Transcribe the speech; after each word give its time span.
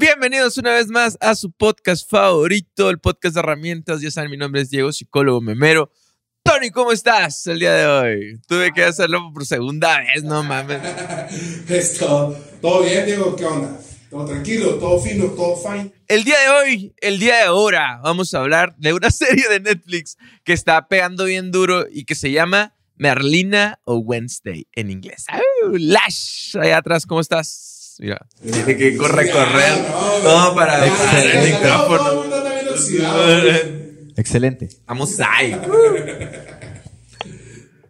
Bienvenidos 0.00 0.56
una 0.56 0.72
vez 0.72 0.88
más 0.88 1.18
a 1.20 1.34
su 1.34 1.52
podcast 1.52 2.08
favorito, 2.08 2.88
el 2.88 2.98
podcast 2.98 3.34
de 3.34 3.40
herramientas. 3.40 4.00
Ya 4.00 4.10
saben, 4.10 4.30
mi 4.30 4.38
nombre 4.38 4.62
es 4.62 4.70
Diego, 4.70 4.90
psicólogo 4.92 5.42
memero. 5.42 5.92
Tony, 6.42 6.70
¿cómo 6.70 6.90
estás 6.90 7.46
el 7.48 7.58
día 7.58 7.74
de 7.74 7.86
hoy? 7.86 8.40
Tuve 8.48 8.72
que 8.72 8.82
hacerlo 8.82 9.30
por 9.30 9.44
segunda 9.44 9.98
vez, 9.98 10.24
no 10.24 10.42
mames. 10.42 10.80
Esto, 11.68 12.34
todo 12.62 12.82
bien, 12.82 13.04
Diego, 13.04 13.36
¿qué 13.36 13.44
onda? 13.44 13.78
Todo 14.08 14.24
tranquilo, 14.24 14.76
todo 14.76 14.98
fino, 15.02 15.26
todo 15.32 15.54
fine. 15.54 15.92
El 16.08 16.24
día 16.24 16.38
de 16.38 16.48
hoy, 16.48 16.94
el 17.02 17.18
día 17.18 17.36
de 17.36 17.42
ahora, 17.42 18.00
vamos 18.02 18.32
a 18.32 18.38
hablar 18.38 18.74
de 18.78 18.94
una 18.94 19.10
serie 19.10 19.50
de 19.50 19.60
Netflix 19.60 20.16
que 20.44 20.54
está 20.54 20.88
pegando 20.88 21.26
bien 21.26 21.50
duro 21.50 21.84
y 21.92 22.06
que 22.06 22.14
se 22.14 22.32
llama 22.32 22.74
Merlina 22.96 23.78
o 23.84 23.98
Wednesday 23.98 24.66
en 24.72 24.90
inglés. 24.90 25.26
Lash, 25.72 26.56
allá 26.56 26.78
atrás, 26.78 27.04
¿cómo 27.04 27.20
estás? 27.20 27.69
Mira, 28.00 28.26
tiene 28.42 28.78
que 28.78 28.96
correr, 28.96 29.30
correr. 29.30 29.74
Todo 30.22 30.54
para 30.54 30.86
Excelente. 30.86 31.38
el 31.38 31.52
micrófono. 31.52 32.24
Excelente. 34.16 34.70
Vamos 34.86 35.20
ahí. 35.20 35.54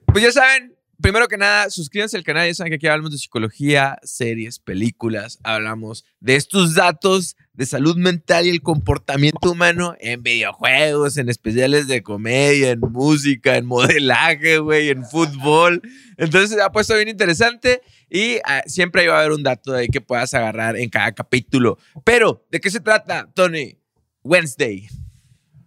Pues 0.06 0.24
ya 0.24 0.32
saben, 0.32 0.76
primero 1.00 1.28
que 1.28 1.36
nada, 1.36 1.70
suscríbanse 1.70 2.16
al 2.16 2.24
canal. 2.24 2.48
Ya 2.48 2.54
saben 2.54 2.72
que 2.72 2.74
aquí 2.74 2.88
hablamos 2.88 3.12
de 3.12 3.18
psicología, 3.18 3.98
series, 4.02 4.58
películas. 4.58 5.38
Hablamos 5.44 6.04
de 6.18 6.34
estos 6.34 6.74
datos 6.74 7.36
de 7.60 7.66
salud 7.66 7.94
mental 7.98 8.46
y 8.46 8.48
el 8.48 8.62
comportamiento 8.62 9.50
humano 9.50 9.94
en 10.00 10.22
videojuegos, 10.22 11.18
en 11.18 11.28
especiales 11.28 11.88
de 11.88 12.02
comedia, 12.02 12.70
en 12.70 12.80
música, 12.80 13.58
en 13.58 13.66
modelaje, 13.66 14.60
güey, 14.60 14.88
en 14.88 15.04
fútbol. 15.04 15.82
Entonces 16.16 16.56
se 16.56 16.62
ha 16.62 16.72
puesto 16.72 16.96
bien 16.96 17.08
interesante 17.08 17.82
y 18.08 18.38
ah, 18.46 18.62
siempre 18.64 19.06
va 19.08 19.16
a 19.16 19.20
haber 19.20 19.32
un 19.32 19.42
dato 19.42 19.72
de 19.72 19.80
ahí 19.80 19.88
que 19.88 20.00
puedas 20.00 20.32
agarrar 20.32 20.78
en 20.78 20.88
cada 20.88 21.12
capítulo. 21.12 21.76
Pero, 22.02 22.46
¿de 22.50 22.60
qué 22.62 22.70
se 22.70 22.80
trata, 22.80 23.28
Tony? 23.34 23.76
Wednesday, 24.24 24.88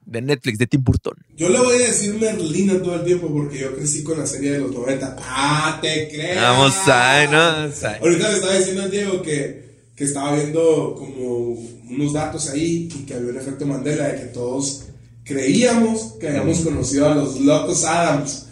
de 0.03 0.21
Netflix, 0.23 0.57
de 0.57 0.65
Tim 0.65 0.83
Burton. 0.83 1.13
Yo 1.35 1.49
le 1.49 1.59
voy 1.59 1.75
a 1.75 1.85
decir 1.89 2.15
Merlina 2.15 2.81
todo 2.81 2.95
el 2.95 3.05
tiempo 3.05 3.31
porque 3.31 3.59
yo 3.59 3.75
crecí 3.75 4.03
con 4.03 4.17
la 4.17 4.25
serie 4.25 4.53
de 4.53 4.61
los 4.61 4.71
90. 4.71 5.15
¡Ah, 5.19 5.77
te 5.79 6.09
creas! 6.09 6.41
Vamos 6.41 6.73
ahí, 6.87 7.27
¿no? 7.27 7.37
Ahorita 7.37 8.29
le 8.29 8.35
estaba 8.35 8.57
diciendo 8.57 8.81
a 8.81 8.87
Diego 8.87 9.21
que, 9.21 9.72
que 9.95 10.03
estaba 10.05 10.35
viendo 10.35 10.95
como 10.97 11.49
unos 11.89 12.13
datos 12.13 12.49
ahí 12.49 12.89
y 12.93 13.05
que 13.05 13.13
había 13.13 13.29
un 13.31 13.37
efecto 13.37 13.65
Mandela 13.65 14.07
de 14.07 14.15
que 14.21 14.25
todos 14.27 14.85
creíamos 15.23 16.13
que 16.19 16.27
habíamos 16.29 16.59
conocido 16.61 17.09
a 17.09 17.15
los 17.15 17.39
locos 17.39 17.83
Adams. 17.85 18.47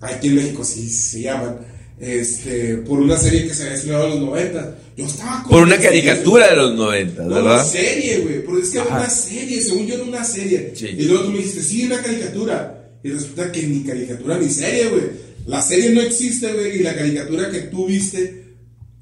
Aquí 0.00 0.28
en 0.28 0.34
México 0.36 0.64
sí 0.64 0.88
se 0.88 1.22
llaman. 1.22 1.58
Este, 2.00 2.78
por 2.78 2.98
una 2.98 3.16
serie 3.16 3.46
que 3.46 3.54
se 3.54 3.62
había 3.62 3.74
estrenado 3.76 4.04
en 4.06 4.10
los 4.10 4.20
90. 4.20 4.78
Yo 4.96 5.06
estaba 5.06 5.44
Por 5.48 5.62
una 5.62 5.78
caricatura 5.78 6.48
de 6.50 6.56
los 6.56 6.74
90, 6.74 7.22
No, 7.22 7.26
una 7.28 7.36
¿verdad? 7.36 7.66
serie, 7.66 8.18
güey. 8.18 8.44
Porque 8.44 8.62
es 8.62 8.70
que 8.70 8.78
era 8.78 8.88
una 8.88 9.08
serie, 9.08 9.62
según 9.62 9.86
yo 9.86 9.94
era 9.94 10.04
una 10.04 10.24
serie. 10.24 10.72
Sí. 10.74 10.86
Y 10.88 11.04
luego 11.04 11.24
tú 11.24 11.30
me 11.30 11.38
dijiste, 11.38 11.62
sí, 11.62 11.86
una 11.86 12.02
caricatura. 12.02 12.90
Y 13.04 13.08
resulta 13.10 13.52
que 13.52 13.62
ni 13.68 13.84
caricatura 13.84 14.36
ni 14.38 14.48
serie, 14.50 14.88
güey. 14.88 15.02
La 15.46 15.62
serie 15.62 15.90
no 15.90 16.00
existe, 16.00 16.52
güey. 16.52 16.80
Y 16.80 16.82
la 16.82 16.94
caricatura 16.96 17.50
que 17.50 17.60
tú 17.60 17.86
viste 17.86 18.41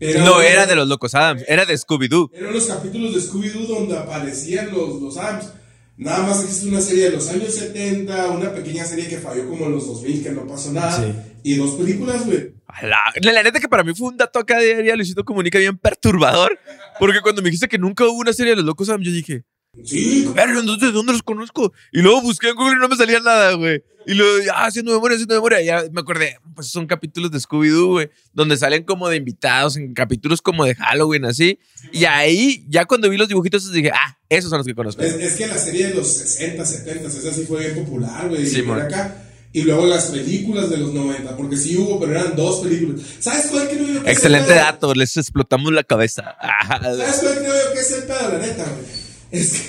era. 0.01 0.25
No 0.25 0.41
era 0.41 0.67
de 0.67 0.75
los 0.75 0.89
locos 0.89 1.15
Adams, 1.15 1.45
era 1.47 1.65
de 1.67 1.75
Scooby-Doo. 1.75 2.31
Eran 2.35 2.53
los 2.53 2.67
capítulos 2.67 3.15
de 3.15 3.21
Scooby-Doo 3.21 3.67
donde 3.67 3.97
aparecían 3.97 4.71
los, 4.73 5.01
los 5.01 5.17
Adams. 5.17 5.53
Nada 5.97 6.23
más 6.27 6.43
existe 6.43 6.67
una 6.69 6.81
serie 6.81 7.05
de 7.05 7.11
los 7.11 7.29
años 7.29 7.55
70, 7.55 8.31
una 8.31 8.55
pequeña 8.55 8.87
serie 8.87 9.07
que 9.07 9.19
falló 9.19 9.47
como 9.47 9.67
en 9.67 9.73
los 9.73 9.87
2000, 9.87 10.23
que 10.23 10.31
no 10.31 10.47
pasó 10.47 10.73
nada. 10.73 10.97
Sí. 10.97 11.13
Y 11.43 11.57
dos 11.57 11.73
películas, 11.73 12.25
güey. 12.25 12.55
La, 12.83 13.13
la 13.33 13.43
neta 13.43 13.61
que 13.61 13.69
para 13.69 13.85
mí 13.85 13.93
fue 13.95 14.09
un 14.09 14.17
dato 14.17 14.39
acá 14.39 14.59
de 14.59 14.97
Luisito 14.97 15.25
Comunica 15.25 15.59
bien 15.59 15.77
perturbador. 15.77 16.59
Porque 16.99 17.21
cuando 17.21 17.43
me 17.43 17.51
dijiste 17.51 17.69
que 17.69 17.77
nunca 17.77 18.05
hubo 18.05 18.19
una 18.19 18.33
serie 18.33 18.53
de 18.53 18.57
los 18.57 18.65
locos 18.65 18.89
Adams, 18.89 19.05
yo 19.05 19.13
dije, 19.13 19.45
Sí, 19.85 20.29
pero 20.35 20.59
entonces 20.59 20.89
¿de 20.89 20.93
dónde 20.93 21.13
los 21.13 21.23
conozco? 21.23 21.73
Y 21.93 22.01
luego 22.01 22.21
busqué 22.23 22.49
en 22.49 22.57
Google 22.57 22.77
y 22.77 22.81
no 22.81 22.89
me 22.89 22.97
salía 22.97 23.21
nada, 23.21 23.53
güey. 23.53 23.83
Y 24.07 24.15
luego, 24.15 24.45
ya, 24.45 24.65
haciendo 24.65 24.93
memoria, 24.93 25.15
haciendo 25.15 25.35
memoria, 25.35 25.61
ya 25.61 25.85
me 25.93 26.01
acordé, 26.01 26.39
pues 26.55 26.69
son 26.69 26.87
capítulos 26.87 27.31
de 27.31 27.39
Scooby-Doo, 27.39 27.87
güey, 27.87 28.11
donde 28.33 28.57
salen 28.57 28.83
como 28.83 29.09
de 29.09 29.17
invitados, 29.17 29.77
en 29.77 29.95
capítulos 29.95 30.43
como 30.43 30.65
de 30.65 30.75
Halloween, 30.75 31.27
así. 31.27 31.59
Y 31.93 32.07
ahí, 32.07 32.65
ya 32.69 32.87
cuando 32.87 33.09
vi 33.09 33.17
los 33.17 33.29
dibujitos, 33.29 33.71
dije, 33.71 33.91
ah, 33.95 34.19
esos 34.29 34.51
son 34.51 34.59
los 34.59 34.67
que 34.67 34.75
conozco. 34.75 35.03
Es, 35.03 35.15
es 35.15 35.37
que 35.37 35.47
la 35.47 35.59
serie 35.59 35.89
de 35.89 35.95
los 35.95 36.09
60, 36.09 36.65
70, 36.65 37.09
esa 37.09 37.33
sí 37.33 37.45
fue 37.47 37.61
bien 37.61 37.85
popular, 37.85 38.29
güey. 38.29 38.47
Sí, 38.47 38.65
y 38.67 38.71
acá. 38.71 39.27
Y 39.53 39.63
luego 39.63 39.87
las 39.87 40.07
películas 40.07 40.71
de 40.71 40.79
los 40.79 40.95
90, 40.95 41.37
porque 41.37 41.57
sí 41.57 41.77
hubo, 41.77 41.99
pero 42.01 42.13
eran 42.13 42.37
dos 42.37 42.61
películas. 42.61 43.03
¿Sabes 43.19 43.47
cuál 43.51 43.69
creo 43.69 43.87
yo 43.87 44.03
que 44.03 44.11
Excelente 44.11 44.51
es 44.53 44.57
el 44.57 44.65
dato, 44.65 44.95
les 44.95 45.17
explotamos 45.17 45.73
la 45.73 45.85
cabeza. 45.85 46.37
¿Sabes 46.81 47.19
cuál 47.21 47.39
creo 47.39 47.55
yo 47.55 47.75
que 47.75 47.81
es 47.81 47.93
el 47.93 48.05
pedo, 48.05 48.33
la 48.33 48.39
neta, 48.39 48.65
güey? 48.65 49.00
Es 49.31 49.53
que 49.53 49.61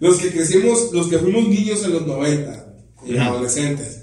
los 0.00 0.18
que 0.18 0.30
crecimos, 0.30 0.92
los 0.92 1.08
que 1.08 1.18
fuimos 1.18 1.48
niños 1.48 1.84
en 1.84 1.92
los 1.92 2.06
90 2.06 2.74
y 3.06 3.16
adolescentes, 3.16 4.02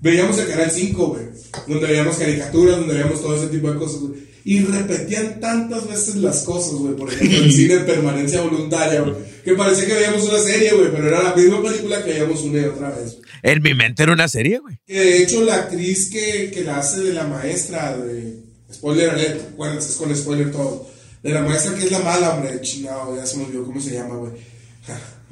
veíamos 0.00 0.38
el 0.38 0.48
canal 0.48 0.70
5, 0.70 1.06
güey, 1.06 1.24
donde 1.66 1.86
veíamos 1.86 2.16
caricaturas, 2.16 2.76
donde 2.78 2.94
veíamos 2.94 3.20
todo 3.20 3.36
ese 3.36 3.48
tipo 3.48 3.70
de 3.70 3.78
cosas, 3.78 4.00
güey. 4.00 4.26
Y 4.44 4.60
repetían 4.60 5.40
tantas 5.40 5.88
veces 5.88 6.16
las 6.16 6.44
cosas, 6.44 6.74
güey. 6.74 6.94
Por 6.94 7.12
ejemplo, 7.12 7.38
el 7.38 7.52
cine 7.52 7.74
en 7.74 7.86
permanencia 7.86 8.42
voluntaria, 8.42 9.00
güey. 9.00 9.14
Que 9.44 9.54
parecía 9.54 9.86
que 9.86 9.94
veíamos 9.94 10.22
una 10.22 10.38
serie, 10.38 10.72
güey, 10.72 10.90
pero 10.92 11.08
era 11.08 11.22
la 11.22 11.34
misma 11.34 11.62
película 11.62 12.04
que 12.04 12.12
veíamos 12.12 12.42
una 12.42 12.60
y 12.60 12.64
otra 12.64 12.90
vez. 12.90 13.18
En 13.42 13.62
mi 13.62 13.74
mente 13.74 14.04
era 14.04 14.12
una 14.12 14.28
serie, 14.28 14.58
güey. 14.58 14.78
Que 14.86 15.00
de 15.00 15.22
hecho 15.22 15.42
la 15.42 15.56
actriz 15.56 16.10
que, 16.10 16.50
que 16.52 16.62
la 16.62 16.78
hace 16.78 17.00
de 17.00 17.12
la 17.12 17.26
maestra 17.26 17.96
de... 17.96 18.44
Spoiler 18.72 19.10
alert, 19.10 19.52
acuérdense, 19.52 19.90
es 19.90 19.96
con 19.96 20.14
spoiler 20.16 20.50
todo. 20.50 20.88
De 21.22 21.32
la 21.32 21.42
maestra 21.42 21.74
que 21.74 21.84
es 21.84 21.90
la 21.90 21.98
mala, 22.00 22.34
hombre, 22.34 22.60
chingado, 22.60 23.16
ya 23.16 23.26
se 23.26 23.38
me 23.38 23.44
olvidó 23.44 23.64
cómo 23.64 23.80
se 23.80 23.94
llama, 23.94 24.14
güey. 24.16 24.32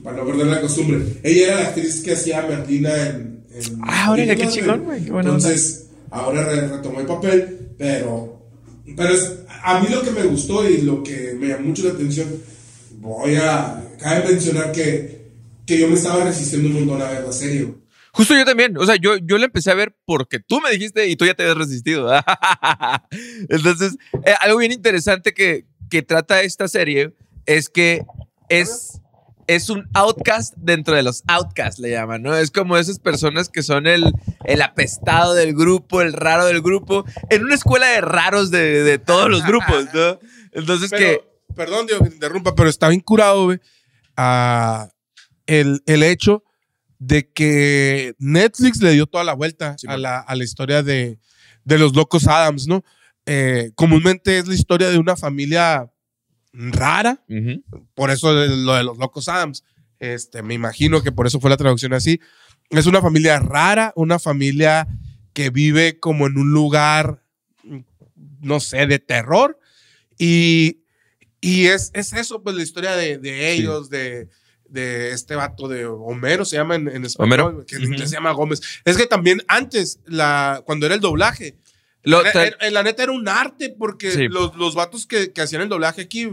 Para 0.02 0.16
no 0.16 0.26
perder 0.26 0.46
la 0.48 0.60
costumbre. 0.60 0.98
Ella 1.22 1.46
era 1.46 1.60
la 1.60 1.68
actriz 1.68 2.02
que 2.02 2.12
hacía 2.12 2.40
a 2.40 2.46
Merlina 2.48 2.94
en... 3.06 3.44
en 3.54 3.78
Ah, 3.82 4.10
órale, 4.10 4.36
qué 4.36 4.48
chingón, 4.48 4.84
güey, 4.84 5.08
onda. 5.08 5.20
Entonces, 5.20 5.86
ahora 6.10 6.44
re- 6.44 6.68
retomó 6.68 7.00
el 7.00 7.06
papel, 7.06 7.70
pero... 7.78 8.42
Pero 8.96 9.08
es, 9.14 9.32
a 9.62 9.80
mí 9.80 9.88
lo 9.88 10.02
que 10.02 10.10
me 10.10 10.24
gustó 10.24 10.68
y 10.68 10.82
lo 10.82 11.02
que 11.02 11.34
me 11.38 11.48
llamó 11.48 11.68
mucho 11.68 11.84
la 11.84 11.94
atención, 11.94 12.28
voy 12.98 13.36
a... 13.36 13.82
Cabe 13.98 14.28
mencionar 14.32 14.72
que, 14.72 15.30
que 15.64 15.78
yo 15.78 15.88
me 15.88 15.94
estaba 15.94 16.24
resistiendo 16.24 16.68
un 16.68 16.74
montón 16.86 17.00
a 17.00 17.10
ver 17.10 17.24
la 17.24 17.32
serie, 17.32 17.62
güey. 17.62 17.76
Justo 18.12 18.36
yo 18.36 18.44
también. 18.44 18.76
O 18.76 18.84
sea, 18.86 18.96
yo, 18.96 19.16
yo 19.16 19.38
la 19.38 19.46
empecé 19.46 19.70
a 19.70 19.74
ver 19.74 19.96
porque 20.04 20.38
tú 20.38 20.60
me 20.60 20.70
dijiste 20.70 21.08
y 21.08 21.16
tú 21.16 21.24
ya 21.24 21.34
te 21.34 21.42
habías 21.42 21.56
resistido. 21.58 22.10
Entonces, 23.48 23.96
eh, 24.24 24.34
algo 24.40 24.58
bien 24.58 24.72
interesante 24.72 25.32
que, 25.34 25.66
que 25.94 26.02
trata 26.02 26.42
esta 26.42 26.66
serie 26.66 27.14
es 27.46 27.68
que 27.68 28.04
es, 28.48 29.00
es 29.46 29.70
un 29.70 29.88
outcast 29.94 30.52
dentro 30.56 30.96
de 30.96 31.04
los 31.04 31.22
outcasts, 31.28 31.78
le 31.78 31.90
llaman, 31.90 32.20
¿no? 32.20 32.34
Es 32.34 32.50
como 32.50 32.76
esas 32.76 32.98
personas 32.98 33.48
que 33.48 33.62
son 33.62 33.86
el, 33.86 34.12
el 34.44 34.60
apestado 34.62 35.34
del 35.34 35.54
grupo, 35.54 36.02
el 36.02 36.12
raro 36.12 36.46
del 36.46 36.62
grupo, 36.62 37.04
en 37.30 37.44
una 37.44 37.54
escuela 37.54 37.86
de 37.86 38.00
raros 38.00 38.50
de, 38.50 38.82
de 38.82 38.98
todos 38.98 39.30
los 39.30 39.46
grupos, 39.46 39.86
¿no? 39.94 40.18
Entonces, 40.50 40.90
que. 40.90 41.20
Perdón, 41.54 41.86
que 41.86 41.96
te 41.96 42.12
interrumpa, 42.12 42.56
pero 42.56 42.68
está 42.68 42.88
bien 42.88 43.00
curado, 43.00 43.44
güey, 43.44 43.60
a 44.16 44.88
el, 45.46 45.80
el 45.86 46.02
hecho 46.02 46.42
de 46.98 47.30
que 47.30 48.16
Netflix 48.18 48.82
le 48.82 48.90
dio 48.90 49.06
toda 49.06 49.22
la 49.22 49.34
vuelta 49.34 49.76
Sí, 49.78 49.86
a, 49.88 49.96
la, 49.96 50.18
a 50.18 50.34
la 50.34 50.42
historia 50.42 50.82
de, 50.82 51.20
de 51.62 51.78
los 51.78 51.94
locos 51.94 52.26
Adams, 52.26 52.66
¿no? 52.66 52.82
Eh, 53.26 53.72
comúnmente 53.74 54.38
es 54.38 54.46
la 54.46 54.54
historia 54.54 54.90
de 54.90 54.98
una 54.98 55.16
familia 55.16 55.90
rara, 56.52 57.24
por 57.94 58.10
eso 58.10 58.32
lo 58.32 58.74
de 58.74 58.84
los 58.84 58.98
locos 58.98 59.28
Adams. 59.28 59.64
Este, 59.98 60.42
me 60.42 60.54
imagino 60.54 61.02
que 61.02 61.12
por 61.12 61.26
eso 61.26 61.40
fue 61.40 61.50
la 61.50 61.56
traducción 61.56 61.94
así. 61.94 62.20
Es 62.70 62.86
una 62.86 63.00
familia 63.00 63.38
rara, 63.38 63.92
una 63.96 64.18
familia 64.18 64.86
que 65.32 65.50
vive 65.50 65.98
como 65.98 66.26
en 66.26 66.36
un 66.38 66.52
lugar, 66.52 67.22
no 68.40 68.60
sé, 68.60 68.86
de 68.86 68.98
terror. 68.98 69.58
Y, 70.18 70.82
y 71.40 71.66
es, 71.66 71.90
es 71.94 72.12
eso, 72.12 72.42
pues 72.42 72.54
la 72.56 72.62
historia 72.62 72.94
de, 72.96 73.18
de 73.18 73.52
ellos, 73.52 73.90
de, 73.90 74.28
de 74.68 75.12
este 75.12 75.34
vato 75.34 75.68
de 75.68 75.86
Homero, 75.86 76.44
se 76.44 76.56
llama 76.56 76.74
en, 76.74 76.88
en 76.88 77.04
español, 77.04 77.40
Homero. 77.40 77.66
que 77.66 77.76
en 77.76 77.98
se 77.98 78.14
llama 78.14 78.32
Gómez. 78.32 78.60
Es 78.84 78.96
que 78.96 79.06
también 79.06 79.42
antes, 79.48 80.00
la, 80.06 80.62
cuando 80.66 80.86
era 80.86 80.94
el 80.94 81.00
doblaje, 81.00 81.56
Lo 82.04 82.20
era- 82.20 82.32
tra- 82.32 82.56
era- 82.60 82.70
la 82.70 82.82
neta 82.82 83.02
era 83.02 83.12
un 83.12 83.26
arte 83.28 83.74
porque 83.76 84.12
Sí. 84.12 84.28
los, 84.28 84.54
los 84.56 84.74
vatos 84.74 85.06
que, 85.06 85.32
que 85.32 85.40
hacían 85.42 85.62
el 85.62 85.68
doblaje 85.68 86.02
aquí 86.02 86.30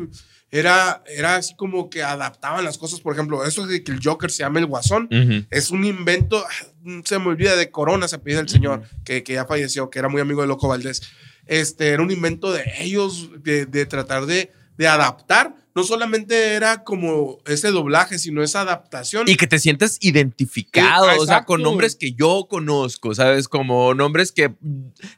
era, 0.52 1.02
era 1.08 1.36
así 1.38 1.56
como 1.56 1.90
que 1.90 2.04
adaptaban 2.04 2.64
las 2.66 2.78
cosas. 2.78 3.00
Por 3.00 3.14
ejemplo, 3.14 3.46
eso 3.46 3.66
de 3.66 3.84
que 3.84 3.92
el 3.94 4.00
Joker 4.04 4.30
se 4.30 4.40
llama 4.44 4.60
el 4.60 4.66
Guasón 4.66 5.08
Ujú. 5.12 5.46
es 5.50 5.72
un 5.72 5.86
invento, 5.86 6.44
se 7.06 7.20
me 7.20 7.28
olvida 7.28 7.56
de 7.56 7.72
Corona, 7.72 8.08
se 8.08 8.20
pide 8.20 8.40
el 8.40 8.50
señor, 8.50 8.84
que, 9.06 9.24
que 9.24 9.34
ya 9.34 9.46
falleció, 9.46 9.90
que 9.90 10.00
era 10.00 10.10
muy 10.10 10.22
amigo 10.22 10.42
de 10.42 10.48
Loco 10.48 10.68
Valdés. 10.68 11.02
Este, 11.48 11.88
era 11.90 12.04
un 12.04 12.12
invento 12.12 12.52
de 12.52 12.64
ellos, 12.80 13.30
de, 13.44 13.66
de 13.66 13.86
tratar 13.86 14.26
de, 14.26 14.52
de 14.78 14.88
adaptar. 14.88 15.56
No 15.74 15.84
solamente 15.84 16.54
era 16.54 16.84
como 16.84 17.38
ese 17.46 17.72
doblaje, 17.72 18.20
sino 18.20 18.44
esa 18.44 18.62
adaptación. 18.62 19.28
Y 19.30 19.36
que 19.36 19.48
te 19.48 19.60
sientas 19.60 19.98
identificado, 20.02 21.08
o 21.20 21.26
sea, 21.26 21.46
con 21.46 21.62
nombres 21.62 21.96
que 21.96 22.14
yo 22.14 22.48
conozco, 22.50 23.16
¿sabes? 23.16 23.48
Como 23.48 23.94
nombres 23.94 24.32
que 24.32 24.54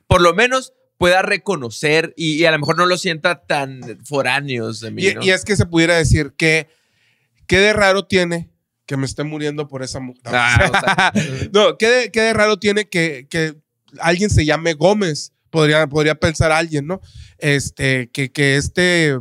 por 0.08 0.22
lo 0.22 0.34
menos 0.34 0.74
pueda 0.98 1.22
reconocer 1.22 2.14
y, 2.16 2.36
y 2.36 2.46
a 2.46 2.52
lo 2.52 2.60
mejor 2.60 2.78
no 2.78 2.86
lo 2.86 2.98
sienta 2.98 3.42
tan 3.46 4.00
foráneos 4.06 4.80
de 4.80 4.92
mí. 4.92 5.06
Y, 5.06 5.14
¿no? 5.16 5.24
y 5.24 5.32
es 5.32 5.44
que 5.44 5.56
se 5.56 5.66
pudiera 5.66 5.98
decir 5.98 6.34
que, 6.38 6.70
¿qué 7.48 7.58
de 7.60 7.74
raro 7.74 8.06
tiene 8.06 8.52
que 8.86 8.98
me 8.98 9.06
esté 9.06 9.24
muriendo 9.24 9.68
por 9.68 9.84
esa 9.84 10.00
mujer? 10.00 10.22
Ah, 10.28 10.72
o 10.72 10.80
sea, 10.80 11.14
No, 11.54 11.78
¿qué 11.78 11.90
de, 11.90 12.12
qué 12.12 12.22
de 12.22 12.34
raro 12.34 12.58
tiene 12.58 12.88
que, 12.88 13.28
que 13.30 13.56
alguien 14.00 14.30
se 14.30 14.46
llame 14.46 14.74
Gómez? 14.74 15.34
Podría, 15.50 15.88
podría 15.88 16.16
pensar 16.16 16.52
alguien, 16.52 16.88
¿no? 16.88 17.02
Este, 17.38 18.10
que, 18.12 18.32
que 18.32 18.56
este, 18.56 19.20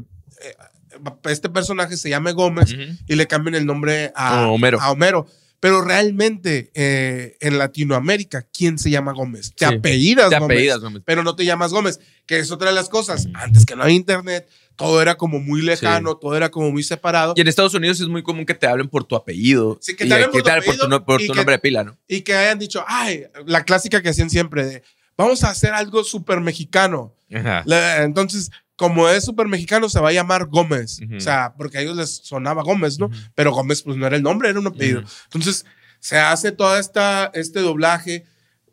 este 1.24 1.48
personaje 1.48 1.96
se 1.96 2.08
llame 2.10 2.32
Gómez 2.32 2.72
Ujú. 2.72 2.82
y 3.06 3.14
le 3.16 3.26
cambien 3.26 3.54
el 3.54 3.66
nombre 3.66 4.12
a, 4.14 4.44
A 4.44 4.48
Homero. 4.48 4.80
a 4.80 4.90
Homero. 4.90 5.26
Pero 5.60 5.80
realmente 5.80 6.72
eh, 6.74 7.36
en 7.40 7.56
Latinoamérica, 7.56 8.42
¿quién 8.52 8.78
se 8.80 8.90
llama 8.90 9.12
Gómez? 9.12 9.54
Te 9.54 9.66
Sí. 9.68 9.74
apellidas 9.74 10.28
Te 10.30 10.38
Gómez, 10.40 10.56
apellidas, 10.56 10.80
Gómez. 10.80 11.02
pero 11.06 11.22
no 11.22 11.36
te 11.36 11.44
llamas 11.44 11.72
Gómez, 11.72 12.00
que 12.26 12.40
es 12.40 12.50
otra 12.50 12.70
de 12.70 12.74
las 12.74 12.88
cosas. 12.88 13.28
Antes 13.34 13.64
que 13.64 13.76
no 13.76 13.84
había 13.84 13.94
internet, 13.94 14.48
todo 14.74 15.00
era 15.00 15.14
como 15.16 15.38
muy 15.38 15.62
lejano, 15.62 16.16
todo 16.16 16.36
era 16.36 16.50
como 16.50 16.72
muy 16.72 16.82
separado. 16.82 17.34
Y 17.36 17.42
en 17.42 17.46
Estados 17.46 17.74
Unidos 17.74 18.00
es 18.00 18.08
muy 18.08 18.24
común 18.24 18.44
que 18.44 18.54
te 18.54 18.66
hablen 18.66 18.88
por 18.88 19.04
tu 19.04 19.14
apellido. 19.14 19.78
Sí, 19.80 19.94
que 19.94 20.04
te 20.04 20.12
hablen 20.14 20.32
por 20.32 20.42
tu 20.42 20.50
apellido 20.50 21.04
por 21.04 21.22
y 21.22 21.26
tu 21.28 21.32
que- 21.32 21.36
nombre 21.36 21.54
de 21.54 21.58
pila, 21.60 21.84
¿no? 21.84 21.96
y 22.08 22.22
que 22.22 22.34
hayan 22.34 22.58
dicho, 22.58 22.84
ay, 22.88 23.26
la 23.46 23.62
clásica 23.64 24.02
que 24.02 24.08
hacían 24.08 24.30
siempre 24.30 24.64
de, 24.66 24.82
vamos 25.16 25.44
a 25.44 25.50
hacer 25.50 25.72
algo 25.74 26.02
súper 26.02 26.40
mexicano. 26.40 27.14
Ajá. 27.32 27.62
Entonces, 28.02 28.50
como 28.82 29.08
es 29.08 29.24
súper 29.24 29.46
mexicano, 29.46 29.88
se 29.88 30.00
va 30.00 30.08
a 30.08 30.12
llamar 30.12 30.46
Gómez. 30.46 30.98
Ujú. 31.04 31.18
O 31.18 31.20
sea, 31.20 31.54
porque 31.56 31.78
a 31.78 31.82
ellos 31.82 31.96
les 31.96 32.16
sonaba 32.16 32.64
Gómez, 32.64 32.98
¿no? 32.98 33.12
Pero 33.36 33.52
Gómez, 33.52 33.80
pues 33.82 33.96
no 33.96 34.08
era 34.08 34.16
el 34.16 34.24
nombre, 34.24 34.48
era 34.48 34.58
un 34.58 34.66
apellido. 34.66 35.02
Ujú. 35.02 35.08
Entonces, 35.26 35.64
se 36.00 36.18
hace 36.18 36.50
toda 36.50 36.80
esta, 36.80 37.30
este 37.32 37.60
doblaje. 37.60 38.24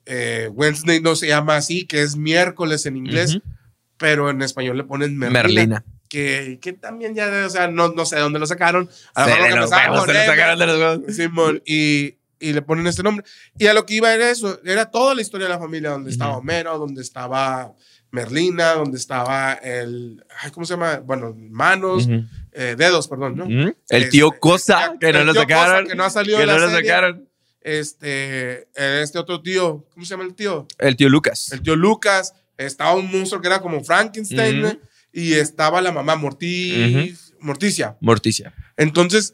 Eh, 0.07 0.50
Wednesday 0.51 1.00
no 1.00 1.15
se 1.15 1.27
llama 1.27 1.57
así, 1.57 1.85
que 1.85 2.01
es 2.01 2.15
miércoles 2.15 2.88
en 2.88 2.97
inglés, 2.97 3.38
pero 3.97 4.31
en 4.31 4.41
español 4.41 4.77
le 4.77 4.83
ponen 4.83 5.15
Merlina. 5.15 5.44
Merlina. 5.44 5.85
Que, 6.09 6.57
que 6.59 6.73
también 6.73 7.13
ya, 7.13 7.45
o 7.45 7.50
sea, 7.51 7.67
no, 7.67 7.89
no 7.89 8.03
sé 8.03 8.15
de 8.15 8.23
dónde 8.23 8.39
lo 8.39 8.47
sacaron. 8.47 8.89
A 9.13 9.27
lo 9.27 9.35
mejor 9.35 9.59
lo 9.59 9.67
sacaron 9.67 10.57
de 10.57 10.65
los 10.65 10.79
huevos. 10.79 11.15
Simón, 11.15 11.61
y, 11.67 12.15
y 12.39 12.53
le 12.53 12.62
ponen 12.62 12.88
este 12.88 13.03
nombre. 13.03 13.25
Y 13.57 13.68
a 13.68 13.74
lo 13.74 13.86
que 13.86 13.95
iba 13.95 14.13
era 14.13 14.30
eso, 14.30 14.59
era 14.63 14.89
toda 14.89 15.13
la 15.15 15.21
historia 15.21 15.47
de 15.47 15.53
la 15.53 15.59
familia, 15.59 15.89
donde 15.91 16.09
estaba 16.12 16.31
Ujú. 16.31 16.39
Homero, 16.39 16.77
donde 16.77 17.01
estaba 17.01 17.74
Merlina, 18.12 18.74
donde 18.74 18.97
estaba 18.97 19.53
el, 19.53 20.24
ay, 20.41 20.51
¿cómo 20.51 20.65
se 20.65 20.74
llama? 20.74 20.97
Bueno, 21.00 21.36
manos, 21.38 22.06
Ujú. 22.07 22.24
eh, 22.53 22.75
dedos, 22.77 23.07
perdón, 23.07 23.36
¿no? 23.36 23.44
Ujú. 23.45 23.75
El 23.89 24.09
tío 24.09 24.27
Este, 24.30 24.39
Cosa, 24.39 24.91
el 24.94 25.00
que 25.00 25.13
no 25.13 25.19
tío 25.19 25.25
lo 25.25 25.33
Cosa, 25.33 25.41
sacaron. 25.57 25.88
que 25.88 25.95
no 25.95 26.03
ha 26.03 26.09
salido 26.09 26.38
que 26.38 26.41
de 26.41 26.47
la 26.47 26.53
no 26.53 26.59
lo 26.59 26.69
serie. 26.71 26.89
sacaron. 26.89 27.30
Este, 27.62 28.62
eh, 28.75 29.01
este 29.03 29.19
otro 29.19 29.42
tío, 29.42 29.85
¿cómo 29.94 30.06
se 30.06 30.12
llama 30.12 30.24
el 30.24 30.33
tío? 30.33 30.65
El 30.77 30.95
tío 30.95 31.07
Lucas. 31.09 31.51
El 31.51 31.62
tío 31.62 31.75
Lucas, 31.75 32.33
estaba 32.57 32.94
un 32.95 33.12
monstruo 33.12 33.42
que 33.42 33.47
era 33.47 33.59
como 33.62 33.83
Frankenstein. 33.83 34.62
¿no? 34.62 34.71
y 35.12 35.33
estaba 35.33 35.81
la 35.81 35.92
mamá 35.92 36.15
Morti- 36.15 37.18
Morticia. 37.39 37.97
Morticia. 38.00 38.53
Entonces, 38.77 39.33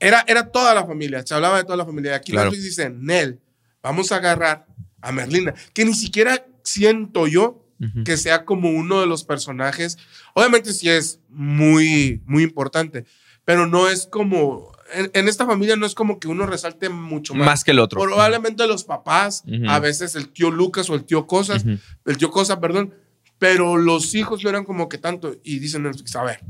era, 0.00 0.24
era 0.26 0.50
toda 0.50 0.74
la 0.74 0.86
familia, 0.86 1.26
se 1.26 1.34
hablaba 1.34 1.58
de 1.58 1.64
toda 1.64 1.76
la 1.76 1.84
familia. 1.84 2.14
Aquí 2.14 2.32
Claro. 2.32 2.50
Netflix 2.50 2.64
dice, 2.64 2.90
Nel, 2.90 3.40
vamos 3.82 4.12
a 4.12 4.16
agarrar 4.16 4.66
a 5.00 5.12
Merlina, 5.12 5.54
que 5.72 5.84
ni 5.84 5.94
siquiera 5.94 6.46
siento 6.62 7.26
yo 7.26 7.62
que 8.06 8.16
sea 8.16 8.46
como 8.46 8.70
uno 8.70 9.00
de 9.00 9.06
los 9.06 9.24
personajes. 9.24 9.98
Obviamente 10.32 10.72
sí 10.72 10.88
es 10.88 11.20
muy, 11.28 12.22
muy 12.24 12.42
importante, 12.42 13.04
pero 13.44 13.66
no 13.66 13.90
es 13.90 14.06
como, 14.06 14.72
en, 14.94 15.10
en 15.12 15.28
esta 15.28 15.44
familia 15.44 15.76
no 15.76 15.84
es 15.84 15.94
como 15.94 16.18
que 16.18 16.26
uno 16.26 16.46
resalte 16.46 16.88
mucho 16.88 17.34
más. 17.34 17.44
Más 17.44 17.64
que 17.64 17.72
el 17.72 17.78
otro. 17.78 18.00
Probablemente 18.00 18.66
los 18.66 18.84
papás, 18.84 19.44
a 19.68 19.78
veces 19.78 20.14
el 20.14 20.30
tío 20.30 20.50
Lucas 20.50 20.88
o 20.88 20.94
el 20.94 21.04
tío 21.04 21.26
Cosas, 21.26 21.66
el 21.66 22.16
tío 22.16 22.30
Cosa, 22.30 22.60
perdón, 22.60 22.94
pero 23.38 23.76
los 23.76 24.14
hijos 24.14 24.42
no 24.42 24.48
eran 24.48 24.64
como 24.64 24.88
que 24.88 24.96
tanto. 24.96 25.36
Y 25.44 25.58
dicen 25.58 25.82
Netflix, 25.82 26.16
a 26.16 26.24
ver, 26.24 26.40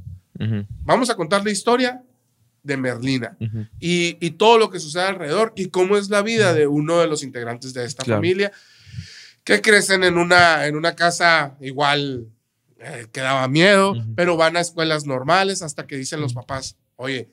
vamos 0.84 1.10
a 1.10 1.16
contar 1.16 1.44
la 1.44 1.50
historia 1.50 2.04
de 2.66 2.76
Merlina 2.76 3.36
y, 3.80 4.18
y 4.20 4.30
todo 4.32 4.58
lo 4.58 4.70
que 4.70 4.80
sucede 4.80 5.04
alrededor 5.04 5.52
y 5.56 5.68
cómo 5.68 5.96
es 5.96 6.10
la 6.10 6.22
vida 6.22 6.52
de 6.52 6.66
uno 6.66 6.98
de 6.98 7.06
los 7.06 7.22
integrantes 7.22 7.72
de 7.74 7.84
esta 7.84 8.04
Claro. 8.04 8.18
familia 8.18 8.52
que 9.44 9.60
crecen 9.62 10.02
en 10.04 10.18
una, 10.18 10.66
en 10.66 10.74
una 10.76 10.96
casa 10.96 11.56
igual 11.60 12.26
eh, 12.80 13.06
que 13.12 13.20
daba 13.20 13.46
miedo, 13.48 13.94
pero 14.16 14.36
van 14.36 14.56
a 14.56 14.60
escuelas 14.60 15.06
normales 15.06 15.62
hasta 15.62 15.86
que 15.86 15.96
dicen 15.96 16.20
los 16.20 16.34
papás, 16.34 16.76
oye, 16.96 17.30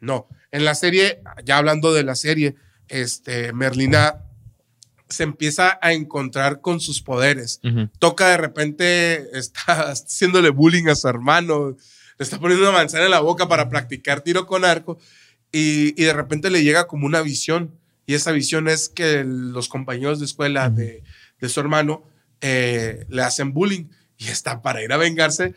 no. 0.00 0.28
En 0.52 0.64
la 0.64 0.74
serie, 0.74 1.22
ya 1.44 1.56
hablando 1.58 1.92
de 1.94 2.04
la 2.04 2.14
serie, 2.14 2.54
este, 2.88 3.52
Merlina 3.54 4.22
se 5.08 5.22
empieza 5.22 5.78
a 5.80 5.92
encontrar 5.94 6.60
con 6.60 6.80
sus 6.80 7.00
poderes. 7.02 7.60
Toca 7.98 8.28
de 8.28 8.36
repente, 8.36 9.26
está 9.38 9.90
haciéndole 9.90 10.50
bullying 10.50 10.88
a 10.88 10.94
su 10.94 11.08
hermano, 11.08 11.76
le 12.18 12.24
está 12.24 12.38
poniendo 12.38 12.68
una 12.68 12.76
manzana 12.76 13.04
en 13.04 13.10
la 13.10 13.20
boca 13.20 13.48
para 13.48 13.68
practicar 13.68 14.20
tiro 14.22 14.46
con 14.46 14.64
arco 14.64 14.98
y, 15.52 16.00
y 16.00 16.04
de 16.04 16.12
repente 16.12 16.50
le 16.50 16.62
llega 16.62 16.86
como 16.86 17.06
una 17.06 17.22
visión 17.22 17.74
y 18.06 18.14
esa 18.14 18.32
visión 18.32 18.68
es 18.68 18.88
que 18.88 19.22
los 19.24 19.68
compañeros 19.68 20.18
de 20.18 20.24
escuela 20.26 20.70
de, 20.70 21.02
de 21.40 21.48
su 21.48 21.60
hermano 21.60 22.04
eh, 22.40 23.04
le 23.08 23.22
hacen 23.22 23.52
bullying 23.52 23.86
y 24.16 24.28
está 24.28 24.62
para 24.62 24.82
ir 24.82 24.92
a 24.92 24.96
vengarse. 24.96 25.54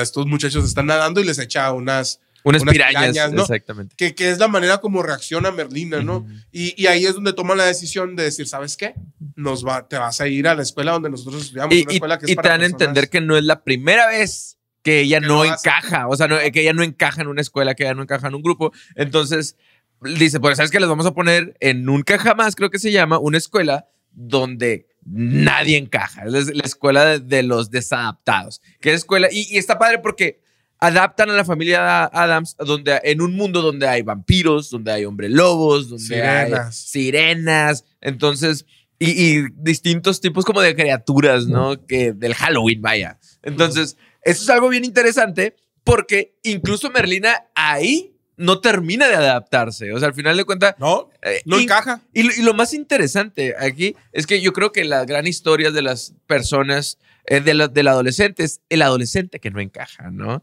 Estos 0.00 0.26
muchachos 0.26 0.64
están 0.64 0.86
nadando 0.86 1.20
y 1.20 1.24
les 1.24 1.38
echa 1.38 1.72
unas, 1.72 2.20
Unas, 2.44 2.62
Unas 2.62 2.72
pirañas, 2.72 3.10
pirañas, 3.10 3.32
¿no? 3.32 3.42
exactamente. 3.42 3.96
que, 3.96 4.14
que 4.14 4.30
es 4.30 4.38
la 4.38 4.48
manera 4.48 4.78
como 4.78 5.02
reacciona 5.02 5.50
Merlina, 5.50 6.00
¿no? 6.02 6.18
Ujú. 6.18 6.28
y, 6.52 6.80
y 6.80 6.86
ahí 6.86 7.04
es 7.04 7.14
donde 7.14 7.32
toma 7.32 7.54
la 7.56 7.64
decisión 7.64 8.14
de 8.16 8.22
decir, 8.22 8.46
¿sabes 8.46 8.76
qué? 8.76 8.94
Nos 9.34 9.66
va, 9.66 9.88
te 9.88 9.98
vas 9.98 10.20
a 10.20 10.28
ir 10.28 10.46
a 10.46 10.54
la 10.54 10.62
escuela 10.62 10.92
donde 10.92 11.10
nosotros 11.10 11.42
estudiamos, 11.42 11.74
Y, 11.74 11.82
una 11.82 11.92
escuela 11.92 12.18
que 12.18 12.26
es 12.26 12.30
y 12.30 12.36
te 12.36 12.42
para 12.42 12.50
dan 12.50 12.62
a 12.62 12.66
entender 12.66 13.10
que 13.10 13.20
no 13.20 13.36
es 13.36 13.44
la 13.44 13.64
primera 13.64 14.06
vez 14.06 14.57
que 14.88 15.00
ella 15.00 15.20
Que 15.20 15.26
no 15.26 15.44
encaja, 15.44 16.08
o 16.08 16.16
sea, 16.16 16.28
no- 16.28 16.38
que 16.52 16.60
ella 16.62 16.72
no 16.72 16.82
encaja 16.82 17.22
en 17.22 17.28
una 17.28 17.40
escuela, 17.40 17.74
que 17.74 17.84
ella 17.84 17.94
no 17.94 18.02
encaja 18.02 18.28
en 18.28 18.34
un 18.34 18.42
grupo. 18.42 18.72
Entonces, 18.96 19.56
dice, 20.00 20.40
pues, 20.40 20.56
¿sabes 20.56 20.70
qué? 20.70 20.80
Les 20.80 20.88
vamos 20.88 21.06
a 21.06 21.14
poner 21.14 21.56
en 21.60 21.84
Nunca 21.84 22.18
Jamás, 22.18 22.54
creo 22.56 22.70
que 22.70 22.78
se 22.78 22.92
llama, 22.92 23.18
una 23.18 23.38
escuela 23.38 23.86
donde 24.12 24.86
nadie 25.04 25.76
encaja. 25.76 26.24
Es 26.26 26.54
la 26.54 26.64
escuela 26.64 27.04
de, 27.04 27.18
de 27.20 27.42
los 27.42 27.70
desadaptados. 27.70 28.60
Que 28.80 28.90
es 28.90 28.96
escuela, 28.96 29.28
y, 29.30 29.46
y 29.50 29.58
está 29.58 29.78
padre 29.78 29.98
porque 29.98 30.40
adaptan 30.80 31.28
a 31.30 31.32
la 31.34 31.44
familia 31.44 32.04
Adams 32.04 32.56
donde, 32.58 33.00
en 33.04 33.20
un 33.20 33.34
mundo 33.34 33.62
donde 33.62 33.88
hay 33.88 34.02
vampiros, 34.02 34.70
donde 34.70 34.92
hay 34.92 35.04
hombre 35.04 35.28
lobos, 35.28 35.88
donde 35.88 36.22
hay 36.22 36.46
Sirenas. 36.46 36.76
sirenas. 36.76 37.84
Entonces, 38.00 38.64
y, 38.98 39.10
y 39.10 39.46
distintos 39.56 40.20
tipos 40.20 40.44
como 40.44 40.60
de 40.60 40.74
criaturas, 40.74 41.46
¿no? 41.46 41.84
Que 41.86 42.12
del 42.12 42.34
Halloween, 42.34 42.80
vaya. 42.82 43.18
Entonces, 43.42 43.96
eso 44.30 44.42
es 44.42 44.50
algo 44.50 44.68
bien 44.68 44.84
interesante 44.84 45.56
porque 45.84 46.36
incluso 46.42 46.90
Merlina 46.90 47.44
ahí 47.54 48.14
no 48.36 48.60
termina 48.60 49.08
de 49.08 49.16
adaptarse. 49.16 49.92
O 49.92 49.98
sea, 49.98 50.08
al 50.08 50.14
final 50.14 50.36
de 50.36 50.44
cuentas, 50.44 50.74
No, 50.78 51.10
eh, 51.22 51.42
no 51.44 51.58
encaja. 51.58 52.02
y 52.12 52.22
lo, 52.22 52.32
y 52.32 52.42
lo 52.42 52.54
más 52.54 52.72
interesante 52.72 53.54
aquí 53.58 53.96
es 54.12 54.26
que 54.26 54.40
yo 54.40 54.52
creo 54.52 54.70
que 54.70 54.84
las 54.84 55.06
gran 55.06 55.26
historias 55.26 55.74
de 55.74 55.82
las 55.82 56.14
personas, 56.26 56.98
eh, 57.26 57.40
de 57.40 57.54
la- 57.54 57.68
del 57.68 57.88
adolescente, 57.88 58.44
es 58.44 58.60
el 58.68 58.82
adolescente 58.82 59.40
que 59.40 59.50
no 59.50 59.60
encaja, 59.60 60.10
¿no? 60.12 60.42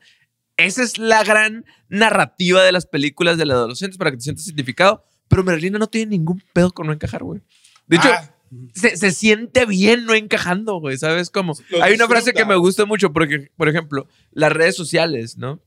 Esa 0.58 0.84
es 0.84 0.98
la 0.98 1.24
gran 1.24 1.66
narrativa 1.88 2.64
de 2.64 2.72
las 2.72 2.86
películas 2.86 3.38
del 3.38 3.52
adolescente 3.52 3.98
para 3.98 4.12
que 4.12 4.18
te 4.18 4.24
sientas 4.24 4.46
identificado. 4.48 5.06
Pero 5.28 5.44
Merlina 5.44 5.80
no 5.80 5.88
tiene 5.88 6.12
ningún 6.12 6.42
pedo 6.54 6.72
con 6.72 6.88
no 6.88 6.94
encajar, 6.94 7.24
güey. 7.24 7.42
De 7.88 7.98
hecho, 7.98 8.10
Ah, 8.12 8.35
se, 8.74 8.98
se 8.98 9.12
siente 9.12 9.66
bien 9.66 10.06
no 10.06 10.14
encajando, 10.14 10.80
güey, 10.80 10.98
¿sabes 10.98 11.30
cómo? 11.30 11.54
Lo 11.70 11.84
Hay 11.84 11.94
una 11.96 12.08
frase 12.08 12.34
que 12.34 12.46
me 12.46 12.56
gusta 12.56 12.86
mucho 12.86 13.12
porque, 13.12 13.50
por 13.56 13.70
ejemplo, 13.70 14.08
las 14.32 14.52
redes 14.52 14.76
sociales, 14.76 15.38
¿no? 15.38 15.62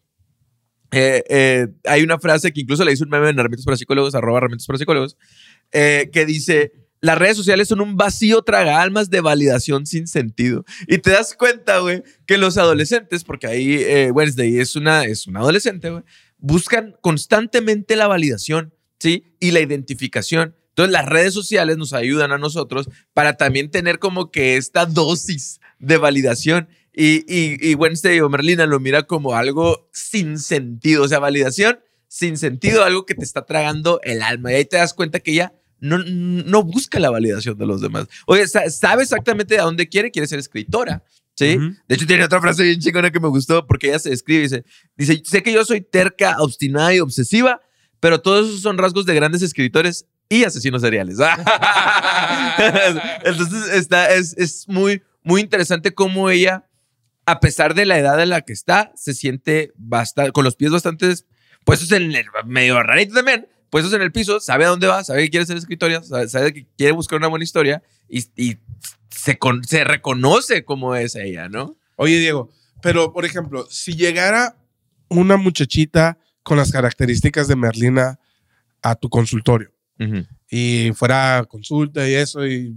Eh, 0.90 1.22
eh, 1.28 1.66
hay 1.84 2.02
una 2.02 2.18
frase 2.18 2.52
que 2.52 2.60
incluso 2.60 2.84
le 2.84 2.92
hizo 2.92 3.04
un 3.04 3.10
meme 3.10 3.28
en 3.28 3.38
Herramientas 3.38 3.64
para 3.64 3.76
Psicólogos, 3.76 4.14
arroba 4.14 4.38
Herramientas 4.38 4.66
para 4.66 4.78
Psicólogos, 4.78 5.16
eh, 5.72 6.08
que 6.12 6.24
dice, 6.24 6.72
las 7.00 7.18
redes 7.18 7.36
sociales 7.36 7.68
son 7.68 7.80
un 7.80 7.96
vacío 7.96 8.42
traga 8.42 8.80
almas 8.80 9.10
de 9.10 9.20
validación 9.20 9.86
sin 9.86 10.06
sentido. 10.06 10.64
Y 10.86 10.98
te 10.98 11.10
das 11.10 11.34
cuenta, 11.34 11.78
güey, 11.80 12.02
que 12.26 12.38
los 12.38 12.56
adolescentes, 12.56 13.24
porque 13.24 13.46
ahí 13.46 14.10
Wednesday 14.10 14.58
es 14.58 14.76
una, 14.76 15.04
es 15.04 15.26
una 15.26 15.40
adolescente, 15.40 15.90
güey, 15.90 16.02
buscan 16.38 16.96
constantemente 17.00 17.94
la 17.94 18.08
validación, 18.08 18.74
¿sí? 18.98 19.24
Y 19.40 19.50
la 19.50 19.60
identificación. 19.60 20.54
Entonces 20.78 20.92
las 20.92 21.06
redes 21.06 21.34
sociales 21.34 21.76
nos 21.76 21.92
ayudan 21.92 22.30
a 22.30 22.38
nosotros 22.38 22.88
para 23.12 23.36
también 23.36 23.68
tener 23.68 23.98
como 23.98 24.30
que 24.30 24.56
esta 24.56 24.86
dosis 24.86 25.58
de 25.80 25.96
validación. 25.96 26.68
Y, 26.94 27.24
y, 27.26 27.56
y 27.60 27.74
Wednesday 27.74 28.20
o 28.20 28.28
Merlina 28.28 28.64
lo 28.64 28.78
mira 28.78 29.02
como 29.02 29.34
algo 29.34 29.88
sin 29.92 30.38
sentido, 30.38 31.02
o 31.02 31.08
sea, 31.08 31.18
validación 31.18 31.80
sin 32.06 32.36
sentido, 32.36 32.84
algo 32.84 33.06
que 33.06 33.16
te 33.16 33.24
está 33.24 33.44
tragando 33.44 34.00
el 34.04 34.22
alma. 34.22 34.52
Y 34.52 34.54
ahí 34.54 34.64
te 34.66 34.76
das 34.76 34.94
cuenta 34.94 35.18
que 35.18 35.32
ella 35.32 35.52
no, 35.80 35.98
no 35.98 36.62
busca 36.62 37.00
la 37.00 37.10
validación 37.10 37.58
de 37.58 37.66
los 37.66 37.80
demás. 37.80 38.06
Oye, 38.26 38.46
sa- 38.46 38.70
sabe 38.70 39.02
exactamente 39.02 39.58
a 39.58 39.64
dónde 39.64 39.88
quiere, 39.88 40.12
quiere 40.12 40.28
ser 40.28 40.38
escritora. 40.38 41.02
¿Sí? 41.34 41.56
Ujú. 41.56 41.74
De 41.88 41.94
hecho, 41.96 42.06
tiene 42.06 42.24
otra 42.24 42.40
frase 42.40 42.62
bien 42.62 42.78
chingona 42.78 43.10
que 43.10 43.18
me 43.18 43.28
gustó 43.28 43.66
porque 43.66 43.88
ella 43.88 43.98
se 43.98 44.10
describe 44.10 44.40
y 44.40 44.42
dice, 44.44 44.64
dice, 44.96 45.22
sé 45.24 45.42
que 45.42 45.52
yo 45.52 45.64
soy 45.64 45.80
terca, 45.80 46.36
obstinada 46.38 46.94
y 46.94 47.00
obsesiva, 47.00 47.60
pero 47.98 48.20
todos 48.20 48.48
esos 48.48 48.60
son 48.60 48.78
rasgos 48.78 49.06
de 49.06 49.14
grandes 49.16 49.42
escritores 49.42 50.06
y 50.28 50.44
asesinos 50.44 50.82
seriales. 50.82 51.18
Entonces, 53.24 53.68
está, 53.74 54.12
es, 54.14 54.34
es 54.36 54.68
muy, 54.68 55.02
muy 55.22 55.40
interesante 55.40 55.94
cómo 55.94 56.30
ella, 56.30 56.66
a 57.26 57.40
pesar 57.40 57.74
de 57.74 57.86
la 57.86 57.98
edad 57.98 58.20
en 58.22 58.30
la 58.30 58.42
que 58.42 58.52
está, 58.52 58.92
se 58.94 59.14
siente 59.14 59.72
bastante, 59.76 60.32
con 60.32 60.44
los 60.44 60.56
pies 60.56 60.70
bastante 60.70 61.12
puestos 61.64 61.92
en 61.92 62.12
el 62.14 62.26
medio 62.46 62.82
rarito 62.82 63.14
también, 63.14 63.46
puestos 63.70 63.92
en 63.92 64.02
el 64.02 64.12
piso, 64.12 64.40
sabe 64.40 64.64
a 64.64 64.68
dónde 64.68 64.86
va, 64.86 65.04
sabe 65.04 65.24
que 65.24 65.30
quiere 65.30 65.46
ser 65.46 65.56
escritoria, 65.56 66.02
sabe, 66.02 66.52
que 66.52 66.66
quiere 66.76 66.92
buscar 66.92 67.18
una 67.18 67.28
buena 67.28 67.44
historia 67.44 67.82
y, 68.08 68.24
y 68.36 68.58
se, 69.10 69.38
con- 69.38 69.64
se 69.64 69.84
reconoce 69.84 70.64
como 70.64 70.94
es 70.94 71.14
ella, 71.14 71.48
¿no? 71.48 71.76
Oye, 71.96 72.18
Diego, 72.18 72.50
pero 72.80 73.12
por 73.12 73.24
ejemplo, 73.24 73.66
si 73.70 73.94
llegara 73.96 74.56
una 75.08 75.36
muchachita 75.36 76.18
con 76.42 76.56
las 76.56 76.70
características 76.70 77.48
de 77.48 77.56
Merlina 77.56 78.18
a 78.82 78.94
tu 78.94 79.10
consultorio 79.10 79.70
y 80.50 80.92
fuera 80.94 81.44
consulta 81.48 82.08
y 82.08 82.14
eso, 82.14 82.46
y 82.46 82.76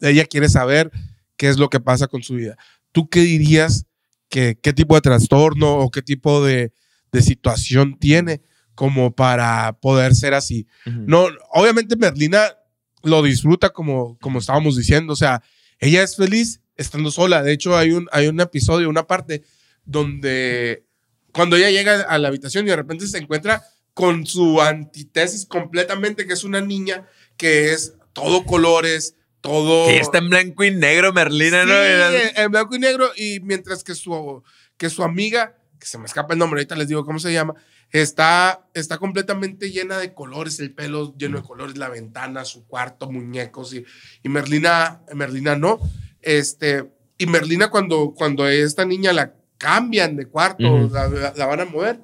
ella 0.00 0.24
quiere 0.26 0.48
saber 0.48 0.90
qué 1.36 1.48
es 1.48 1.58
lo 1.58 1.70
que 1.70 1.80
pasa 1.80 2.06
con 2.06 2.22
su 2.22 2.34
vida, 2.34 2.56
¿tú 2.92 3.08
qué 3.08 3.20
dirías 3.20 3.86
que 4.28 4.58
qué 4.60 4.72
tipo 4.72 4.94
de 4.94 5.00
trastorno 5.00 5.78
o 5.78 5.90
qué 5.90 6.02
tipo 6.02 6.44
de, 6.44 6.72
de 7.10 7.22
situación 7.22 7.98
tiene 7.98 8.42
como 8.74 9.14
para 9.14 9.72
poder 9.80 10.14
ser 10.14 10.34
así? 10.34 10.66
No, 10.86 11.26
obviamente 11.52 11.96
Merlina 11.96 12.56
lo 13.02 13.22
disfruta 13.22 13.70
como, 13.70 14.18
como 14.18 14.38
estábamos 14.38 14.76
diciendo. 14.76 15.12
O 15.12 15.16
sea, 15.16 15.42
ella 15.78 16.02
es 16.02 16.16
feliz 16.16 16.60
estando 16.76 17.10
sola. 17.10 17.42
De 17.42 17.52
hecho, 17.52 17.76
hay 17.76 17.92
un, 17.92 18.08
hay 18.12 18.28
un 18.28 18.40
episodio, 18.40 18.88
una 18.88 19.06
parte 19.06 19.42
donde 19.84 20.84
cuando 21.32 21.56
ella 21.56 21.70
llega 21.70 22.02
a 22.02 22.18
la 22.18 22.28
habitación 22.28 22.66
y 22.66 22.70
de 22.70 22.76
repente 22.76 23.06
se 23.06 23.18
encuentra 23.18 23.62
con 23.94 24.26
su 24.26 24.60
antítesis 24.60 25.46
completamente, 25.46 26.26
que 26.26 26.32
es 26.32 26.44
una 26.44 26.60
niña 26.60 27.06
que 27.36 27.72
es 27.72 27.94
todo 28.12 28.44
colores, 28.44 29.16
todo... 29.40 29.86
Que 29.86 29.98
está 29.98 30.18
en 30.18 30.30
blanco 30.30 30.64
y 30.64 30.70
negro, 30.70 31.12
Merlina, 31.12 31.62
Sí, 31.62 31.68
¿no? 31.68 31.74
en- 31.82 32.36
en 32.36 32.50
blanco 32.50 32.74
y 32.76 32.78
negro 32.78 33.10
y 33.16 33.40
mientras 33.40 33.82
que 33.84 33.94
su, 33.94 34.42
que 34.76 34.88
su 34.90 35.02
amiga, 35.02 35.56
que 35.78 35.86
se 35.86 35.98
me 35.98 36.06
escapa 36.06 36.32
el 36.34 36.38
nombre, 36.38 36.60
ahorita 36.60 36.76
les 36.76 36.88
digo 36.88 37.04
cómo 37.04 37.18
se 37.18 37.32
llama, 37.32 37.54
está, 37.90 38.66
está 38.74 38.98
completamente 38.98 39.70
llena 39.70 39.98
de 39.98 40.14
colores, 40.14 40.58
el 40.60 40.72
pelo 40.72 41.14
lleno 41.18 41.38
de 41.40 41.46
colores, 41.46 41.76
la 41.76 41.88
ventana, 41.88 42.44
su 42.44 42.66
cuarto, 42.66 43.10
muñecos 43.10 43.74
y, 43.74 43.84
y 44.22 44.28
Merlina, 44.28 45.02
Merlina 45.12 45.56
no. 45.56 45.78
Este, 46.22 46.84
y 47.18 47.26
Merlina 47.26 47.68
cuando, 47.70 48.14
cuando 48.16 48.46
esta 48.48 48.84
niña 48.84 49.12
la 49.12 49.34
cambian 49.58 50.16
de 50.16 50.26
cuarto, 50.26 50.64
Ujú. 50.72 50.94
la, 50.94 51.08
la- 51.08 51.32
la 51.36 51.46
van 51.46 51.60
a 51.60 51.64
mover. 51.66 52.00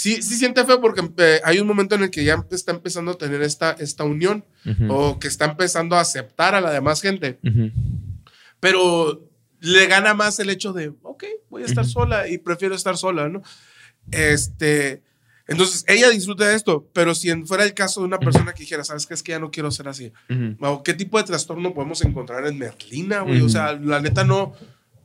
Sí, 0.00 0.22
sí 0.22 0.38
siente 0.38 0.64
feo 0.64 0.80
porque 0.80 1.02
eh, 1.18 1.42
hay 1.44 1.58
un 1.60 1.66
momento 1.66 1.94
en 1.94 2.04
el 2.04 2.10
que 2.10 2.24
ya 2.24 2.42
está 2.50 2.72
empezando 2.72 3.10
a 3.10 3.18
tener 3.18 3.42
esta, 3.42 3.72
esta 3.72 4.04
unión 4.04 4.46
Ujú. 4.64 4.90
o 4.90 5.18
que 5.18 5.28
está 5.28 5.44
empezando 5.44 5.94
a 5.94 6.00
aceptar 6.00 6.54
a 6.54 6.62
la 6.62 6.70
demás 6.70 7.02
gente 7.02 7.38
Ujú. 7.44 7.70
pero 8.60 9.28
le 9.60 9.86
gana 9.88 10.14
más 10.14 10.38
el 10.38 10.48
hecho 10.48 10.72
de, 10.72 10.94
ok, 11.02 11.24
voy 11.50 11.64
a 11.64 11.66
estar 11.66 11.84
sola 11.84 12.28
y 12.28 12.38
prefiero 12.38 12.74
estar 12.74 12.96
sola, 12.96 13.28
¿no? 13.28 13.42
Este, 14.10 15.02
entonces 15.46 15.84
ella 15.86 16.08
disfruta 16.08 16.48
de 16.48 16.56
esto, 16.56 16.88
pero 16.94 17.14
si 17.14 17.30
fuera 17.44 17.64
el 17.64 17.74
caso 17.74 18.00
de 18.00 18.06
una 18.06 18.18
persona 18.18 18.54
que 18.54 18.62
dijera, 18.62 18.84
¿sabes 18.84 19.06
qué? 19.06 19.12
Es 19.12 19.22
que 19.22 19.32
ya 19.32 19.38
no 19.38 19.50
quiero 19.50 19.70
ser 19.70 19.86
así. 19.88 20.14
O, 20.60 20.82
¿Qué 20.82 20.94
tipo 20.94 21.18
de 21.18 21.24
trastorno 21.24 21.74
podemos 21.74 22.00
encontrar 22.02 22.46
en 22.46 22.56
Merlina, 22.56 23.20
güey? 23.20 23.42
O 23.42 23.50
sea, 23.50 23.74
la 23.74 24.00
neta 24.00 24.24
no, 24.24 24.54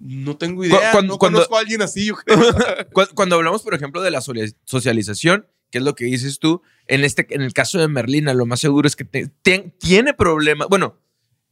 no 0.05 0.37
tengo 0.37 0.63
idea. 0.63 0.91
cuando- 0.91 1.13
no 1.13 1.17
cuando- 1.19 1.37
conozco 1.39 1.57
a 1.57 1.59
alguien 1.61 1.81
así, 1.81 2.05
yo 2.05 2.15
creo. 2.15 2.37
Cu- 2.93 3.13
Cuando 3.15 3.35
hablamos, 3.35 3.61
por 3.63 3.73
ejemplo, 3.73 4.01
de 4.01 4.11
la 4.11 4.21
socialización, 4.21 5.47
que 5.71 5.79
es 5.79 5.83
lo 5.83 5.95
que 5.95 6.05
dices 6.05 6.39
tú, 6.39 6.61
en, 6.87 7.03
este, 7.03 7.25
en 7.33 7.41
el 7.41 7.53
caso 7.53 7.79
de 7.79 7.87
Merlina, 7.87 8.33
lo 8.33 8.45
más 8.45 8.59
seguro 8.59 8.87
es 8.87 8.95
que 8.95 9.03
te- 9.05 9.27
te- 9.41 9.73
tiene 9.79 10.13
problemas. 10.13 10.67
Bueno, 10.69 10.99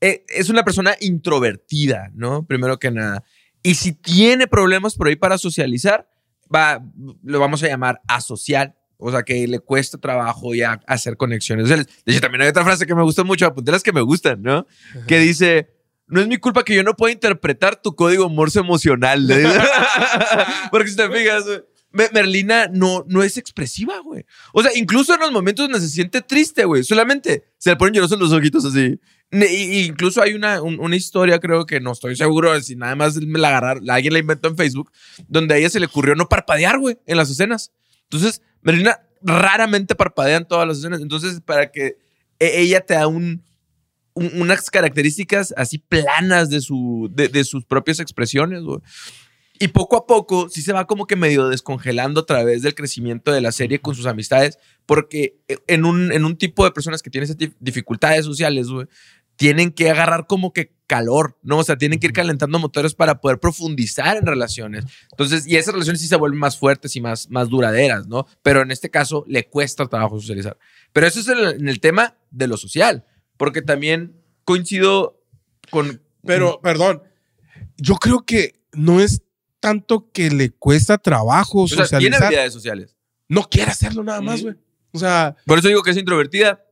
eh, 0.01 0.23
es 0.29 0.49
una 0.49 0.63
persona 0.63 0.95
introvertida, 0.99 2.11
¿no? 2.13 2.45
Primero 2.45 2.77
que 2.79 2.91
nada. 2.91 3.23
Y 3.63 3.75
si 3.75 3.93
tiene 3.93 4.47
problemas 4.47 4.95
por 4.95 5.07
ahí 5.07 5.15
para 5.15 5.37
socializar, 5.37 6.07
va, 6.53 6.83
lo 7.23 7.39
vamos 7.39 7.63
a 7.63 7.67
llamar 7.67 8.01
asocial. 8.07 8.75
O 8.97 9.11
sea, 9.11 9.23
que 9.23 9.47
le 9.47 9.59
cuesta 9.59 9.97
trabajo 9.97 10.53
ya 10.55 10.79
hacer 10.87 11.17
conexiones. 11.17 11.67
De 11.67 11.85
hecho, 12.05 12.21
también 12.21 12.43
hay 12.43 12.47
otra 12.49 12.63
frase 12.63 12.85
que 12.85 12.95
me 12.95 13.01
gusta 13.03 13.23
mucho, 13.25 13.45
apunté 13.45 13.71
las 13.71 13.83
que 13.83 13.91
me 13.91 14.01
gustan, 14.01 14.41
¿no? 14.41 14.65
Que 15.07 15.19
dice, 15.19 15.72
no 16.07 16.21
es 16.21 16.27
mi 16.27 16.37
culpa 16.37 16.63
que 16.63 16.75
yo 16.75 16.83
no 16.83 16.95
pueda 16.95 17.13
interpretar 17.13 17.81
tu 17.81 17.95
código 17.95 18.29
Morse 18.29 18.59
emocional. 18.59 19.27
dice. 19.27 19.43
Porque 20.71 20.89
si 20.89 20.95
te 20.95 21.09
fijas, 21.09 21.45
Me- 21.91 22.09
Merlina 22.13 22.67
no, 22.67 23.05
no 23.07 23.23
es 23.23 23.37
expresiva, 23.37 23.99
güey. 23.99 24.25
O 24.53 24.61
sea, 24.63 24.71
incluso 24.75 25.13
en 25.13 25.19
los 25.21 25.31
momentos 25.31 25.65
donde 25.65 25.79
se 25.79 25.89
siente 25.93 26.21
triste, 26.21 26.65
güey, 26.65 26.83
solamente 26.83 27.43
se 27.57 27.69
le 27.69 27.75
ponen 27.75 27.93
llorosos 27.93 28.19
los 28.19 28.31
ojitos 28.31 28.65
así. 28.65 28.99
Y- 29.31 29.81
incluso 29.85 30.21
hay 30.21 30.33
una, 30.33 30.61
un- 30.61 30.79
una 30.79 30.95
historia, 30.95 31.39
creo 31.39 31.65
que 31.65 31.79
no 31.79 31.91
estoy 31.91 32.15
seguro, 32.15 32.59
si 32.61 32.75
nada 32.75 32.95
más 32.95 33.15
me 33.17 33.39
la 33.39 33.49
agarraron, 33.49 33.89
alguien 33.89 34.13
la 34.13 34.19
inventó 34.19 34.47
en 34.49 34.57
Facebook, 34.57 34.91
donde 35.27 35.55
a 35.55 35.57
ella 35.57 35.69
se 35.69 35.79
le 35.79 35.85
ocurrió 35.87 36.15
no 36.15 36.27
parpadear, 36.29 36.79
güey, 36.79 36.97
en 37.05 37.17
las 37.17 37.29
escenas. 37.29 37.71
Entonces, 38.03 38.41
Merlina 38.61 38.99
raramente 39.21 39.95
parpadea 39.95 40.37
en 40.37 40.47
todas 40.47 40.67
las 40.67 40.77
escenas. 40.79 41.01
Entonces, 41.01 41.41
para 41.41 41.71
que 41.71 41.97
e- 42.39 42.59
ella 42.61 42.81
te 42.85 42.93
da 42.95 43.07
un, 43.07 43.43
un- 44.13 44.41
unas 44.41 44.69
características 44.69 45.53
así 45.57 45.77
planas 45.79 46.49
de, 46.49 46.61
su, 46.61 47.09
de, 47.13 47.27
de 47.27 47.43
sus 47.43 47.65
propias 47.65 47.99
expresiones, 47.99 48.61
güey. 48.63 48.79
Y 49.59 49.67
poco 49.69 49.95
a 49.95 50.07
poco 50.07 50.49
sí 50.49 50.61
se 50.61 50.73
va 50.73 50.87
como 50.87 51.05
que 51.05 51.15
medio 51.15 51.47
descongelando 51.47 52.21
a 52.21 52.25
través 52.25 52.63
del 52.63 52.73
crecimiento 52.75 53.31
de 53.31 53.39
la 53.39 53.51
serie 53.51 53.79
con 53.79 53.95
sus 53.95 54.07
amistades, 54.07 54.57
porque 54.85 55.37
en 55.67 55.85
un, 55.85 56.11
en 56.11 56.25
un 56.25 56.37
tipo 56.37 56.65
de 56.65 56.71
personas 56.71 57.01
que 57.01 57.09
tienen 57.09 57.25
esas 57.25 57.37
dif- 57.37 57.55
dificultades 57.59 58.25
sociales, 58.25 58.67
güey, 58.67 58.87
tienen 59.35 59.71
que 59.71 59.89
agarrar 59.89 60.25
como 60.27 60.53
que 60.53 60.73
calor, 60.85 61.39
¿no? 61.43 61.59
O 61.59 61.63
sea, 61.63 61.77
tienen 61.77 61.99
que 61.99 62.07
ir 62.07 62.13
calentando 62.13 62.59
motores 62.59 62.93
para 62.93 63.21
poder 63.21 63.39
profundizar 63.39 64.17
en 64.17 64.25
relaciones. 64.25 64.85
Entonces, 65.11 65.47
y 65.47 65.55
esas 65.55 65.73
relaciones 65.73 66.01
sí 66.01 66.07
se 66.07 66.15
vuelven 66.17 66.39
más 66.39 66.57
fuertes 66.57 66.95
y 66.95 67.01
más, 67.01 67.29
más 67.29 67.47
duraderas, 67.49 68.07
¿no? 68.07 68.27
Pero 68.41 68.61
en 68.61 68.71
este 68.71 68.89
caso 68.89 69.23
le 69.27 69.47
cuesta 69.49 69.87
trabajo 69.87 70.19
socializar. 70.19 70.57
Pero 70.91 71.07
eso 71.07 71.19
es 71.19 71.27
en 71.29 71.37
el, 71.37 71.47
en 71.61 71.69
el 71.69 71.79
tema 71.79 72.17
de 72.31 72.47
lo 72.47 72.57
social, 72.57 73.05
porque 73.37 73.61
también 73.61 74.21
coincido 74.43 75.21
con... 75.69 76.01
Pero, 76.25 76.61
perdón, 76.61 77.03
yo 77.77 77.95
creo 77.95 78.25
que 78.25 78.61
no 78.71 79.01
es 79.01 79.23
tanto 79.59 80.11
que 80.11 80.29
le 80.29 80.51
cuesta 80.51 80.97
trabajo 80.97 81.61
o 81.61 81.67
sea, 81.67 81.77
tiene 81.77 81.87
socializar. 81.87 82.23
habilidades 82.23 82.53
sociales. 82.53 82.95
no 83.27 83.49
quiere 83.49 83.71
hacerlo 83.71 84.03
nada 84.03 84.21
más, 84.21 84.41
güey. 84.41 84.55
O 84.91 84.99
sea, 84.99 85.35
Por 85.45 85.59
eso 85.59 85.67
digo 85.67 85.83
que 85.83 85.91
es 85.91 85.97
introvertida 85.97 86.63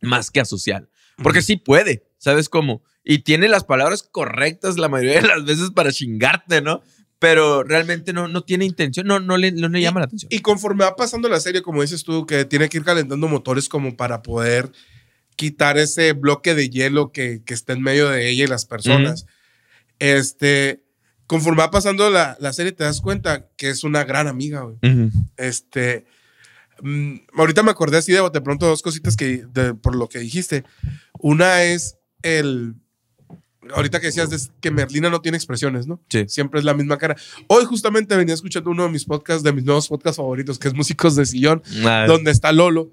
más 0.00 0.30
que 0.30 0.40
asocial. 0.40 0.88
Porque 1.22 1.42
sí 1.42 1.56
puede, 1.56 2.06
¿sabes 2.18 2.48
cómo? 2.48 2.82
Y 3.04 3.20
tiene 3.20 3.48
las 3.48 3.64
palabras 3.64 4.02
correctas 4.02 4.78
la 4.78 4.88
mayoría 4.88 5.20
de 5.20 5.28
las 5.28 5.44
veces 5.44 5.70
para 5.70 5.92
chingarte, 5.92 6.60
¿no? 6.60 6.82
Pero 7.18 7.62
realmente 7.62 8.12
no, 8.12 8.28
no 8.28 8.42
tiene 8.42 8.64
intención, 8.64 9.06
no, 9.06 9.20
no, 9.20 9.36
le, 9.36 9.52
no 9.52 9.68
le 9.68 9.80
llama 9.80 10.00
la 10.00 10.06
atención. 10.06 10.28
Y 10.32 10.40
conforme 10.40 10.84
va 10.84 10.96
pasando 10.96 11.28
la 11.28 11.40
serie, 11.40 11.62
como 11.62 11.82
dices 11.82 12.02
tú, 12.02 12.26
que 12.26 12.44
tiene 12.44 12.68
que 12.68 12.78
ir 12.78 12.84
calentando 12.84 13.28
motores 13.28 13.68
como 13.68 13.96
para 13.96 14.22
poder 14.22 14.70
quitar 15.36 15.78
ese 15.78 16.12
bloque 16.12 16.54
de 16.54 16.70
hielo 16.70 17.10
que, 17.12 17.42
que 17.44 17.54
está 17.54 17.72
en 17.72 17.82
medio 17.82 18.08
de 18.08 18.28
ella 18.28 18.44
y 18.44 18.46
las 18.46 18.66
personas. 18.66 19.26
Este, 19.98 20.82
conforme 21.26 21.60
va 21.62 21.70
pasando 21.70 22.10
la, 22.10 22.36
la 22.40 22.52
serie, 22.52 22.72
te 22.72 22.84
das 22.84 23.00
cuenta 23.00 23.48
que 23.56 23.70
es 23.70 23.84
una 23.84 24.04
gran 24.04 24.26
amiga, 24.28 24.60
güey. 24.62 24.76
Ujú. 24.82 25.10
Este, 25.36 26.04
mm, 26.82 27.14
ahorita 27.36 27.62
me 27.62 27.70
acordé 27.70 27.98
así 27.98 28.12
de 28.12 28.20
bote 28.20 28.40
pronto 28.40 28.66
dos 28.66 28.82
cositas 28.82 29.16
que, 29.16 29.44
de- 29.52 29.74
por 29.74 29.94
lo 29.96 30.08
que 30.08 30.18
dijiste. 30.18 30.64
Una 31.20 31.62
es 31.64 31.96
el, 32.22 32.74
ahorita 33.74 34.00
que 34.00 34.06
decías 34.06 34.30
de- 34.30 34.52
que 34.60 34.70
Merlina 34.70 35.08
no 35.10 35.20
tiene 35.20 35.36
expresiones, 35.38 35.86
¿no? 35.86 36.00
Sí. 36.10 36.24
Siempre 36.28 36.58
es 36.60 36.64
la 36.64 36.74
misma 36.74 36.98
cara. 36.98 37.16
Hoy 37.46 37.64
justamente 37.64 38.16
venía 38.16 38.34
escuchando 38.34 38.70
uno 38.70 38.82
de 38.84 38.90
mis 38.90 39.04
podcasts, 39.04 39.42
de 39.42 39.52
mis 39.52 39.64
nuevos 39.64 39.88
podcasts 39.88 40.16
favoritos, 40.18 40.58
que 40.58 40.68
es 40.68 40.74
Músicos 40.74 41.16
de 41.16 41.24
Sillón, 41.26 41.62
Ah, 41.84 42.04
donde 42.06 42.30
está 42.30 42.52
Lolo. 42.52 42.92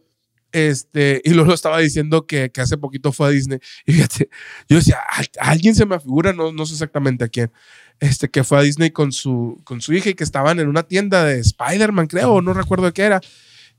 Este, 0.51 1.21
y 1.23 1.31
Lolo 1.31 1.53
estaba 1.53 1.79
diciendo 1.79 2.25
que, 2.27 2.51
que 2.51 2.61
hace 2.61 2.77
poquito 2.77 3.11
fue 3.11 3.27
a 3.27 3.29
Disney. 3.31 3.59
Y 3.85 3.93
fíjate, 3.93 4.29
yo 4.69 4.77
decía, 4.77 4.97
"A- 5.09 5.45
a 5.47 5.51
alguien 5.51 5.75
se 5.75 5.85
me 5.85 5.99
figura, 5.99 6.33
no, 6.33 6.51
no 6.51 6.65
sé 6.65 6.73
exactamente 6.73 7.23
a 7.25 7.27
quién, 7.29 7.51
este, 7.99 8.29
que 8.29 8.43
fue 8.43 8.57
a 8.59 8.61
Disney 8.61 8.91
con 8.91 9.11
su, 9.11 9.61
con 9.63 9.81
su 9.81 9.93
hija 9.93 10.09
y 10.09 10.13
que 10.13 10.23
estaban 10.23 10.59
en 10.59 10.67
una 10.67 10.83
tienda 10.83 11.23
de 11.25 11.39
Spider-Man, 11.39 12.07
creo, 12.07 12.41
no 12.41 12.53
recuerdo 12.53 12.85
de 12.87 12.93
qué 12.93 13.03
era. 13.03 13.21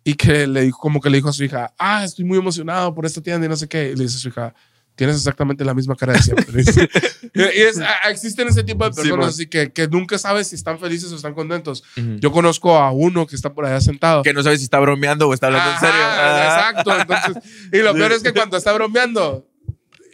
Y 0.05 0.15
que 0.15 0.47
le 0.49 0.63
dijo, 0.63 0.79
como 0.79 1.01
que 1.01 1.11
le 1.11 1.19
dijo 1.19 1.29
a 1.29 1.33
su 1.33 1.45
hija, 1.45 1.75
ah, 1.79 2.05
estoy 2.05 2.25
muy 2.25 2.39
emocionado 2.39 2.93
por 2.95 3.07
esta 3.07 3.21
tienda 3.21 3.47
y 3.47 3.49
no 3.49 3.57
sé 3.57 3.69
qué. 3.69 3.91
Y 3.93 3.97
le 3.97 4.05
dice 4.05 4.17
a 4.17 4.21
su 4.21 4.29
hija, 4.31 4.55
tienes 4.95 5.17
exactamente 5.17 5.65
la 5.65 5.75
misma 5.75 5.97
cara 5.97 6.13
de 6.13 6.23
siempre. 6.23 6.63
y 7.35 7.41
es, 7.63 7.79
a- 7.81 8.11
existen 8.11 8.49
ese 8.49 8.63
tipo 8.63 8.85
de 8.85 8.93
Sí, 8.93 8.97
personas 8.97 9.19
man. 9.21 9.29
así 9.31 9.47
que, 9.47 9.73
que 9.73 9.89
nunca 9.89 10.19
sabes 10.19 10.49
si 10.49 10.55
están 10.55 10.79
felices 10.79 11.11
o 11.13 11.17
están 11.17 11.35
contentos. 11.35 11.83
ujú. 11.97 12.17
Yo 12.19 12.31
conozco 12.31 12.77
a 12.77 12.93
uno 12.93 13.27
que 13.27 13.35
está 13.37 13.53
por 13.55 13.65
allá 13.65 13.81
sentado. 13.81 14.23
que 14.23 14.33
no 14.35 14.43
sabes 14.43 14.59
si 14.61 14.65
está 14.65 14.79
bromeando 14.81 15.29
o 15.29 15.35
está 15.35 15.47
hablando 15.47 15.71
en 15.71 15.77
Ajá, 15.77 15.87
serio. 15.87 16.03
Ah. 16.05 16.69
Exacto. 16.71 17.01
Entonces, 17.01 17.53
y 17.73 17.79
lo 17.79 17.95
peor 17.95 18.13
es 18.13 18.23
que 18.23 18.33
cuando 18.33 18.57
está 18.57 18.73
bromeando, 18.73 19.49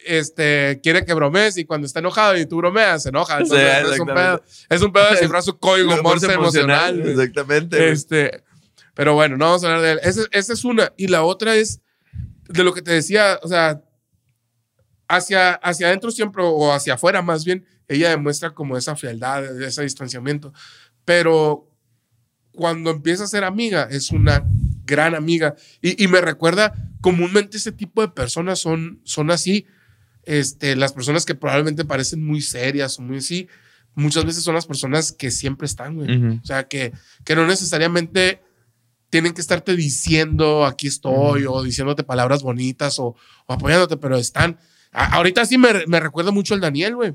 este, 0.06 0.80
quiere 0.82 1.04
que 1.04 1.12
bromees 1.12 1.56
y 1.58 1.64
cuando 1.64 1.86
está 1.86 1.98
enojado 1.98 2.36
y 2.38 2.46
tú 2.46 2.56
bromeas, 2.56 3.02
se 3.02 3.08
enoja. 3.10 3.38
Entonces, 3.38 3.66
Sí, 3.88 3.92
es, 3.94 4.00
un 4.00 4.06
pedo, 4.06 4.42
es 4.70 4.82
un 4.82 4.92
pedo 4.92 5.04
de 5.04 5.10
descifrar 5.10 5.42
su 5.42 5.58
código 5.58 5.96
Morse 6.02 6.32
emocional. 6.32 6.98
güey. 7.00 7.10
Exactamente. 7.12 7.90
Este, 7.90 8.42
pero 8.94 9.14
bueno, 9.14 9.36
no 9.36 9.44
vamos 9.46 9.64
a 9.64 9.66
hablar 9.66 9.82
de 9.82 9.92
él. 9.92 10.00
Esa 10.32 10.52
es 10.52 10.64
una. 10.64 10.92
Y 10.96 11.08
la 11.08 11.24
otra 11.24 11.56
es 11.56 11.80
de 12.48 12.64
lo 12.64 12.72
que 12.72 12.80
te 12.80 12.92
decía, 12.92 13.38
o 13.42 13.48
sea, 13.48 13.82
hacia, 15.08 15.54
hacia 15.54 15.88
adentro 15.88 16.10
siempre, 16.10 16.42
o 16.44 16.72
hacia 16.72 16.94
afuera 16.94 17.22
más 17.22 17.44
bien, 17.44 17.66
ella 17.88 18.10
demuestra 18.10 18.50
como 18.50 18.76
esa 18.76 18.94
frialdad, 18.94 19.62
ese 19.62 19.82
distanciamiento. 19.82 20.52
Pero 21.04 21.68
cuando 22.52 22.90
empieza 22.90 23.24
a 23.24 23.28
ser 23.28 23.44
amiga, 23.44 23.88
es 23.90 24.10
una 24.10 24.44
gran 24.84 25.14
amiga. 25.14 25.54
Y, 25.80 26.02
y 26.02 26.08
me 26.08 26.20
recuerda, 26.20 26.74
comúnmente 27.00 27.56
ese 27.56 27.72
tipo 27.72 28.02
de 28.02 28.08
personas 28.08 28.58
son, 28.58 29.00
son 29.04 29.30
así. 29.30 29.66
Este, 30.24 30.76
las 30.76 30.92
personas 30.92 31.24
que 31.24 31.34
probablemente 31.34 31.86
parecen 31.86 32.22
muy 32.22 32.42
serias 32.42 32.98
o 32.98 33.02
muy 33.02 33.18
así, 33.18 33.48
muchas 33.94 34.26
veces 34.26 34.44
son 34.44 34.54
las 34.54 34.66
personas 34.66 35.12
que 35.12 35.30
siempre 35.30 35.66
están, 35.66 35.94
güey. 35.94 36.14
Ujú. 36.14 36.40
O 36.42 36.46
sea, 36.46 36.68
que, 36.68 36.92
que 37.24 37.34
no 37.34 37.46
necesariamente 37.46 38.42
tienen 39.08 39.32
que 39.32 39.40
estarte 39.40 39.74
diciendo 39.74 40.66
aquí 40.66 40.86
estoy 40.86 41.46
o 41.46 41.62
diciéndote 41.62 42.04
palabras 42.04 42.42
bonitas 42.42 42.98
o, 42.98 43.16
o 43.46 43.52
apoyándote, 43.52 43.96
pero 43.96 44.18
están. 44.18 44.58
A- 44.92 45.16
ahorita 45.16 45.44
sí 45.46 45.58
me, 45.58 45.68
me 45.86 46.00
recuerda 46.00 46.30
mucho 46.30 46.54
al 46.54 46.60
Daniel, 46.60 46.94
güey. 46.96 47.12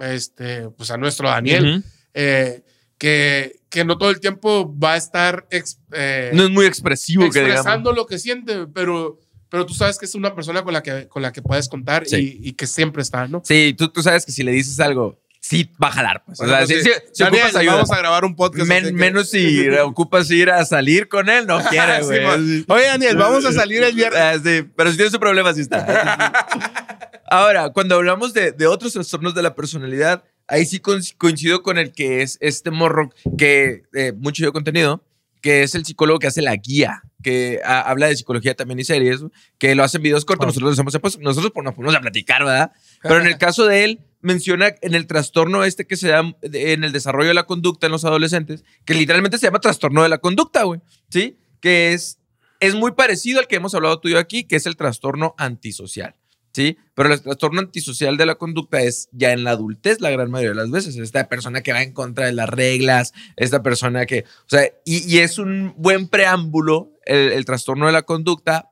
Este, 0.00 0.68
pues 0.70 0.90
a 0.90 0.96
nuestro 0.96 1.28
Daniel, 1.28 1.84
eh, 2.14 2.62
que, 2.96 3.60
que 3.68 3.84
no 3.84 3.98
todo 3.98 4.10
el 4.10 4.20
tiempo 4.20 4.74
va 4.78 4.94
a 4.94 4.96
estar 4.96 5.46
ex- 5.50 5.78
eh, 5.92 6.30
No 6.34 6.44
es 6.44 6.50
muy 6.50 6.66
expresivo 6.66 7.22
que 7.30 7.40
expresando 7.40 7.92
lo 7.92 8.06
que 8.06 8.18
siente, 8.18 8.66
pero, 8.66 9.18
pero 9.48 9.66
tú 9.66 9.74
sabes 9.74 9.98
que 9.98 10.04
es 10.06 10.14
una 10.14 10.34
persona 10.34 10.62
con 10.62 10.72
la 10.72 10.82
que, 10.82 11.06
con 11.08 11.22
la 11.22 11.32
que 11.32 11.42
puedes 11.42 11.68
contar 11.68 12.06
Sí. 12.06 12.38
y, 12.42 12.48
y 12.48 12.52
que 12.54 12.66
siempre 12.66 13.02
está, 13.02 13.28
¿no? 13.28 13.42
Sí, 13.44 13.74
tú, 13.76 13.88
tú 13.88 14.02
sabes 14.02 14.24
que 14.26 14.32
si 14.32 14.42
le 14.42 14.52
dices 14.52 14.78
algo, 14.80 15.20
sí 15.48 15.70
va 15.82 15.88
a 15.88 15.92
jalar. 15.92 16.22
Pues. 16.26 16.38
Bueno, 16.38 16.52
o 16.52 16.56
sea, 16.56 16.66
pues 16.66 16.84
sí, 16.84 16.84
sí. 16.84 16.94
sí- 16.94 17.08
si 17.12 17.22
Daniel, 17.24 17.42
ocupas 17.44 17.60
ayuda. 17.60 17.74
vamos 17.74 17.90
a 17.92 17.98
grabar 17.98 18.24
un 18.24 18.36
podcast. 18.36 18.68
Men- 18.68 18.94
menos 18.94 19.30
si 19.30 19.68
ocupas 19.78 20.30
ir 20.30 20.50
a 20.50 20.64
salir 20.64 21.08
con 21.08 21.28
él, 21.28 21.46
no 21.46 21.58
quiere, 21.70 22.02
güey. 22.02 22.64
Oye, 22.68 22.84
Daniel, 22.86 23.16
vamos 23.16 23.44
a 23.44 23.52
salir 23.52 23.82
el 23.82 23.94
viernes. 23.94 24.20
Ah, 24.20 24.34
sí, 24.42 24.64
pero 24.76 24.90
si 24.90 24.96
tienes 24.96 25.14
un 25.14 25.20
problema, 25.20 25.54
sí 25.54 25.62
está. 25.62 26.32
Ahora, 27.30 27.70
cuando 27.70 27.94
hablamos 27.96 28.32
de, 28.32 28.52
de 28.52 28.66
otros 28.66 28.92
trastornos 28.94 29.34
de 29.34 29.42
la 29.42 29.54
personalidad, 29.54 30.24
ahí 30.46 30.64
sí 30.64 30.78
co- 30.80 30.96
coincido 31.18 31.62
con 31.62 31.76
el 31.78 31.92
que 31.92 32.22
es 32.22 32.38
este 32.40 32.70
morro 32.70 33.10
que 33.36 33.82
eh, 33.94 34.12
mucho 34.16 34.42
yo 34.42 34.52
contenido, 34.52 35.04
que 35.42 35.62
es 35.62 35.74
el 35.74 35.84
psicólogo 35.84 36.18
que 36.18 36.26
hace 36.26 36.40
la 36.42 36.56
guía, 36.56 37.02
que 37.22 37.60
ha- 37.64 37.82
habla 37.82 38.06
de 38.06 38.16
psicología 38.16 38.54
también 38.54 38.78
y 38.78 38.84
series, 38.84 39.20
que 39.58 39.74
lo 39.74 39.84
hace 39.84 39.98
en 39.98 40.04
videos 40.04 40.24
cortos, 40.24 40.44
Oh. 40.44 40.48
nosotros 40.48 40.70
los 40.70 40.78
hacemos, 40.78 40.98
pues, 41.00 41.18
nosotros 41.18 41.52
nos 41.62 41.74
ponemos 41.74 41.94
a 41.94 42.00
platicar, 42.00 42.44
¿verdad? 42.44 42.72
Pero 43.02 43.20
en 43.20 43.26
el 43.26 43.36
caso 43.38 43.66
de 43.66 43.84
él, 43.84 44.00
menciona 44.20 44.74
en 44.80 44.94
el 44.94 45.06
trastorno 45.06 45.64
este 45.64 45.86
que 45.86 45.96
se 45.96 46.08
da 46.08 46.22
en 46.42 46.84
el 46.84 46.92
desarrollo 46.92 47.28
de 47.28 47.34
la 47.34 47.46
conducta 47.46 47.86
en 47.86 47.92
los 47.92 48.04
adolescentes, 48.04 48.64
que 48.84 48.94
literalmente 48.94 49.38
se 49.38 49.46
llama 49.46 49.60
trastorno 49.60 50.02
de 50.02 50.08
la 50.08 50.18
conducta, 50.18 50.64
güey, 50.64 50.80
¿sí? 51.08 51.38
Que 51.60 51.92
es, 51.92 52.18
es 52.60 52.74
muy 52.74 52.92
parecido 52.92 53.40
al 53.40 53.46
que 53.46 53.56
hemos 53.56 53.74
hablado 53.74 54.00
tú 54.00 54.08
y 54.08 54.12
yo 54.12 54.18
aquí, 54.18 54.44
que 54.44 54.56
es 54.56 54.66
el 54.66 54.76
trastorno 54.76 55.34
antisocial. 55.38 56.14
¿sí? 56.52 56.76
Pero 56.94 57.12
el 57.12 57.22
trastorno 57.22 57.60
antisocial 57.60 58.16
de 58.16 58.26
la 58.26 58.34
conducta 58.34 58.80
es 58.80 59.08
ya 59.12 59.32
en 59.32 59.44
la 59.44 59.52
adultez 59.52 60.00
la 60.00 60.10
gran 60.10 60.30
mayoría 60.30 60.50
de 60.50 60.56
las 60.56 60.70
veces. 60.70 60.96
Esta 60.96 61.28
persona 61.28 61.62
que 61.62 61.72
va 61.72 61.82
en 61.82 61.92
contra 61.92 62.26
de 62.26 62.32
las 62.32 62.48
reglas, 62.48 63.12
esta 63.36 63.62
persona 63.62 64.06
que, 64.06 64.24
o 64.24 64.48
sea, 64.48 64.62
y, 64.84 65.18
es 65.18 65.38
un 65.38 65.74
buen 65.76 66.08
preámbulo 66.08 66.90
el 67.04 67.44
trastorno 67.44 67.86
de 67.86 67.92
la 67.92 68.02
conducta 68.02 68.67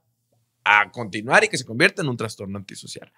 a 0.67 0.91
continuar 0.91 1.45
y 1.45 1.49
que 1.49 1.57
se 1.57 1.65
convierte 1.65 2.03
en 2.03 2.09
un 2.09 2.17
trastorno 2.17 2.59
antisocial. 2.59 3.13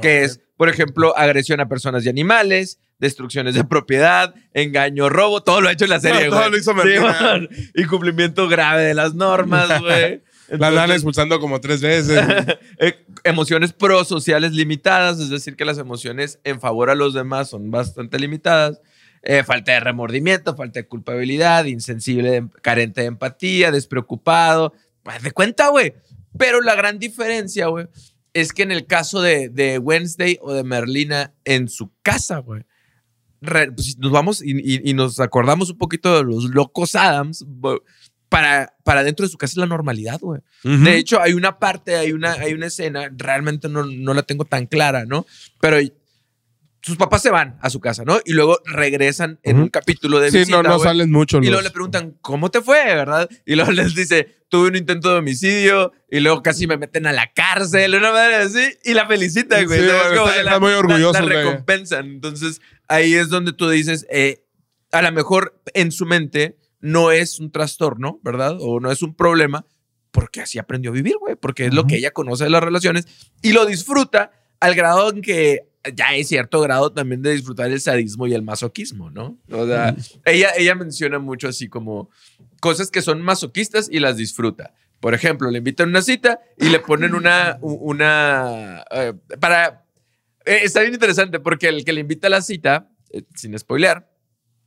Que 0.00 0.22
es, 0.22 0.40
por 0.56 0.68
ejemplo, 0.68 1.16
agresión 1.18 1.58
a 1.60 1.68
personas 1.68 2.06
y 2.06 2.08
animales, 2.08 2.78
destrucciones 2.98 3.56
de 3.56 3.64
propiedad, 3.64 4.34
engaño, 4.54 5.08
robo, 5.08 5.42
todo 5.42 5.60
lo 5.60 5.68
ha 5.68 5.72
hecho 5.72 5.84
en 5.84 5.90
la 5.90 6.00
serie, 6.00 6.28
No, 6.28 6.36
todo 6.36 6.50
lo 6.50 6.56
hizo 6.56 6.70
Sí, 6.70 6.76
Merlina. 6.76 7.20
man. 7.20 7.48
Incumplimiento 7.74 8.48
grave 8.48 8.82
de 8.82 8.94
las 8.94 9.14
normas, 9.14 9.68
güey. 9.80 10.22
La 10.48 10.68
andan 10.68 10.92
expulsando 10.92 11.40
como 11.40 11.60
tres 11.60 11.80
veces. 11.80 12.24
eh, 12.78 13.04
emociones 13.24 13.72
prosociales 13.72 14.52
limitadas, 14.52 15.18
es 15.18 15.30
decir, 15.30 15.56
que 15.56 15.64
las 15.64 15.78
emociones 15.78 16.38
en 16.44 16.60
favor 16.60 16.90
a 16.90 16.94
los 16.94 17.14
demás 17.14 17.50
son 17.50 17.70
bastante 17.70 18.18
limitadas. 18.18 18.80
Eh, 19.24 19.44
falta 19.44 19.72
de 19.72 19.80
remordimiento, 19.80 20.54
falta 20.54 20.80
de 20.80 20.86
culpabilidad, 20.86 21.64
insensible, 21.64 22.48
carente 22.60 23.00
de 23.00 23.06
empatía, 23.08 23.70
despreocupado. 23.72 24.74
Haz 25.04 25.22
de 25.22 25.32
cuenta, 25.32 25.68
güey. 25.68 25.94
Pero 26.38 26.60
la 26.60 26.74
gran 26.74 26.98
diferencia, 26.98 27.66
güey, 27.66 27.86
es 28.32 28.52
que 28.52 28.62
en 28.62 28.72
el 28.72 28.86
caso 28.86 29.20
de, 29.20 29.48
de 29.48 29.78
Wednesday 29.78 30.38
o 30.40 30.52
de 30.52 30.64
Merlina 30.64 31.34
en 31.44 31.68
su 31.68 31.92
casa, 32.02 32.38
güey, 32.38 32.62
pues, 33.40 33.98
nos 33.98 34.12
vamos 34.12 34.42
y, 34.42 34.52
y- 34.52 34.88
y 34.90 34.94
nos 34.94 35.18
acordamos 35.20 35.70
un 35.70 35.78
poquito 35.78 36.16
de 36.16 36.22
los 36.24 36.44
locos 36.44 36.94
Adams, 36.94 37.44
para, 38.28 38.74
para 38.84 39.04
dentro 39.04 39.26
de 39.26 39.30
su 39.30 39.36
casa 39.36 39.52
es 39.52 39.56
la 39.58 39.66
normalidad, 39.66 40.18
güey. 40.20 40.40
De 40.84 40.96
hecho, 40.96 41.20
hay 41.20 41.34
una 41.34 41.58
parte, 41.58 41.96
hay 41.96 42.12
una, 42.12 42.32
hay 42.32 42.54
una 42.54 42.66
escena, 42.66 43.10
realmente 43.14 43.68
no, 43.68 43.84
no 43.84 44.14
la 44.14 44.22
tengo 44.22 44.44
tan 44.46 44.66
clara, 44.66 45.04
¿no? 45.04 45.26
Pero 45.60 45.76
sus 46.84 46.96
papás 46.96 47.22
se 47.22 47.30
van 47.30 47.58
a 47.62 47.70
su 47.70 47.78
casa, 47.80 48.04
¿no? 48.04 48.18
Y 48.24 48.32
luego 48.32 48.58
regresan 48.64 49.38
en 49.44 49.58
un 49.60 49.68
capítulo 49.68 50.18
de 50.18 50.30
sí, 50.32 50.38
visita, 50.38 50.56
no, 50.58 50.62
no 50.70 50.76
güey. 50.78 50.88
salen 50.88 51.12
mucho. 51.12 51.38
Y 51.38 51.46
luego 51.46 51.62
le 51.62 51.70
preguntan, 51.70 52.16
¿cómo 52.20 52.50
te 52.50 52.60
fue, 52.60 52.84
verdad? 52.84 53.28
Y 53.46 53.54
luego 53.54 53.70
les 53.72 53.94
dice, 53.94 54.44
tuve 54.48 54.68
un 54.68 54.76
intento 54.76 55.10
de 55.12 55.18
homicidio 55.18 55.92
y 56.10 56.18
luego 56.20 56.42
casi 56.42 56.66
me 56.66 56.76
meten 56.76 57.06
a 57.06 57.12
la 57.12 57.32
cárcel, 57.32 57.94
una 57.94 58.10
madre 58.10 58.34
así, 58.36 58.64
y 58.84 58.94
la 58.94 59.06
felicitan, 59.06 59.64
güey. 59.64 59.78
Sí, 59.80 59.86
está- 59.86 60.32
que 60.34 60.40
están 60.40 60.60
muy 60.60 60.72
orgullosos 60.72 61.24
La, 61.24 61.32
ella. 61.34 61.50
recompensan. 61.50 62.06
Entonces, 62.06 62.60
ahí 62.88 63.14
es 63.14 63.28
donde 63.28 63.52
tú 63.52 63.70
dices, 63.70 64.04
eh, 64.10 64.44
a 64.90 65.02
lo 65.02 65.12
mejor 65.12 65.62
en 65.74 65.92
su 65.92 66.04
mente 66.04 66.58
no 66.80 67.12
es 67.12 67.38
un 67.38 67.52
trastorno, 67.52 68.18
¿verdad? 68.24 68.56
O 68.60 68.80
no 68.80 68.90
es 68.90 69.02
un 69.02 69.14
problema, 69.14 69.64
porque 70.10 70.40
así 70.40 70.58
aprendió 70.58 70.90
a 70.90 70.94
vivir, 70.94 71.14
güey, 71.20 71.36
porque 71.36 71.66
es 71.66 71.72
lo 71.74 71.86
que 71.86 71.96
ella 71.96 72.10
conoce 72.10 72.42
de 72.44 72.50
las 72.50 72.62
relaciones 72.62 73.06
y 73.40 73.52
lo 73.52 73.66
disfruta 73.66 74.32
al 74.58 74.74
grado 74.74 75.10
en 75.10 75.22
que 75.22 75.70
ya 75.94 76.08
hay 76.08 76.24
cierto 76.24 76.60
grado 76.60 76.92
también 76.92 77.22
de 77.22 77.32
disfrutar 77.32 77.70
el 77.70 77.80
sadismo 77.80 78.26
y 78.26 78.34
el 78.34 78.42
masoquismo, 78.42 79.10
¿no? 79.10 79.38
O 79.50 79.66
sea, 79.66 79.94
ella, 80.24 80.50
ella 80.56 80.74
menciona 80.74 81.18
mucho 81.18 81.48
así 81.48 81.68
como 81.68 82.10
cosas 82.60 82.90
que 82.90 83.02
son 83.02 83.20
masoquistas 83.22 83.88
y 83.90 83.98
las 84.00 84.16
disfruta. 84.16 84.74
Por 85.00 85.14
ejemplo, 85.14 85.50
le 85.50 85.58
invitan 85.58 85.88
a 85.88 85.90
una 85.90 86.02
cita 86.02 86.38
y 86.56 86.68
le 86.68 86.78
ponen 86.78 87.14
una, 87.14 87.58
una, 87.60 88.84
eh, 88.92 89.12
para, 89.40 89.84
eh, 90.44 90.60
está 90.62 90.80
bien 90.82 90.94
interesante 90.94 91.40
porque 91.40 91.68
el 91.68 91.84
que 91.84 91.92
le 91.92 92.00
invita 92.00 92.28
a 92.28 92.30
la 92.30 92.40
cita, 92.42 92.88
eh, 93.10 93.22
sin 93.34 93.58
spoilear, 93.58 94.08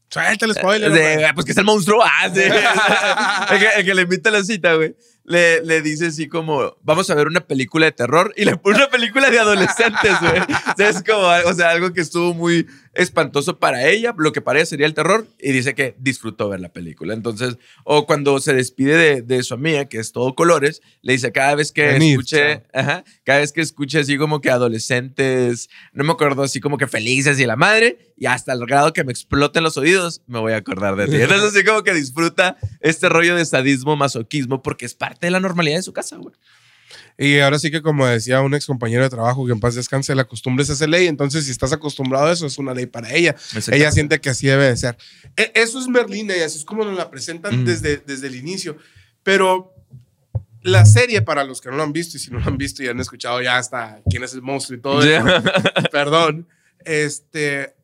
Suelta 0.10 0.45
el 0.45 0.54
spoiler. 0.54 0.91
de, 0.91 0.99
güey. 1.15 1.23
"Ah, 1.23 1.32
pues 1.34 1.45
que 1.45 1.51
es 1.51 1.58
el 1.58 1.65
monstruo. 1.65 2.01
Ah, 2.04 2.30
sí. 2.34 2.39
el, 3.54 3.60
que, 3.60 3.67
el 3.80 3.86
que 3.86 3.95
le 3.95 4.01
invita 4.04 4.30
a 4.30 4.34
la 4.34 4.43
cita, 4.43 4.75
güey. 4.75 4.95
Le, 5.28 5.64
le 5.64 5.82
dice 5.82 6.08
así 6.08 6.28
como, 6.30 6.78
vamos 6.84 7.10
a 7.10 7.16
ver 7.16 7.26
una 7.26 7.42
película 7.42 7.88
de 7.88 7.92
terror 7.92 8.32
y 8.38 8.46
le 8.46 8.58
pone 8.58 8.78
una 8.78 8.90
película 8.90 9.32
de 9.32 9.40
adolescentes, 9.40 10.14
güey. 10.22 10.42
Es 10.78 11.02
como, 11.04 11.24
o 11.24 11.54
sea, 11.54 11.72
algo 11.72 11.92
que 11.94 12.02
estuvo 12.02 12.34
muy 12.36 12.68
espantoso 12.96 13.60
para 13.60 13.88
ella, 13.88 14.14
lo 14.18 14.32
que 14.32 14.42
para 14.42 14.60
ella 14.60 14.66
sería 14.66 14.86
el 14.86 14.94
terror, 14.94 15.28
y 15.40 15.52
dice 15.52 15.76
que 15.76 15.96
disfrutó 16.00 16.50
ver 16.50 16.60
la 16.60 16.70
película. 16.70 17.14
Entonces, 17.14 17.58
o 17.84 18.06
cuando 18.06 18.40
se 18.40 18.54
despide 18.54 18.98
de, 18.98 19.22
de 19.22 19.44
su 19.44 19.54
amiga, 19.54 19.86
que 19.86 20.00
es 20.00 20.12
todo 20.12 20.34
colores, 20.36 20.82
le 21.02 21.14
dice 21.14 21.32
cada 21.32 21.56
vez 21.56 21.72
que 21.72 21.84
Venid, 21.84 22.12
escuche, 22.12 22.64
ajá, 22.74 23.04
cada 23.24 23.40
vez 23.40 23.52
que 23.52 23.62
escuche 23.62 24.00
así 24.00 24.18
como 24.18 24.42
que 24.42 24.50
adolescentes, 24.50 25.70
no 25.94 26.04
me 26.04 26.14
acuerdo, 26.14 26.44
así 26.44 26.60
como 26.60 26.78
que 26.78 26.88
felices 26.88 27.40
y 27.40 27.46
la 27.46 27.56
madre, 27.56 28.14
y 28.18 28.26
hasta 28.26 28.54
el 28.54 28.66
grado 28.66 28.94
que 28.94 29.04
me 29.04 29.12
exploten 29.12 29.64
los 29.64 29.78
oídos, 29.78 30.22
me 30.28 30.40
voy 30.40 30.54
a 30.54 30.58
acordar 30.58 30.96
de 30.96 31.08
ti. 31.08 31.16
Entonces, 31.22 31.54
así 31.54 31.64
como 31.64 31.84
que 31.84 31.94
disfruta 31.94 32.58
este 32.80 33.10
rollo 33.10 33.36
de 33.36 33.46
sadismo, 33.46 33.96
masoquismo, 33.96 34.62
porque 34.62 34.86
es 34.86 34.96
parte 34.96 35.28
de 35.28 35.32
la 35.32 35.40
normalidad 35.40 35.78
de 35.78 35.84
su 35.84 35.94
casa, 35.94 36.18
güey. 36.18 36.34
Y 37.18 37.40
ahora 37.40 37.60
sí 37.60 37.72
que, 37.72 37.82
como 37.82 38.06
decía 38.06 38.42
un 38.42 38.54
ex 38.54 38.66
compañero 38.66 39.04
de 39.04 39.10
trabajo, 39.10 39.46
que 39.46 39.52
en 39.54 39.60
paz 39.60 39.76
descanse, 39.76 40.14
la 40.16 40.26
costumbre 40.26 40.64
es 40.64 40.70
esa 40.70 40.88
ley. 40.88 41.08
Entonces, 41.08 41.46
si 41.46 41.52
estás 41.52 41.72
acostumbrado 41.74 42.28
a 42.28 42.32
eso, 42.34 42.46
es 42.46 42.58
una 42.58 42.74
ley 42.74 42.86
para 42.86 43.14
ella. 43.14 43.36
Ella 43.72 43.92
siente 43.92 44.20
que 44.20 44.30
así 44.30 44.48
debe 44.48 44.66
de 44.66 44.78
ser. 44.78 44.98
E- 45.38 45.52
Eso 45.56 45.80
es 45.80 45.88
Merlina 45.88 46.36
y 46.36 46.42
así 46.42 46.58
es 46.60 46.66
como 46.66 46.84
nos 46.86 46.98
la 46.98 47.10
presentan 47.10 47.62
Mm. 47.62 47.66
desde, 47.66 47.98
desde 47.98 48.28
el 48.28 48.36
inicio. 48.36 48.78
Pero 49.24 49.74
la 50.62 50.86
serie, 50.86 51.22
para 51.22 51.44
los 51.44 51.62
que 51.62 51.70
no 51.70 51.78
lo 51.78 51.84
han 51.84 51.94
visto 51.94 52.18
y 52.18 52.20
si 52.20 52.32
no 52.32 52.40
lo 52.40 52.46
han 52.48 52.58
visto 52.58 52.82
y 52.84 52.88
han 52.88 53.00
escuchado 53.00 53.42
ya 53.42 53.58
hasta 53.58 54.02
quién 54.10 54.24
es 54.24 54.34
el 54.34 54.42
monstruo 54.42 54.78
y 54.78 54.82
todo 54.82 55.02
eso, 55.04 55.24
perdón, 55.92 56.48
este, 56.84 57.76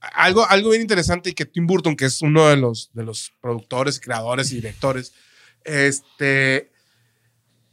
algo, 0.00 0.46
algo 0.48 0.70
bien 0.70 0.82
interesante 0.82 1.30
y 1.30 1.32
que 1.32 1.44
Tim 1.46 1.66
Burton, 1.66 1.96
que 1.96 2.04
es 2.04 2.22
uno 2.22 2.48
de 2.48 2.56
los, 2.56 2.90
de 2.94 3.02
los 3.04 3.32
productores, 3.40 3.98
creadores 4.00 4.52
y 4.52 4.56
directores, 4.56 5.12
este, 5.64 6.70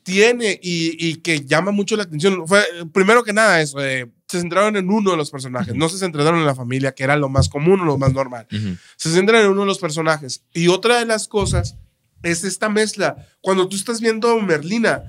tiene 0.06 0.60
y, 0.62 0.96
y 1.10 1.16
que 1.16 1.44
llama 1.46 1.72
mucho 1.72 1.98
la 1.98 2.04
atención. 2.04 2.48
Fue, 2.48 2.64
primero 2.94 3.24
que 3.24 3.34
nada, 3.34 3.60
eso, 3.60 3.84
eh, 3.84 4.08
se 4.28 4.40
centraron 4.40 4.76
en 4.78 4.88
uno 4.88 5.12
de 5.12 5.18
los 5.18 5.32
personajes, 5.32 5.74
no 5.74 5.90
se 5.90 5.98
centraron 5.98 6.40
en 6.40 6.46
la 6.46 6.54
familia, 6.54 6.94
que 6.94 7.04
era 7.04 7.18
lo 7.18 7.28
más 7.28 7.50
común 7.50 7.82
o 7.82 7.86
lo 7.86 7.98
más 7.98 8.14
normal. 8.14 8.48
Se 8.98 9.10
centran 9.12 9.42
en 9.44 9.50
uno 9.50 9.62
de 9.62 9.68
los 9.68 9.80
personajes. 9.80 10.44
Y 10.54 10.68
otra 10.68 11.00
de 11.00 11.06
las 11.08 11.28
cosas 11.28 11.76
es 12.22 12.44
esta 12.44 12.70
mezcla. 12.70 13.28
Cuando 13.42 13.68
tú 13.68 13.76
estás 13.76 14.00
viendo 14.00 14.40
Merlina, 14.42 15.04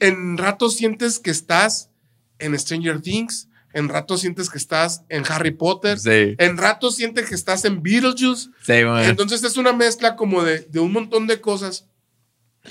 en 0.00 0.36
ratos 0.36 0.76
sientes 0.76 1.18
que 1.18 1.30
estás 1.30 1.88
en 2.38 2.58
Stranger 2.58 3.00
Things, 3.00 3.48
en 3.72 3.88
ratos 3.88 4.20
sientes 4.20 4.50
que 4.50 4.58
estás 4.58 5.04
en 5.08 5.24
Harry 5.28 5.52
Potter, 5.52 5.98
Sí, 5.98 6.34
en 6.38 6.58
ratos 6.58 6.96
sientes 6.96 7.28
que 7.30 7.34
estás 7.34 7.64
en 7.64 7.82
Beetlejuice. 7.82 8.50
sí. 8.62 8.72
Entonces 9.08 9.42
es 9.42 9.56
una 9.56 9.72
mezcla 9.72 10.16
como 10.16 10.42
de, 10.42 10.60
de 10.60 10.80
un 10.80 10.92
montón 10.92 11.26
de 11.26 11.40
cosas 11.40 11.86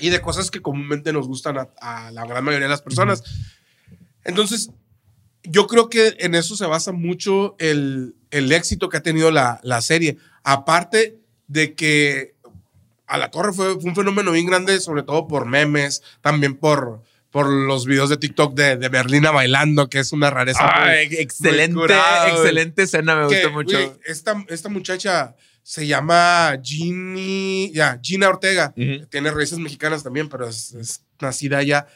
y 0.00 0.10
de 0.10 0.20
cosas 0.20 0.50
que 0.50 0.60
comúnmente 0.62 1.12
nos 1.12 1.26
gustan 1.26 1.58
a, 1.58 1.68
a 1.80 2.10
la 2.10 2.24
gran 2.26 2.44
mayoría 2.44 2.66
de 2.66 2.70
las 2.70 2.82
personas. 2.82 3.22
Entonces, 4.24 4.70
yo 5.44 5.66
creo 5.66 5.88
que 5.88 6.16
en 6.18 6.34
eso 6.34 6.56
se 6.56 6.66
basa 6.66 6.92
mucho 6.92 7.56
el, 7.58 8.14
el 8.30 8.52
éxito 8.52 8.88
que 8.88 8.98
ha 8.98 9.02
tenido 9.02 9.30
la, 9.30 9.60
la 9.62 9.80
serie. 9.80 10.18
Aparte 10.42 11.18
de 11.46 11.74
que 11.74 12.34
a 13.06 13.16
la 13.16 13.30
torre 13.30 13.52
fue, 13.52 13.74
fue 13.80 13.90
un 13.90 13.96
fenómeno 13.96 14.32
bien 14.32 14.46
grande, 14.46 14.80
sobre 14.80 15.02
todo 15.02 15.26
por 15.26 15.46
memes, 15.46 16.02
también 16.20 16.54
por, 16.56 17.02
por 17.30 17.48
los 17.48 17.86
videos 17.86 18.10
de 18.10 18.18
TikTok 18.18 18.54
de, 18.54 18.76
de 18.76 18.88
Berlina 18.90 19.30
bailando, 19.30 19.88
que 19.88 20.00
es 20.00 20.12
una 20.12 20.28
rareza. 20.28 20.62
muy- 20.64 20.72
Ay, 20.90 21.08
excelente, 21.12 21.74
muy 21.76 21.86
excelente 22.32 22.82
escena, 22.82 23.16
me 23.16 23.28
que, 23.28 23.36
gustó 23.46 23.50
mucho. 23.52 23.98
esta, 24.04 24.44
esta 24.48 24.68
muchacha 24.68 25.34
se 25.68 25.86
llama 25.86 26.58
Ginny, 26.64 27.70
ya, 27.74 28.00
Gina 28.02 28.30
Ortega. 28.30 28.72
Ujú. 28.74 29.06
Tiene 29.10 29.30
raíces 29.30 29.58
mexicanas 29.58 30.02
también, 30.02 30.30
pero 30.30 30.48
es, 30.48 30.72
es 30.72 31.02
nacida 31.20 31.58
allá. 31.58 31.86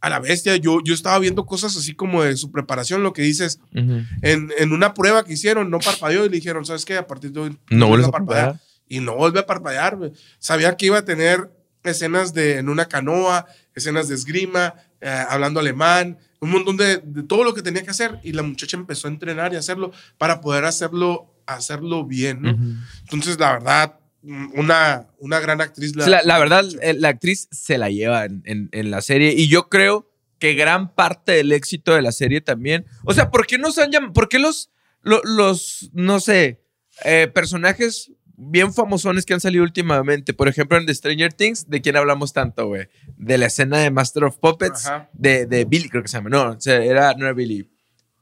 A 0.00 0.08
la 0.08 0.20
bestia, 0.20 0.54
yo, 0.54 0.78
yo 0.84 0.94
estaba 0.94 1.18
viendo 1.18 1.44
cosas 1.44 1.76
así 1.76 1.94
como 1.96 2.22
de 2.22 2.36
su 2.36 2.52
preparación, 2.52 3.02
lo 3.02 3.12
que 3.12 3.22
dices, 3.22 3.58
Ujú. 3.74 4.02
en, 4.22 4.52
en 4.56 4.72
una 4.72 4.94
prueba 4.94 5.24
que 5.24 5.32
hicieron, 5.32 5.68
no 5.68 5.80
parpadeó 5.80 6.24
y 6.24 6.28
le 6.28 6.36
dijeron, 6.36 6.64
¿sabes 6.64 6.84
qué? 6.84 6.96
A 6.96 7.08
partir 7.08 7.32
de 7.32 7.40
hoy 7.40 7.58
No 7.70 7.88
vuelves 7.88 8.06
a 8.06 8.12
parpadear. 8.12 8.60
Y 8.88 9.00
no 9.00 9.16
vuelve 9.16 9.40
a 9.40 9.46
parpadear. 9.46 9.98
Sabía 10.38 10.76
que 10.76 10.86
iba 10.86 10.98
a 10.98 11.04
tener 11.04 11.50
escenas 11.82 12.32
de 12.32 12.58
en 12.58 12.68
una 12.68 12.86
canoa, 12.86 13.46
escenas 13.74 14.06
de 14.06 14.14
esgrima, 14.14 14.74
eh, 15.00 15.24
hablando 15.28 15.58
alemán, 15.58 16.18
un 16.38 16.50
montón 16.50 16.76
de, 16.76 16.98
de 16.98 17.24
todo 17.24 17.42
lo 17.42 17.52
que 17.52 17.62
tenía 17.62 17.82
que 17.82 17.90
hacer. 17.90 18.20
Y 18.22 18.30
la 18.32 18.42
muchacha 18.44 18.76
empezó 18.76 19.08
a 19.08 19.10
entrenar 19.10 19.52
y 19.52 19.56
hacerlo 19.56 19.90
para 20.18 20.40
poder 20.40 20.64
hacerlo, 20.66 21.31
hacerlo 21.46 22.04
bien, 22.04 22.42
¿no? 22.42 22.56
Entonces, 23.02 23.38
la 23.38 23.52
verdad, 23.52 23.98
mm, 24.22 24.58
una, 24.58 25.06
una 25.18 25.40
gran 25.40 25.60
actriz. 25.60 25.94
La, 25.96 26.22
la 26.22 26.38
verdad, 26.38 26.64
eh, 26.82 26.94
la 26.94 27.08
actriz 27.08 27.48
se 27.50 27.78
la 27.78 27.90
lleva 27.90 28.24
en, 28.24 28.42
en- 28.44 28.68
en 28.72 28.90
la 28.90 29.00
serie 29.02 29.32
y 29.36 29.48
yo 29.48 29.68
creo 29.68 30.08
que 30.38 30.54
gran 30.54 30.94
parte 30.94 31.32
del 31.32 31.52
éxito 31.52 31.94
de 31.94 32.02
la 32.02 32.10
serie 32.12 32.40
también. 32.40 32.84
O 33.04 33.14
sea, 33.14 33.30
¿por 33.30 33.46
qué 33.46 33.58
nos 33.58 33.78
han 33.78 33.90
llamado? 33.92 34.12
¿Por 34.12 34.28
qué 34.28 34.38
los, 34.38 34.70
lo- 35.02 35.22
los, 35.24 35.90
no 35.92 36.18
sé, 36.20 36.64
eh, 37.04 37.28
personajes 37.32 38.10
bien 38.44 38.72
famosones 38.74 39.24
que 39.24 39.34
han 39.34 39.40
salido 39.40 39.62
últimamente? 39.62 40.34
Por 40.34 40.48
ejemplo, 40.48 40.76
en 40.78 40.86
The 40.86 40.94
Stranger 40.96 41.32
Things, 41.32 41.68
¿de 41.70 41.80
quién 41.80 41.96
hablamos 41.96 42.32
tanto, 42.32 42.66
güey? 42.66 42.88
De 43.16 43.38
la 43.38 43.46
escena 43.46 43.78
de 43.78 43.92
Master 43.92 44.24
of 44.24 44.38
Puppets, 44.38 44.86
Ajá. 44.86 45.08
de, 45.12 45.46
de 45.46 45.64
Billy, 45.64 45.88
creo 45.88 46.02
que 46.02 46.08
se 46.08 46.16
llama. 46.16 46.30
No, 46.30 46.56
era, 46.66 47.14
no 47.14 47.24
era 47.26 47.32
Billy. 47.34 47.68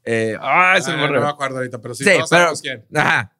Eh, 0.04 0.36
ah, 0.40 0.78
se 0.80 0.92
me 0.96 1.04
Ah, 1.04 1.08
no 1.10 1.20
me 1.20 1.28
acuerdo 1.28 1.58
ahorita, 1.58 1.80
pero 1.80 1.94
sí, 1.94 2.04
Sí, 2.04 2.10
todos 2.10 2.30
pero. 2.30 2.40
sabemos 2.40 2.62
quién. 2.62 2.84
Ajá. 2.94 3.36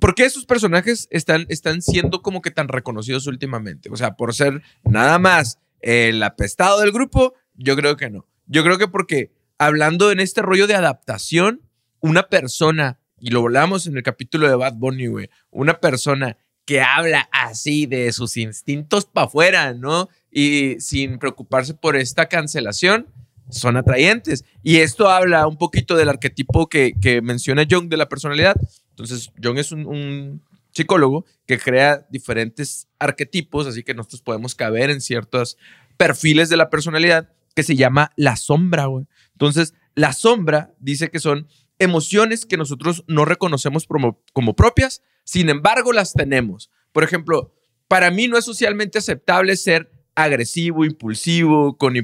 ¿Por 0.00 0.14
qué 0.14 0.24
esos 0.24 0.44
personajes 0.44 1.08
están, 1.10 1.46
están 1.48 1.80
siendo 1.80 2.20
como 2.22 2.42
que 2.42 2.50
tan 2.50 2.68
reconocidos 2.68 3.26
últimamente? 3.26 3.88
O 3.90 3.96
sea, 3.96 4.14
por 4.14 4.34
ser 4.34 4.62
nada 4.84 5.18
más 5.18 5.58
el 5.80 6.22
apestado 6.22 6.80
del 6.80 6.92
grupo, 6.92 7.34
yo 7.54 7.76
creo 7.76 7.96
que 7.96 8.10
no. 8.10 8.26
Yo 8.46 8.62
creo 8.62 8.76
que 8.78 8.88
porque 8.88 9.32
hablando 9.58 10.12
en 10.12 10.20
este 10.20 10.42
rollo 10.42 10.66
de 10.66 10.74
adaptación, 10.74 11.62
una 12.00 12.24
persona, 12.28 12.98
y 13.18 13.30
lo 13.30 13.40
hablamos 13.40 13.86
en 13.86 13.96
el 13.96 14.02
capítulo 14.02 14.48
de 14.48 14.54
Bad 14.56 14.74
Bunny, 14.74 15.06
güey, 15.06 15.30
una 15.50 15.80
persona 15.80 16.36
que 16.66 16.82
habla 16.82 17.28
así 17.32 17.86
de 17.86 18.12
sus 18.12 18.36
instintos 18.36 19.06
para 19.06 19.26
afuera, 19.28 19.72
¿no? 19.72 20.08
Y 20.30 20.76
sin 20.80 21.18
preocuparse 21.18 21.72
por 21.74 21.96
esta 21.96 22.26
cancelación, 22.26 23.06
son 23.50 23.76
atrayentes. 23.76 24.44
Y 24.62 24.78
esto 24.78 25.08
habla 25.08 25.46
un 25.46 25.56
poquito 25.56 25.96
del 25.96 26.08
arquetipo 26.08 26.68
que, 26.68 26.94
menciona 27.22 27.66
Jung 27.68 27.88
de 27.88 27.96
la 27.96 28.08
personalidad. 28.08 28.56
Entonces, 28.90 29.30
Jung 29.42 29.58
es 29.58 29.72
un, 29.72 30.42
psicólogo 30.72 31.24
que 31.46 31.58
crea 31.58 32.06
diferentes 32.10 32.86
arquetipos, 32.98 33.66
así 33.66 33.82
que 33.82 33.94
nosotros 33.94 34.20
podemos 34.20 34.54
caber 34.54 34.90
en 34.90 35.00
ciertos 35.00 35.56
perfiles 35.96 36.50
de 36.50 36.58
la 36.58 36.68
personalidad 36.68 37.30
que 37.54 37.62
se 37.62 37.76
llama 37.76 38.12
la 38.16 38.36
sombra, 38.36 38.84
güey. 38.84 39.06
Entonces, 39.32 39.72
la 39.94 40.12
sombra 40.12 40.74
dice 40.78 41.10
que 41.10 41.18
son 41.18 41.48
emociones 41.78 42.44
que 42.44 42.58
nosotros 42.58 43.04
no 43.06 43.24
reconocemos 43.24 43.86
como 43.86 44.54
propias, 44.54 45.02
sin 45.24 45.48
embargo, 45.48 45.94
las 45.94 46.12
tenemos. 46.12 46.70
Por 46.92 47.04
ejemplo, 47.04 47.54
para 47.88 48.10
mí 48.10 48.28
no 48.28 48.36
es 48.36 48.44
socialmente 48.44 48.98
aceptable 48.98 49.56
ser 49.56 49.90
agresivo, 50.16 50.84
impulsivo, 50.84 51.76
con, 51.76 51.94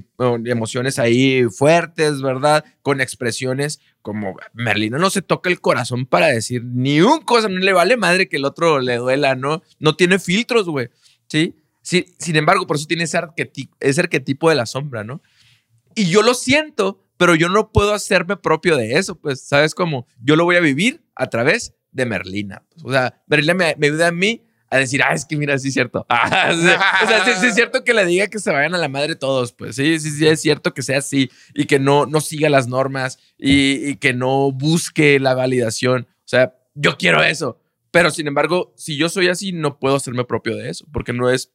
emociones 0.47 0.99
ahí 0.99 1.45
fuertes, 1.51 2.21
¿verdad? 2.23 2.65
Con 2.83 3.01
expresiones 3.01 3.81
como 4.03 4.37
Merlina 4.53 4.99
no 4.99 5.11
se 5.11 5.23
toca 5.23 5.49
el 5.49 5.61
corazón 5.61 6.07
para 6.07 6.27
decir 6.27 6.63
ni 6.65 7.01
un 7.01 7.21
cosa, 7.23 7.49
no 7.49 7.59
le 7.59 7.73
vale 7.73 7.97
madre 7.97 8.29
que 8.29 8.37
el 8.37 8.45
otro 8.45 8.81
le 8.81 8.97
duela, 8.97 9.35
¿no? 9.35 9.63
No 9.81 9.97
tiene 9.97 10.19
filtros, 10.19 10.69
güey, 10.69 10.91
¿sí? 11.29 11.57
Sí, 11.81 12.15
sin 12.19 12.37
embargo, 12.37 12.67
por 12.67 12.77
eso 12.77 12.87
tiene 12.87 13.05
ese, 13.05 13.19
arqueti- 13.19 13.71
ese 13.81 14.01
arquetipo 14.03 14.51
de 14.51 14.57
la 14.57 14.67
sombra, 14.67 15.03
¿no? 15.05 15.23
Y 15.95 16.07
yo 16.07 16.23
lo 16.23 16.35
siento, 16.35 17.03
pero 17.17 17.35
yo 17.35 17.49
no 17.49 17.73
puedo 17.73 17.95
hacerme 17.95 18.37
propio 18.37 18.77
de 18.77 18.95
eso, 18.99 19.19
pues, 19.19 19.41
¿sabes 19.41 19.75
cómo? 19.75 20.07
Yo 20.23 20.37
lo 20.37 20.45
voy 20.45 20.57
a 20.57 20.61
vivir 20.61 21.03
a 21.15 21.29
través 21.29 21.75
de 21.93 22.07
Merlina. 22.07 22.63
O 22.85 22.93
sea, 22.93 23.23
Merlina 23.27 23.55
me, 23.55 23.75
me 23.79 23.87
ayuda 23.89 24.09
a 24.09 24.13
mí 24.13 24.45
a 24.73 24.79
decir, 24.79 25.03
ah, 25.03 25.13
es 25.13 25.27
que 25.27 25.37
mira, 25.37 25.59
sí 25.59 25.69
es 25.69 25.75
cierto. 25.75 26.07
O 26.11 27.07
sea, 27.07 27.37
sí, 27.39 27.47
es 27.47 27.55
cierto 27.55 27.85
que 27.85 27.93
le 27.93 28.07
diga 28.07 28.27
que 28.29 28.39
se 28.39 28.51
vayan 28.51 28.75
a 28.75 28.79
la 28.79 28.89
madre 28.89 29.17
todos, 29.17 29.53
pues 29.53 29.77
sí, 29.77 30.01
sí, 30.01 30.11
sí, 30.11 30.27
es 30.27 30.41
cierto 30.41 30.73
que 30.73 30.83
sea 30.83 30.99
así 30.99 31.31
y 31.55 31.67
que 31.67 31.79
no, 31.79 32.07
no 32.07 32.21
siga 32.21 32.49
las 32.49 32.69
normas 32.69 33.19
y, 33.37 33.91
y 33.91 33.97
que 33.97 34.15
no 34.15 34.51
busque 34.51 35.21
la 35.21 35.35
validación. 35.35 36.09
O 36.11 36.29
sea, 36.29 36.55
yo 36.75 36.97
quiero 36.97 37.23
eso. 37.23 37.61
Pero 37.91 38.11
sin 38.11 38.27
embargo, 38.27 38.73
si 38.75 38.97
yo 38.97 39.11
soy 39.11 39.29
así, 39.29 39.53
no 39.53 39.79
puedo 39.79 39.97
hacerme 39.97 40.25
propio 40.25 40.57
de 40.57 40.71
eso, 40.71 40.87
porque 40.91 41.13
no 41.13 41.29
es 41.29 41.53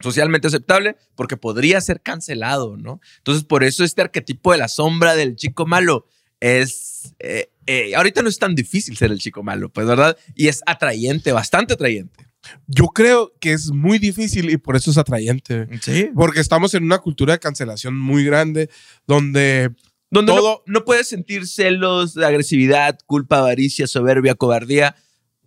socialmente 0.00 0.48
aceptable, 0.48 0.96
porque 1.14 1.36
podría 1.36 1.80
ser 1.80 2.00
cancelado, 2.00 2.76
¿no? 2.76 3.00
Entonces, 3.18 3.44
por 3.44 3.62
eso 3.62 3.84
este 3.84 4.02
arquetipo 4.02 4.50
de 4.50 4.58
la 4.58 4.68
sombra 4.68 5.14
del 5.14 5.36
chico 5.36 5.64
malo 5.64 6.06
es... 6.40 7.14
eh, 7.20 7.50
eh, 7.66 7.94
ahorita 7.94 8.22
no 8.22 8.28
es 8.30 8.38
tan 8.38 8.54
difícil 8.54 8.96
ser 8.96 9.12
el 9.12 9.18
chico 9.18 9.42
malo, 9.42 9.68
pues, 9.68 9.86
¿verdad? 9.86 10.16
Y 10.34 10.48
es 10.48 10.62
atrayente, 10.66 11.32
bastante 11.32 11.74
atrayente. 11.74 12.27
Yo 12.66 12.86
creo 12.86 13.32
que 13.40 13.52
es 13.52 13.70
muy 13.70 13.98
difícil 13.98 14.50
y 14.50 14.56
por 14.56 14.76
eso 14.76 14.90
es 14.90 14.98
atrayente. 14.98 15.66
Sí. 15.80 16.10
Porque 16.14 16.40
estamos 16.40 16.74
en 16.74 16.84
una 16.84 16.98
cultura 16.98 17.32
de 17.34 17.38
cancelación 17.40 17.98
muy 17.98 18.24
grande 18.24 18.70
donde 19.06 19.70
Donde 20.10 20.32
Todo- 20.32 20.62
no, 20.66 20.72
no 20.80 20.84
puedes 20.84 21.08
sentir 21.08 21.46
celos, 21.46 22.16
agresividad, 22.16 22.98
culpa, 23.06 23.38
avaricia, 23.38 23.86
soberbia, 23.86 24.34
cobardía, 24.34 24.96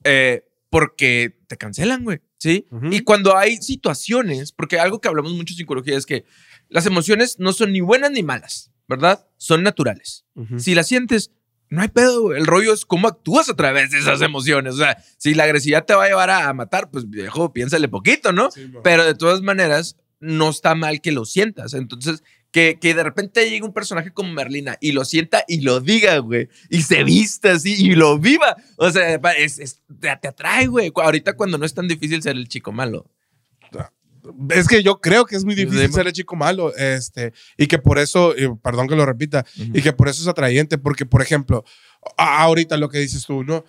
eh, 0.04 0.44
porque 0.70 1.38
te 1.48 1.58
cancelan, 1.58 2.04
güey. 2.04 2.20
¿Sí? 2.38 2.68
Y 2.90 3.02
cuando 3.02 3.38
hay 3.38 3.58
situaciones, 3.58 4.52
porque 4.52 4.80
algo 4.80 5.00
que 5.00 5.08
hablamos 5.08 5.32
mucho 5.34 5.54
en 5.54 5.58
psicología 5.58 5.96
es 5.98 6.06
que 6.08 6.26
las 6.70 6.86
emociones 6.88 7.38
no 7.40 7.54
son 7.54 7.72
ni 7.72 7.82
buenas 7.82 8.10
ni 8.12 8.24
malas, 8.24 8.72
¿verdad? 8.88 9.28
Son 9.38 9.62
naturales. 9.62 10.26
Si 10.58 10.74
las 10.74 10.88
sientes, 10.88 11.32
no 11.72 11.82
hay 11.82 11.88
pedo, 11.88 12.22
güey. 12.22 12.38
El 12.40 12.46
rollo 12.46 12.74
es 12.74 12.86
cómo 12.86 13.08
actúas 13.08 13.50
a 13.50 13.56
través 13.56 13.90
de 13.90 13.98
esas 13.98 14.22
emociones. 14.22 14.76
O 14.76 14.78
sea, 14.78 14.98
si 15.18 15.34
la 15.34 15.46
agresividad 15.46 15.86
te 15.86 15.96
va 15.96 16.04
a 16.04 16.08
llevar 16.10 16.30
a, 16.30 16.50
a 16.50 16.54
matar, 16.54 16.92
pues 16.92 17.10
viejo, 17.10 17.52
piénsale 17.54 17.88
poquito, 17.88 18.32
¿no? 18.32 18.52
Sí. 18.52 18.70
Pero 18.84 19.06
de 19.06 19.16
todas 19.16 19.42
maneras, 19.42 19.96
no 20.20 20.50
está 20.50 20.76
mal 20.76 21.02
que 21.02 21.12
lo 21.12 21.26
sientas. 21.26 21.74
Entonces, 21.74 22.24
que, 22.52 22.78
que 22.80 22.94
de 22.94 23.02
repente 23.04 23.50
llegue 23.50 23.64
un 23.66 23.74
personaje 23.74 24.12
como 24.12 24.34
Merlina 24.34 24.78
y 24.82 24.92
lo 24.92 25.06
sienta 25.06 25.46
y 25.48 25.62
lo 25.62 25.80
diga, 25.80 26.18
güey. 26.18 26.50
Y 26.70 26.82
se 26.82 27.06
vista 27.06 27.54
así 27.54 27.74
y 27.78 27.96
lo 27.96 28.20
viva. 28.20 28.58
O 28.76 28.92
sea, 28.92 29.16
es, 29.38 29.58
es- 29.58 29.82
te, 30.00 30.10
atrae, 30.10 30.68
güey. 30.68 30.92
Ahorita 30.94 31.34
cuando 31.38 31.58
no 31.58 31.66
es 31.66 31.74
tan 31.74 31.88
difícil 31.88 32.22
ser 32.22 32.36
el 32.36 32.50
chico 32.50 32.72
malo. 32.74 33.10
Es 34.50 34.68
que 34.68 34.84
yo 34.84 35.00
creo 35.02 35.26
que 35.26 35.36
es 35.36 35.44
muy 35.46 35.56
difícil 35.56 35.88
Sí, 35.88 35.94
ser 35.94 36.08
el 36.08 36.14
chico 36.14 36.36
malo, 36.36 36.76
este, 36.76 37.34
y 37.58 37.68
que 37.68 37.78
por 37.80 37.98
eso, 38.00 38.34
y 38.38 38.48
perdón 38.62 38.88
que 38.88 38.96
lo 38.96 39.06
repita, 39.06 39.46
y 39.74 39.82
que 39.82 39.94
por 39.94 40.08
eso 40.10 40.22
es 40.22 40.28
atrayente, 40.28 40.78
porque, 40.78 41.06
por 41.06 41.22
ejemplo, 41.22 41.64
ahorita 42.18 42.78
lo 42.78 42.90
que 42.90 43.00
dices 43.00 43.26
tú, 43.26 43.44
¿no? 43.44 43.64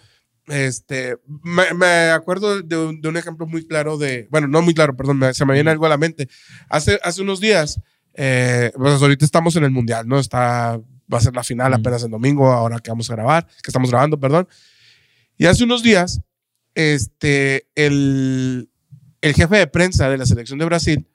Este, 0.49 1.17
me, 1.27 1.73
me 1.75 2.11
acuerdo 2.11 2.62
de 2.62 2.77
un, 2.77 3.01
de 3.01 3.09
un 3.09 3.17
ejemplo 3.17 3.47
muy 3.47 3.65
claro 3.67 3.97
de, 3.97 4.27
bueno, 4.31 4.49
no 4.49 4.61
muy 4.61 4.75
claro, 4.75 4.97
perdón, 4.97 5.19
me- 5.19 5.35
se 5.35 5.45
me 5.45 5.55
viene 5.55 5.71
algo 5.71 5.87
a 5.87 5.88
la 5.88 5.97
mente. 5.99 6.29
Hace, 6.69 6.99
hace 7.05 7.23
unos 7.23 7.38
días, 7.41 7.81
eh, 8.15 8.73
pues 8.77 9.01
ahorita 9.01 9.25
estamos 9.25 9.55
en 9.57 9.65
el 9.65 9.71
Mundial, 9.71 10.07
¿no? 10.09 10.19
Está, 10.19 10.81
va 11.12 11.19
a 11.19 11.21
ser 11.21 11.35
la 11.35 11.45
final 11.45 11.73
apenas 11.75 12.03
el 12.03 12.11
domingo, 12.11 12.51
ahora 12.51 12.81
que 12.81 12.91
vamos 12.91 13.09
a 13.11 13.15
grabar, 13.15 13.47
que 13.47 13.69
estamos 13.71 13.91
grabando, 13.91 14.19
perdón. 14.19 14.49
Y 15.38 15.47
hace 15.47 15.62
unos 15.65 15.83
días, 15.83 16.21
este, 16.75 17.69
el, 17.77 18.69
el 19.22 19.32
jefe 19.35 19.56
de 19.56 19.66
prensa 19.66 20.11
de 20.11 20.18
la 20.18 20.26
selección 20.26 20.58
de 20.58 20.64
Brasil 20.66 21.08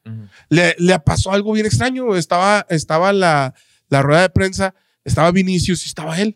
le, 0.50 0.76
le 0.80 1.00
pasó 1.00 1.32
algo 1.32 1.54
bien 1.54 1.66
extraño. 1.68 2.16
Estaba, 2.16 2.66
estaba 2.70 3.14
la, 3.14 3.54
la 3.90 4.02
rueda 4.02 4.22
de 4.22 4.30
prensa, 4.30 4.74
estaba 5.04 5.32
Vinicius 5.32 5.84
y 5.86 5.88
estaba 5.90 6.20
él. 6.20 6.36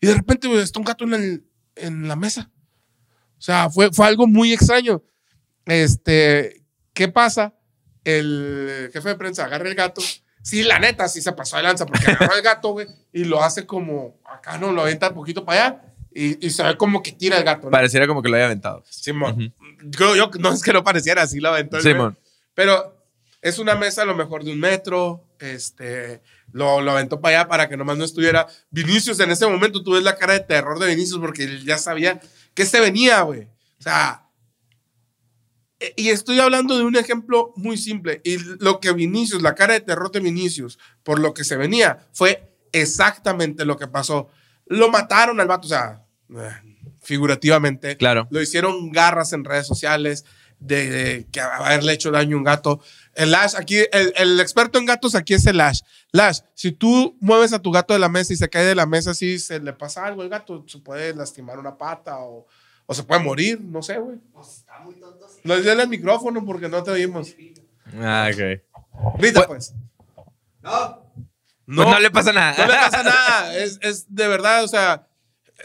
Y 0.00 0.06
de 0.06 0.14
repente 0.14 0.48
güey, 0.48 0.60
está 0.60 0.78
un 0.78 0.84
gato 0.86 1.04
en, 1.04 1.14
el- 1.14 1.46
en 1.76 2.08
la 2.08 2.16
mesa. 2.16 2.50
O 3.38 3.40
sea, 3.42 3.68
fue, 3.68 3.92
fue 3.92 4.06
algo 4.06 4.26
muy 4.26 4.52
extraño. 4.52 5.02
Este, 5.66 6.64
¿qué 6.94 7.08
pasa? 7.08 7.54
El 8.04 8.90
jefe 8.92 9.08
de 9.10 9.16
prensa 9.16 9.44
agarra 9.44 9.68
el 9.68 9.74
gato. 9.74 10.00
Sí, 10.42 10.62
la 10.62 10.78
neta, 10.78 11.08
sí 11.08 11.20
se 11.20 11.32
pasó 11.32 11.56
de 11.56 11.64
lanza 11.64 11.84
porque 11.86 12.06
agarró 12.10 12.34
el 12.36 12.42
gato, 12.42 12.70
güey, 12.70 12.86
y 13.12 13.24
lo 13.24 13.42
hace 13.42 13.66
como 13.66 14.20
acá, 14.24 14.58
¿no? 14.58 14.70
Lo 14.72 14.82
avienta 14.82 15.08
un 15.08 15.14
poquito 15.16 15.44
para 15.44 15.66
allá 15.66 15.82
y, 16.14 16.46
y 16.46 16.50
se 16.50 16.62
ve 16.62 16.76
como 16.76 17.02
que 17.02 17.12
tira 17.12 17.36
el 17.38 17.44
gato. 17.44 17.64
¿no? 17.66 17.70
Pareciera 17.72 18.06
como 18.06 18.22
que 18.22 18.28
lo 18.28 18.36
haya 18.36 18.46
aventado. 18.46 18.84
Simón. 18.88 19.52
Yo, 19.90 20.16
yo- 20.16 20.30
no 20.38 20.52
es 20.52 20.62
que 20.62 20.72
no 20.72 20.82
pareciera 20.84 21.22
así, 21.22 21.40
lo 21.40 21.48
aventó. 21.50 21.80
Simón. 21.80 22.18
Pero 22.54 22.96
es 23.42 23.58
una 23.58 23.74
mesa 23.74 24.02
a 24.02 24.06
lo 24.06 24.14
mejor 24.14 24.44
de 24.44 24.52
un 24.52 24.60
metro, 24.60 25.24
este, 25.38 26.22
lo, 26.52 26.80
lo 26.80 26.90
aventó 26.92 27.20
para 27.20 27.40
allá 27.40 27.48
para 27.48 27.68
que 27.68 27.76
nomás 27.76 27.98
no 27.98 28.04
estuviera. 28.04 28.46
Vinicius 28.70 29.20
en 29.20 29.30
ese 29.30 29.46
momento, 29.46 29.82
tú 29.82 29.92
ves 29.92 30.02
la 30.02 30.16
cara 30.16 30.32
de 30.34 30.40
terror 30.40 30.78
de 30.78 30.86
Vinicius 30.88 31.20
porque 31.20 31.44
él 31.44 31.64
ya 31.64 31.78
sabía 31.78 32.20
que 32.54 32.64
se 32.64 32.80
venía, 32.80 33.20
güey. 33.22 33.42
O 33.78 33.82
sea, 33.82 34.22
e- 35.78 35.92
y 35.96 36.08
estoy 36.08 36.40
hablando 36.40 36.76
de 36.78 36.84
un 36.84 36.96
ejemplo 36.96 37.52
muy 37.56 37.76
simple. 37.76 38.20
Y 38.24 38.38
lo 38.38 38.80
que 38.80 38.92
Vinicius, 38.92 39.42
la 39.42 39.54
cara 39.54 39.74
de 39.74 39.80
terror 39.80 40.10
de 40.10 40.20
Vinicius, 40.20 40.78
por 41.02 41.18
lo 41.20 41.34
que 41.34 41.44
se 41.44 41.56
venía, 41.56 41.98
fue 42.12 42.50
exactamente 42.72 43.64
lo 43.64 43.76
que 43.76 43.86
pasó. 43.86 44.28
Lo 44.66 44.90
mataron 44.90 45.38
al 45.40 45.46
vato, 45.46 45.66
o 45.66 45.68
sea, 45.68 46.04
figurativamente. 47.06 47.96
Claro. 47.96 48.26
Lo 48.30 48.42
hicieron 48.42 48.90
garras 48.90 49.32
en 49.32 49.44
redes 49.44 49.66
sociales 49.66 50.24
de, 50.58 50.90
de 50.90 51.26
que 51.30 51.40
haberle 51.40 51.92
hecho 51.92 52.10
daño 52.10 52.36
a 52.36 52.38
un 52.38 52.44
gato. 52.44 52.80
El 53.14 53.30
Lash, 53.30 53.54
aquí, 53.56 53.76
el, 53.92 54.12
el 54.16 54.40
experto 54.40 54.78
en 54.78 54.86
gatos 54.86 55.14
aquí 55.14 55.34
es 55.34 55.46
el 55.46 55.58
Lash. 55.58 55.80
Lash, 56.12 56.40
si 56.54 56.72
tú 56.72 57.16
mueves 57.20 57.52
a 57.52 57.60
tu 57.60 57.70
gato 57.70 57.94
de 57.94 58.00
la 58.00 58.08
mesa 58.08 58.32
y 58.32 58.36
se 58.36 58.48
cae 58.48 58.64
de 58.64 58.74
la 58.74 58.86
mesa, 58.86 59.14
si 59.14 59.38
se 59.38 59.60
le 59.60 59.72
pasa 59.72 60.04
algo 60.04 60.22
al 60.22 60.28
gato, 60.28 60.64
se 60.66 60.78
puede 60.78 61.14
lastimar 61.14 61.58
una 61.58 61.78
pata 61.78 62.18
o, 62.18 62.46
o 62.86 62.94
se 62.94 63.04
puede 63.04 63.22
morir, 63.22 63.60
no 63.60 63.82
sé, 63.82 63.98
güey. 63.98 64.18
No 65.44 65.56
le 65.56 65.72
el 65.72 65.88
micrófono 65.88 66.44
porque 66.44 66.68
no 66.68 66.82
te 66.82 66.90
oímos. 66.90 67.34
Ah, 68.00 68.28
ok. 68.32 69.18
Grita, 69.18 69.46
pues. 69.46 69.74
No. 70.60 71.06
No, 71.66 71.82
Pues 71.82 71.88
no 71.88 72.00
le 72.00 72.10
pasa 72.10 72.32
nada. 72.32 72.54
no 72.58 72.66
le 72.66 72.78
pasa 72.78 73.02
nada. 73.02 73.56
Es, 73.56 73.78
es 73.82 74.14
de 74.14 74.28
verdad, 74.28 74.64
o 74.64 74.68
sea, 74.68 75.06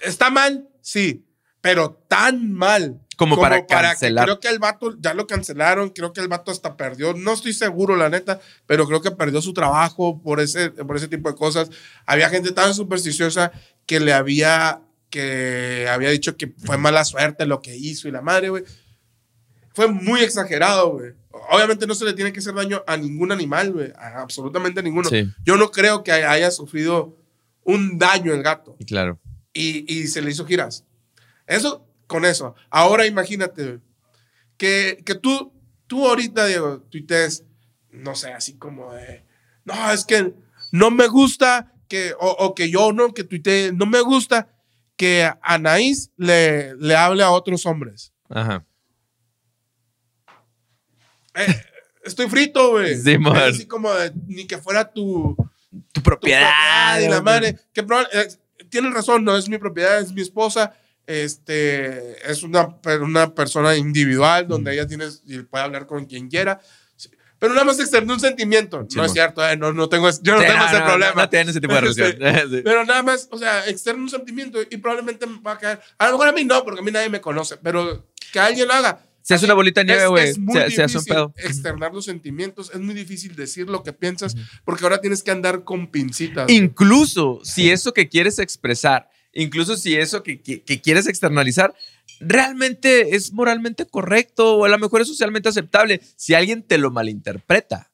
está 0.04 0.30
mal, 0.30 0.68
sí, 0.82 1.26
pero 1.62 1.92
tan 2.08 2.52
mal. 2.52 3.00
Como 3.18 3.40
para 3.40 3.62
que 3.62 3.68
cancelar. 3.68 4.26
creo 4.26 4.40
que 4.40 4.48
el 4.48 4.58
vato 4.58 4.96
ya 5.00 5.14
lo 5.14 5.28
cancelaron, 5.28 5.90
creo 5.92 6.12
que 6.12 6.22
el 6.22 6.28
vato 6.28 6.50
hasta 6.50 6.76
perdió, 6.76 7.14
no 7.14 7.34
estoy 7.34 7.54
seguro, 7.54 7.96
la 7.96 8.10
neta, 8.10 8.40
pero 8.66 8.88
creo 8.88 9.02
que 9.04 9.12
perdió 9.12 9.44
su 9.44 9.54
trabajo 9.54 10.20
por 10.24 10.40
ese, 10.40 10.72
por 10.72 10.98
ese 10.98 11.08
tipo 11.08 11.30
de 11.30 11.36
cosas. 11.36 11.70
Había 12.08 12.30
gente 12.30 12.52
tan 12.52 12.74
supersticiosa 12.74 13.52
que 13.86 14.00
le 14.00 14.12
había, 14.14 14.82
que 15.12 15.88
había 15.88 16.10
dicho 16.10 16.36
que 16.36 16.48
fue 16.66 16.80
mala 16.80 17.06
suerte 17.06 17.46
lo 17.46 17.62
que 17.62 17.76
hizo 17.78 18.08
y 18.08 18.12
la 18.12 18.24
madre, 18.24 18.50
güey. 18.50 18.64
Fue 19.74 19.88
muy 19.88 20.22
exagerado, 20.22 20.94
güey. 20.94 21.12
Obviamente 21.52 21.86
no 21.86 21.94
se 21.94 22.06
le 22.06 22.14
tiene 22.14 22.34
que 22.34 22.40
hacer 22.40 22.56
daño 22.56 22.84
a 22.88 22.98
ningún 22.98 23.32
animal, 23.32 23.72
güey. 23.72 23.92
A 23.98 24.22
absolutamente 24.22 24.82
ninguno. 24.82 25.08
Sí. 25.10 25.30
Yo 25.46 25.58
no 25.58 25.70
creo 25.70 26.04
que 26.04 26.12
haya 26.12 26.50
sufrido 26.50 27.16
un 27.64 28.00
daño 28.00 28.34
el 28.34 28.42
gato 28.42 28.76
Claro. 28.88 29.20
y, 29.54 29.86
y 29.94 30.08
se 30.08 30.24
le 30.24 30.32
hizo 30.32 30.46
giras. 30.46 30.86
Eso 31.52 31.86
con 32.08 32.26
eso. 32.26 32.56
Ahora 32.70 33.06
imagínate 33.06 33.80
que, 34.58 35.02
que 35.06 35.16
tú, 35.16 35.54
tú 35.88 36.08
ahorita, 36.08 36.46
Diego, 36.46 36.82
tuitees, 36.90 37.44
no 37.92 38.16
sé, 38.16 38.32
así 38.32 38.58
como 38.58 38.94
de, 38.94 39.26
no, 39.66 39.92
es 39.92 40.06
que 40.06 40.34
no 40.72 40.92
me 40.92 41.08
gusta 41.08 41.74
que, 41.88 42.14
o, 42.20 42.30
o 42.30 42.56
que 42.56 42.70
yo, 42.70 42.94
no, 42.94 43.14
que 43.14 43.24
tuitee, 43.26 43.74
no 43.74 43.86
me 43.86 44.00
gusta 44.02 44.48
que 44.96 45.30
Anaís 45.42 46.12
le, 46.16 46.76
le 46.76 46.96
hable 46.96 47.24
a 47.24 47.32
otros 47.32 47.66
hombres. 47.66 48.14
Ajá. 48.30 48.66
Eh, 51.34 51.62
estoy 52.06 52.30
frito, 52.30 52.72
güey. 52.72 52.96
Sí, 53.04 53.18
así 53.36 53.66
como 53.66 53.92
de, 53.94 54.14
ni 54.28 54.48
que 54.48 54.58
fuera 54.58 54.90
tu, 54.90 55.36
Tu 55.70 55.82
tu 55.92 56.02
propiedad. 56.02 57.00
y 57.02 57.10
la 57.10 57.22
madre. 57.22 57.58
Que 57.74 57.82
eh, 57.82 58.28
tienen 58.70 58.94
razón, 58.94 59.24
no 59.26 59.36
es 59.36 59.50
mi 59.50 59.58
propiedad, 59.58 60.00
es 60.00 60.14
mi 60.14 60.22
esposa. 60.22 60.74
Este 61.12 62.32
es 62.32 62.44
una, 62.44 62.76
una 63.02 63.34
persona 63.36 63.76
individual 63.76 64.48
donde 64.48 64.74
ella 64.74 64.88
tiene 64.88 65.06
y 65.26 65.40
puede 65.40 65.64
hablar 65.64 65.86
con 65.88 66.06
quien 66.06 66.30
quiera. 66.30 66.60
Pero 67.40 67.54
nada 67.54 67.66
más 67.66 67.80
externó 67.80 68.14
un 68.14 68.20
sentimiento. 68.20 68.86
Sí, 68.88 68.96
no 68.98 69.04
es 69.06 69.14
cierto, 69.14 69.44
eh, 69.44 69.58
no, 69.58 69.74
no 69.74 69.90
tengo, 69.90 70.08
yo 70.22 70.34
no 70.36 70.42
Sí, 70.42 70.46
tengo 70.48 70.64
ese 70.66 70.80
no, 70.80 70.86
problema. 70.86 71.14
No, 71.16 71.22
no 71.22 71.30
tienen 71.30 71.50
ese 71.50 71.60
tipo 71.60 71.74
de 71.74 71.88
Este, 71.90 72.12
relación. 72.12 72.50
Sí. 72.52 72.62
Pero 72.64 72.86
nada 72.86 73.02
más, 73.02 73.28
o 73.32 73.38
sea, 73.40 73.68
externo 73.68 74.04
un 74.04 74.10
sentimiento 74.12 74.60
y 74.70 74.78
probablemente 74.78 75.26
me 75.26 75.42
va 75.42 75.54
a 75.54 75.58
caer. 75.58 75.80
A 75.98 76.06
lo 76.06 76.12
mejor 76.14 76.28
a 76.28 76.32
mí 76.34 76.44
no, 76.46 76.64
porque 76.64 76.82
a 76.82 76.84
mí 76.84 76.92
nadie 76.92 77.10
me 77.10 77.20
conoce, 77.20 77.58
pero 77.58 78.08
que 78.32 78.40
alguien 78.40 78.68
lo 78.68 78.76
haga. 78.76 79.08
Se 79.24 79.34
hace 79.34 79.46
una 79.46 79.54
bolita 79.56 79.82
de 79.82 79.86
nieve, 79.86 80.08
güey. 80.08 80.34
Se, 80.34 80.72
se 80.72 80.84
hace 80.84 80.98
un 80.98 81.04
difícil 81.04 81.14
pedo. 81.14 81.34
externar 81.38 81.94
los 81.94 82.06
sentimientos, 82.06 82.72
es 82.74 82.80
muy 82.80 82.94
difícil 82.96 83.36
decir 83.36 83.70
lo 83.70 83.82
que 83.84 83.94
piensas, 83.94 84.36
porque 84.64 84.84
ahora 84.84 85.00
tienes 85.02 85.22
que 85.24 85.32
andar 85.32 85.64
con 85.64 85.90
pincitas. 85.92 86.50
Incluso 86.50 87.40
si 87.44 87.70
eso 87.72 87.94
que 87.94 88.08
quieres 88.10 88.40
expresar, 88.40 89.10
incluso 89.34 89.78
si 89.78 89.96
eso 89.96 90.24
que, 90.24 90.42
que- 90.42 90.62
que 90.62 90.82
quieres 90.82 91.08
externalizar, 91.08 91.74
realmente 92.20 93.16
es 93.16 93.34
moralmente 93.34 93.86
correcto 93.86 94.58
o 94.58 94.66
a 94.66 94.70
lo 94.70 94.78
mejor 94.78 95.02
es 95.02 95.08
socialmente 95.08 95.50
aceptable. 95.50 96.02
Si 96.16 96.34
alguien 96.34 96.64
te 96.64 96.78
lo 96.78 96.92
malinterpreta, 96.92 97.92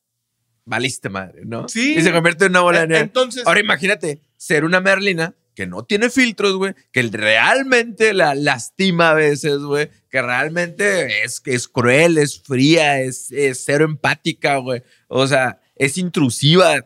valiste 0.66 1.10
madre, 1.10 1.44
¿no? 1.46 1.68
Sí. 1.70 1.96
Y 1.98 2.02
se 2.02 2.12
convierte 2.12 2.46
en 2.46 2.52
una 2.52 2.62
bola 2.62 2.80
de 2.80 2.86
Eh, 2.86 2.88
nieve. 2.90 3.04
Entonces, 3.04 3.44
Ahora 3.48 3.60
imagínate 3.62 4.22
ser 4.36 4.66
una 4.66 4.82
Merlina 4.82 5.34
que 5.56 5.66
no 5.66 5.84
tiene 5.86 6.10
filtros, 6.12 6.56
güey, 6.56 6.76
que 6.92 7.02
realmente 7.04 8.14
la 8.14 8.36
lastima 8.36 9.12
a 9.12 9.14
veces, 9.16 9.58
güey, 9.60 9.90
que 10.12 10.22
realmente 10.22 11.24
es, 11.24 11.42
es 11.46 11.68
cruel, 11.68 12.18
es 12.20 12.40
fría, 12.42 13.00
es, 13.02 13.32
es 13.32 13.64
cero 13.66 13.86
empática, 13.86 14.58
güey. 14.58 14.84
O 15.08 15.26
sea, 15.26 15.60
es 15.76 15.98
intrusiva. 15.98 16.76
E- 16.78 16.86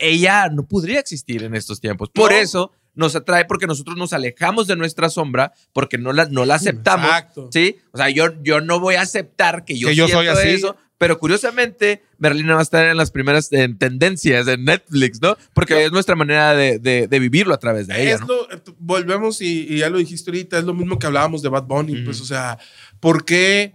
Ella 0.00 0.48
no 0.48 0.66
podría 0.66 1.00
existir 1.00 1.42
en 1.42 1.54
estos 1.54 1.80
tiempos. 1.80 2.08
Por 2.14 2.30
No. 2.30 2.38
eso 2.38 2.72
nos 2.96 3.14
atrae 3.14 3.44
porque 3.44 3.66
nosotros 3.68 3.96
nos 3.96 4.12
alejamos 4.12 4.66
de 4.66 4.74
nuestra 4.76 5.08
sombra 5.08 5.52
porque 5.72 5.96
no 5.98 6.12
la, 6.12 6.24
no 6.26 6.44
la 6.44 6.56
aceptamos. 6.56 7.06
Exacto. 7.06 7.48
¿Sí? 7.52 7.76
O 7.92 7.98
sea, 7.98 8.10
yo, 8.10 8.42
yo 8.42 8.60
no 8.60 8.80
voy 8.80 8.96
a 8.96 9.02
aceptar 9.02 9.64
que 9.64 9.78
yo, 9.78 9.88
Que 9.88 9.94
yo 9.94 10.08
soy 10.08 10.26
así. 10.26 10.48
eso, 10.48 10.76
pero 10.98 11.18
curiosamente, 11.18 12.02
Merlina 12.18 12.54
va 12.54 12.60
a 12.60 12.62
estar 12.62 12.86
en 12.86 12.96
las 12.96 13.10
primeras 13.10 13.52
en 13.52 13.76
tendencias 13.76 14.48
en 14.48 14.64
Netflix, 14.64 15.20
¿no? 15.20 15.36
Porque 15.52 15.84
es 15.84 15.92
nuestra 15.92 16.16
manera 16.16 16.54
de, 16.54 16.78
de- 16.78 17.06
de 17.06 17.18
vivirlo 17.20 17.52
a 17.52 17.58
través 17.58 17.86
de 17.86 18.02
ella, 18.02 18.14
es 18.14 18.20
¿no? 18.22 18.28
lo- 18.28 18.50
eh, 18.50 18.60
volvemos 18.78 19.42
y, 19.42 19.66
y 19.68 19.78
ya 19.80 19.90
lo 19.90 19.98
dijiste 19.98 20.30
ahorita, 20.30 20.58
es 20.58 20.64
lo 20.64 20.72
mismo 20.72 20.98
que 20.98 21.06
hablábamos 21.06 21.42
de 21.42 21.50
Bad 21.50 21.64
Bunny. 21.64 22.00
Pues, 22.02 22.20
o 22.22 22.24
sea, 22.24 22.58
¿por 22.98 23.26
qué, 23.26 23.74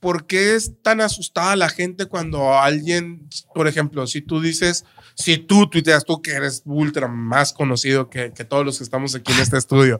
¿por 0.00 0.26
qué 0.26 0.54
es 0.54 0.72
tan 0.82 1.00
asustada 1.00 1.56
la 1.56 1.68
gente 1.68 2.06
cuando 2.06 2.58
alguien, 2.58 3.28
por 3.54 3.66
ejemplo, 3.68 4.06
si 4.06 4.20
tú 4.22 4.40
dices, 4.40 4.84
si 5.14 5.38
tú 5.38 5.68
tuiteas, 5.68 6.04
tú 6.04 6.22
que 6.22 6.32
eres 6.32 6.62
ultra 6.64 7.08
más 7.08 7.52
conocido 7.52 8.08
que, 8.10 8.32
que 8.32 8.44
todos 8.44 8.64
los 8.64 8.78
que 8.78 8.84
estamos 8.84 9.14
aquí 9.14 9.32
en 9.32 9.40
este 9.40 9.56
estudio, 9.58 9.98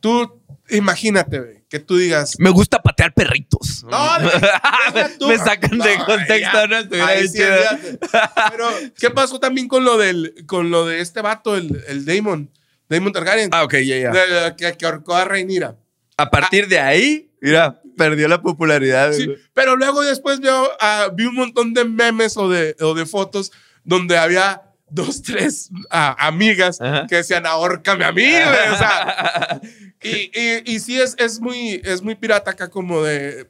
tú 0.00 0.40
imagínate 0.70 1.64
que 1.68 1.78
tú 1.80 1.96
digas, 1.96 2.34
Me 2.38 2.50
gusta 2.50 2.80
patear 2.82 3.12
perritos. 3.14 3.84
no. 3.90 4.08
Me 5.28 5.38
sacan 5.38 5.78
de 5.78 5.96
contexto, 6.06 6.66
ya. 6.68 6.82
¿no? 6.84 7.04
Ahí 7.06 7.26
sí. 7.28 7.38
Pero, 8.50 8.68
¿qué 8.98 9.10
pasó 9.10 9.40
también 9.40 9.66
con 9.68 9.84
lo 9.84 9.98
del, 9.98 10.34
con 10.46 10.70
lo 10.70 10.86
de 10.86 11.00
este 11.00 11.20
vato, 11.22 11.56
el, 11.56 11.82
el 11.88 12.04
Damon? 12.04 12.50
Damon 12.88 13.12
Targaryen. 13.12 13.50
Ah, 13.52 13.64
ok, 13.64 13.74
ya, 13.78 13.96
ya. 13.98 14.10
de- 14.10 14.56
que, 14.56 14.76
que 14.76 14.86
ahorcó 14.86 15.14
a 15.16 15.24
Rhaenyra. 15.24 15.76
A 16.16 16.30
partir 16.30 16.68
de 16.68 16.78
ahí, 16.78 17.30
mira, 17.40 17.80
perdió 17.96 18.28
la 18.28 18.42
popularidad. 18.42 19.12
Sí, 19.12 19.28
pero 19.52 19.76
luego 19.76 20.02
después 20.02 20.40
veo, 20.40 20.68
ah, 20.80 21.10
vi 21.14 21.26
un 21.26 21.34
montón 21.34 21.74
de 21.74 21.84
memes 21.84 22.36
o 22.36 22.48
de, 22.48 22.76
o 22.80 22.94
de 22.94 23.06
fotos 23.06 23.52
donde 23.84 24.16
había 24.16 24.62
dos, 24.88 25.22
tres 25.22 25.70
ah, 25.90 26.16
amigas 26.18 26.80
Ajá. 26.80 27.06
que 27.06 27.16
decían, 27.16 27.46
ahórcame 27.46 28.04
a 28.04 28.12
mí, 28.12 28.22
güey", 28.22 28.72
o 28.72 28.78
sea, 28.78 29.60
y, 30.02 30.30
y, 30.38 30.74
y 30.74 30.80
sí 30.80 31.00
es, 31.00 31.14
es, 31.18 31.40
muy, 31.40 31.80
es 31.84 32.02
muy 32.02 32.14
pirata 32.14 32.52
acá 32.52 32.68
como 32.68 33.02
de, 33.02 33.48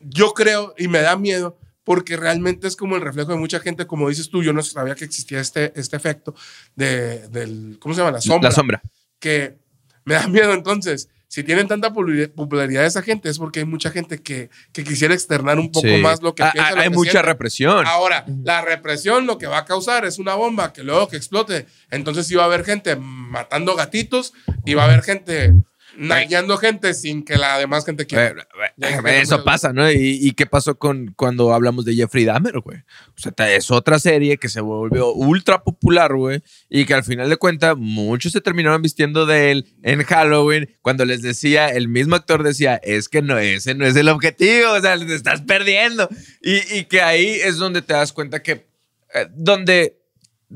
yo 0.00 0.32
creo, 0.32 0.74
y 0.78 0.88
me 0.88 1.00
da 1.00 1.16
miedo, 1.16 1.58
porque 1.84 2.16
realmente 2.16 2.68
es 2.68 2.76
como 2.76 2.96
el 2.96 3.02
reflejo 3.02 3.32
de 3.32 3.38
mucha 3.38 3.60
gente, 3.60 3.86
como 3.86 4.08
dices 4.08 4.28
tú, 4.28 4.42
yo 4.42 4.52
no 4.52 4.62
sabía 4.62 4.94
que 4.94 5.04
existía 5.04 5.40
este, 5.40 5.72
este 5.74 5.96
efecto 5.96 6.34
de, 6.76 7.28
del, 7.28 7.78
¿cómo 7.80 7.94
se 7.94 8.00
llama? 8.00 8.12
La 8.12 8.20
sombra. 8.20 8.50
La 8.50 8.54
sombra. 8.54 8.82
que 9.18 9.56
me 10.04 10.14
da 10.14 10.26
miedo 10.26 10.52
entonces. 10.52 11.08
Si 11.30 11.44
tienen 11.44 11.68
tanta 11.68 11.92
popularidad- 11.92 12.86
esa 12.86 13.02
gente 13.02 13.28
es 13.28 13.38
porque 13.38 13.60
hay 13.60 13.66
mucha 13.66 13.90
gente 13.90 14.18
que, 14.22 14.48
que 14.72 14.82
quisiera 14.82 15.12
externar 15.12 15.58
un 15.58 15.70
poco 15.70 15.86
Sí. 15.86 15.98
más 15.98 16.22
lo 16.22 16.34
que 16.34 16.42
Ah, 16.42 16.50
piensa. 16.52 16.70
ah, 16.70 16.74
lo 16.74 16.80
Hay 16.80 16.88
que 16.88 16.94
mucha 16.94 17.10
siente. 17.10 17.28
represión. 17.28 17.86
Ahora, 17.86 18.24
la 18.44 18.62
represión 18.62 19.26
lo 19.26 19.36
que 19.36 19.46
va 19.46 19.58
a 19.58 19.64
causar 19.66 20.06
es 20.06 20.18
una 20.18 20.34
bomba 20.34 20.72
que 20.72 20.82
luego 20.82 21.06
que 21.08 21.16
explote. 21.18 21.66
Entonces 21.90 22.26
sí 22.26 22.34
va 22.34 22.44
a 22.44 22.46
haber 22.46 22.64
gente 22.64 22.96
matando 22.96 23.76
gatitos 23.76 24.32
y 24.64 24.72
va 24.74 24.84
a 24.84 24.86
haber 24.86 25.02
gente 25.02 25.52
nayando 25.98 26.56
gente 26.56 26.94
sin 26.94 27.24
que 27.24 27.36
la 27.36 27.58
demás 27.58 27.84
gente 27.84 28.06
quiera. 28.06 28.46
Eh, 28.78 29.20
Eso 29.20 29.44
pasa, 29.44 29.72
¿no? 29.72 29.90
¿Y, 29.90 30.18
y 30.20 30.32
qué 30.32 30.46
pasó 30.46 30.78
con 30.78 31.12
cuando 31.16 31.52
hablamos 31.52 31.84
de 31.84 31.94
Jeffrey 31.94 32.24
Dahmer, 32.24 32.60
güey? 32.60 32.78
O 32.78 33.20
sea, 33.20 33.32
es 33.54 33.70
otra 33.70 33.98
serie 33.98 34.38
que 34.38 34.48
se 34.48 34.60
volvió 34.60 35.12
ultra 35.12 35.62
popular, 35.64 36.14
güey, 36.14 36.40
y 36.70 36.84
que 36.84 36.94
al 36.94 37.04
final 37.04 37.28
de 37.28 37.36
cuentas 37.36 37.76
muchos 37.76 38.32
se 38.32 38.40
terminaron 38.40 38.80
vistiendo 38.80 39.26
de 39.26 39.50
él 39.50 39.74
en 39.82 40.02
Halloween 40.04 40.70
cuando 40.82 41.04
les 41.04 41.20
decía, 41.22 41.68
el 41.68 41.88
mismo 41.88 42.14
actor 42.14 42.42
decía, 42.42 42.76
es 42.76 43.08
que 43.08 43.20
no, 43.20 43.36
ese 43.38 43.74
no 43.74 43.84
es 43.84 43.96
el 43.96 44.08
objetivo, 44.08 44.72
o 44.72 44.80
sea, 44.80 44.96
te 44.98 45.14
estás 45.14 45.42
perdiendo. 45.42 46.08
Y, 46.42 46.78
y 46.78 46.84
que 46.84 47.02
ahí 47.02 47.26
es 47.42 47.56
donde 47.56 47.82
te 47.82 47.94
das 47.94 48.12
cuenta 48.12 48.42
que, 48.42 48.68
eh, 49.14 49.26
donde 49.34 49.98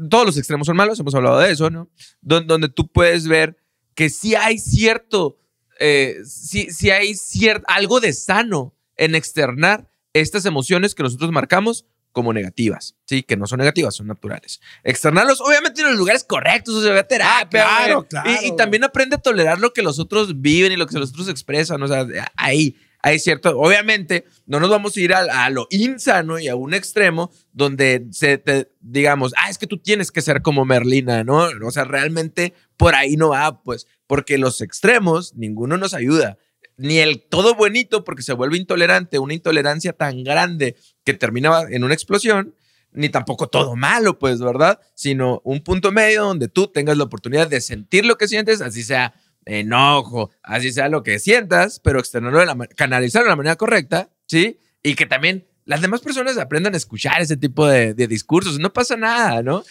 todos 0.08 0.24
los 0.24 0.38
extremos 0.38 0.66
son 0.66 0.76
malos, 0.76 0.98
hemos 1.00 1.14
hablado 1.14 1.38
de 1.40 1.50
eso, 1.50 1.68
¿no? 1.68 1.90
Don- 2.20 2.46
donde 2.46 2.68
tú 2.68 2.90
puedes 2.90 3.26
ver 3.28 3.56
que 3.94 4.10
sí 4.10 4.34
hay 4.34 4.58
cierto, 4.58 5.38
eh, 5.80 6.18
sí, 6.24 6.68
sí 6.70 6.90
hay 6.90 7.12
cier- 7.12 7.62
algo 7.66 8.00
de 8.00 8.12
sano 8.12 8.74
en 8.96 9.14
externar 9.14 9.88
estas 10.12 10.44
emociones 10.46 10.94
que 10.94 11.02
nosotros 11.02 11.30
marcamos 11.32 11.86
como 12.12 12.34
negativas, 12.34 12.94
¿sí? 13.06 13.22
Que 13.22 13.38
no 13.38 13.46
son 13.46 13.58
negativas, 13.60 13.94
son 13.96 14.06
naturales. 14.06 14.60
Externarlos, 14.84 15.40
obviamente, 15.40 15.80
en 15.80 15.88
los 15.88 15.96
lugares 15.96 16.24
correctos, 16.24 16.74
o 16.74 16.82
sea, 16.82 16.98
a 16.98 17.02
terapia. 17.04 17.64
Ah, 17.66 17.84
claro, 17.84 18.06
claro, 18.06 18.30
Y- 18.42 18.48
Y, 18.48 18.56
también 18.56 18.84
aprende 18.84 19.16
a 19.16 19.18
tolerar 19.18 19.58
lo 19.58 19.72
que 19.72 19.80
los 19.82 19.98
otros 19.98 20.40
viven 20.42 20.72
y 20.72 20.76
lo 20.76 20.86
que 20.86 20.98
los 20.98 21.10
otros 21.10 21.28
expresan, 21.28 21.82
o 21.82 21.88
sea, 21.88 22.06
ahí. 22.36 22.76
Hay 23.04 23.18
cierto, 23.18 23.58
obviamente, 23.58 24.26
no 24.46 24.60
nos 24.60 24.70
vamos 24.70 24.96
a 24.96 25.00
ir 25.00 25.12
a, 25.12 25.50
lo 25.50 25.66
insano 25.70 26.38
y 26.38 26.46
a 26.46 26.54
un 26.54 26.72
extremo 26.72 27.32
donde 27.52 28.06
se 28.12 28.38
te, 28.38 28.70
digamos, 28.80 29.34
ah, 29.36 29.50
es 29.50 29.58
que 29.58 29.66
tú 29.66 29.78
tienes 29.78 30.12
que 30.12 30.22
ser 30.22 30.40
como 30.40 30.64
Merlina, 30.64 31.24
¿no? 31.24 31.48
O 31.64 31.70
sea, 31.72 31.82
realmente 31.82 32.54
por 32.76 32.94
ahí 32.94 33.16
no 33.16 33.30
va, 33.30 33.60
pues, 33.64 33.88
porque 34.06 34.38
los 34.38 34.60
extremos, 34.60 35.34
ninguno 35.34 35.76
nos 35.78 35.94
ayuda. 35.94 36.38
Ni 36.76 36.98
el 36.98 37.26
todo 37.28 37.56
bonito, 37.56 38.04
porque 38.04 38.22
se 38.22 38.34
vuelve 38.34 38.56
intolerante, 38.56 39.18
una 39.18 39.34
intolerancia 39.34 39.92
tan 39.92 40.22
grande 40.22 40.76
que 41.04 41.14
termina 41.14 41.62
en 41.70 41.82
una 41.82 41.94
explosión, 41.94 42.54
ni 42.92 43.08
tampoco 43.08 43.48
todo 43.48 43.74
malo, 43.74 44.20
pues, 44.20 44.40
¿verdad? 44.40 44.78
Sino 44.94 45.40
un 45.44 45.64
punto 45.64 45.90
medio 45.90 46.22
donde 46.22 46.46
tú 46.46 46.68
tengas 46.68 46.96
la 46.96 47.04
oportunidad 47.04 47.48
de 47.48 47.60
sentir 47.60 48.06
lo 48.06 48.16
que 48.16 48.28
sientes, 48.28 48.60
así 48.60 48.84
sea 48.84 49.12
enojo, 49.44 50.30
así 50.42 50.72
sea 50.72 50.88
lo 50.88 51.02
que 51.02 51.18
sientas, 51.18 51.80
pero 51.80 51.98
externarlo 51.98 52.40
de 52.40 52.46
la 52.46 52.56
canalizarlo 52.76 53.26
de 53.26 53.30
la 53.30 53.36
manera 53.36 53.56
correcta, 53.56 54.10
¿sí? 54.26 54.58
Y 54.82 54.94
que 54.94 55.06
también 55.06 55.46
las 55.64 55.80
demás 55.80 56.00
personas 56.00 56.38
aprendan 56.38 56.74
a 56.74 56.76
escuchar 56.76 57.20
ese 57.20 57.36
tipo 57.36 57.66
de, 57.66 57.94
de 57.94 58.06
discursos. 58.08 58.58
No 58.58 58.72
pasa 58.72 58.96
nada, 58.96 59.42
¿no? 59.42 59.62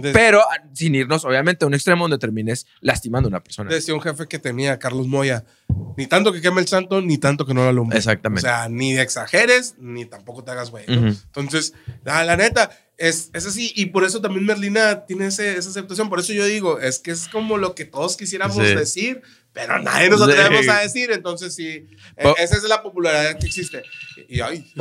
Pero 0.00 0.40
ah, 0.40 0.62
sin 0.72 0.94
irnos, 0.94 1.24
obviamente, 1.24 1.64
a 1.64 1.68
un 1.68 1.74
extremo 1.74 2.04
donde 2.04 2.18
termines 2.18 2.66
lastimando 2.80 3.28
a 3.28 3.30
una 3.30 3.42
persona. 3.42 3.70
Decía 3.70 3.94
un 3.94 4.00
jefe 4.00 4.26
que 4.26 4.38
tenía, 4.38 4.78
Carlos 4.78 5.06
Moya, 5.06 5.44
ni 5.96 6.06
tanto 6.06 6.32
que 6.32 6.40
queme 6.40 6.60
el 6.60 6.68
santo, 6.68 7.00
ni 7.00 7.18
tanto 7.18 7.46
que 7.46 7.54
no 7.54 7.62
lo 7.62 7.70
alumbre. 7.70 7.96
Exactamente. 7.96 8.46
O 8.46 8.50
sea, 8.50 8.68
ni 8.68 8.96
exageres, 8.98 9.74
ni 9.78 10.04
tampoco 10.04 10.44
te 10.44 10.50
hagas 10.50 10.70
güey. 10.70 10.84
Entonces, 10.86 11.74
la, 12.04 12.24
la 12.24 12.36
neta, 12.36 12.70
es, 12.98 13.30
es 13.34 13.46
así. 13.46 13.72
Y 13.74 13.86
por 13.86 14.04
eso 14.04 14.20
también 14.20 14.46
Merlina 14.46 15.04
tiene 15.06 15.26
ese- 15.26 15.56
esa 15.56 15.68
aceptación. 15.70 16.08
Por 16.08 16.20
eso 16.20 16.32
yo 16.32 16.44
digo, 16.46 16.80
es 16.80 16.98
que 16.98 17.10
es 17.10 17.28
como 17.28 17.58
lo 17.58 17.74
que 17.74 17.84
todos 17.84 18.16
quisiéramos 18.16 18.56
Sí. 18.56 18.74
decir, 18.74 19.22
pero 19.52 19.78
nadie 19.80 20.08
nos 20.10 20.24
Sí. 20.24 20.30
atrevemos 20.30 20.68
a 20.68 20.80
decir. 20.80 21.10
Entonces, 21.12 21.54
sí, 21.54 21.86
e- 22.16 22.34
esa 22.38 22.56
es 22.56 22.62
la 22.64 22.82
popularidad 22.82 23.38
que 23.38 23.46
existe. 23.46 23.82
Y, 24.28 24.36
y, 24.36 24.40
ay. 24.40 24.72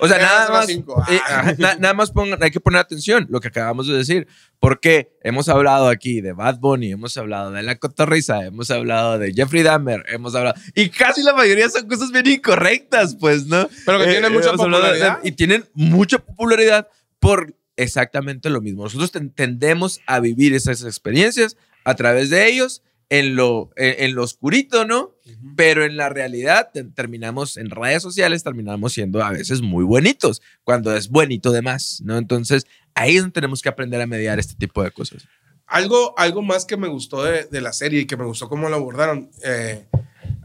O 0.00 0.06
sea, 0.06 0.18
nada 0.46 0.50
más, 0.50 0.68
eh, 0.68 0.84
Ah. 1.28 1.54
na- 1.58 1.74
nada 1.74 1.92
más 1.94 2.12
pongan- 2.12 2.40
hay 2.40 2.50
que 2.52 2.60
poner 2.60 2.80
atención 2.80 3.26
lo 3.30 3.40
que 3.40 3.48
acabamos 3.48 3.88
de 3.88 3.94
decir, 3.96 4.28
porque 4.60 5.10
hemos 5.24 5.48
hablado 5.48 5.88
aquí 5.88 6.20
de 6.20 6.32
Bad 6.34 6.58
Bunny, 6.60 6.92
hemos 6.92 7.16
hablado 7.16 7.50
de 7.50 7.62
La 7.64 7.76
Cotorrisa, 7.78 8.44
hemos 8.46 8.70
hablado 8.70 9.18
de 9.18 9.32
Jeffrey 9.32 9.64
Dahmer, 9.64 10.04
hemos 10.08 10.34
hablado, 10.36 10.54
y 10.76 10.88
casi 10.90 11.22
la 11.24 11.32
mayoría 11.34 11.68
son 11.68 11.88
cosas 11.88 12.12
bien 12.12 12.28
incorrectas, 12.28 13.16
pues, 13.18 13.46
¿no? 13.46 13.68
Pero 13.86 13.98
que 13.98 14.06
tienen 14.06 14.32
mucha 14.32 14.50
hemos 14.50 14.60
hablado 14.60 14.84
de- 14.84 14.90
popularidad. 14.90 15.18
y 15.24 15.32
tienen 15.32 15.64
mucha 15.74 16.18
popularidad 16.18 16.86
por 17.20 17.54
exactamente 17.76 18.50
lo 18.50 18.60
mismo. 18.60 18.84
Nosotros 18.84 19.10
ten- 19.12 19.30
tendemos 19.30 20.00
a 20.06 20.20
vivir 20.20 20.54
esas 20.54 20.82
experiencias 20.84 21.56
a 21.84 21.94
través 21.94 22.30
de 22.30 22.48
ellos 22.48 22.82
en 23.10 23.36
lo, 23.36 23.70
en, 23.76 24.14
lo 24.14 24.22
oscurito, 24.24 24.84
¿no? 24.84 25.14
Pero 25.56 25.84
en 25.84 25.96
la 25.96 26.08
realidad 26.10 26.70
te- 26.74 26.84
terminamos 26.84 27.56
en 27.56 27.70
redes 27.70 28.02
sociales, 28.02 28.42
terminamos 28.44 28.92
siendo 28.92 29.22
a 29.22 29.30
veces 29.30 29.62
muy 29.62 29.84
buenitos, 29.84 30.42
cuando 30.64 30.94
es 30.94 31.08
buenito 31.08 31.50
de 31.52 31.62
más, 31.62 32.02
¿no? 32.04 32.18
Entonces 32.18 32.66
ahí 32.94 33.16
es 33.16 33.22
donde 33.22 33.32
tenemos 33.32 33.62
que 33.62 33.68
aprender 33.70 34.00
a 34.02 34.06
mediar 34.06 34.38
este 34.38 34.54
tipo 34.56 34.82
de 34.82 34.90
cosas. 34.90 35.26
Algo, 35.66 36.18
algo 36.18 36.42
más 36.42 36.64
que 36.66 36.76
me 36.76 36.88
gustó 36.88 37.22
de, 37.24 37.44
de 37.44 37.60
la 37.60 37.72
serie 37.72 38.00
y 38.00 38.06
que 38.06 38.16
me 38.16 38.24
gustó 38.24 38.48
cómo 38.48 38.68
lo 38.68 38.76
abordaron. 38.76 39.30
eh, 39.44 39.86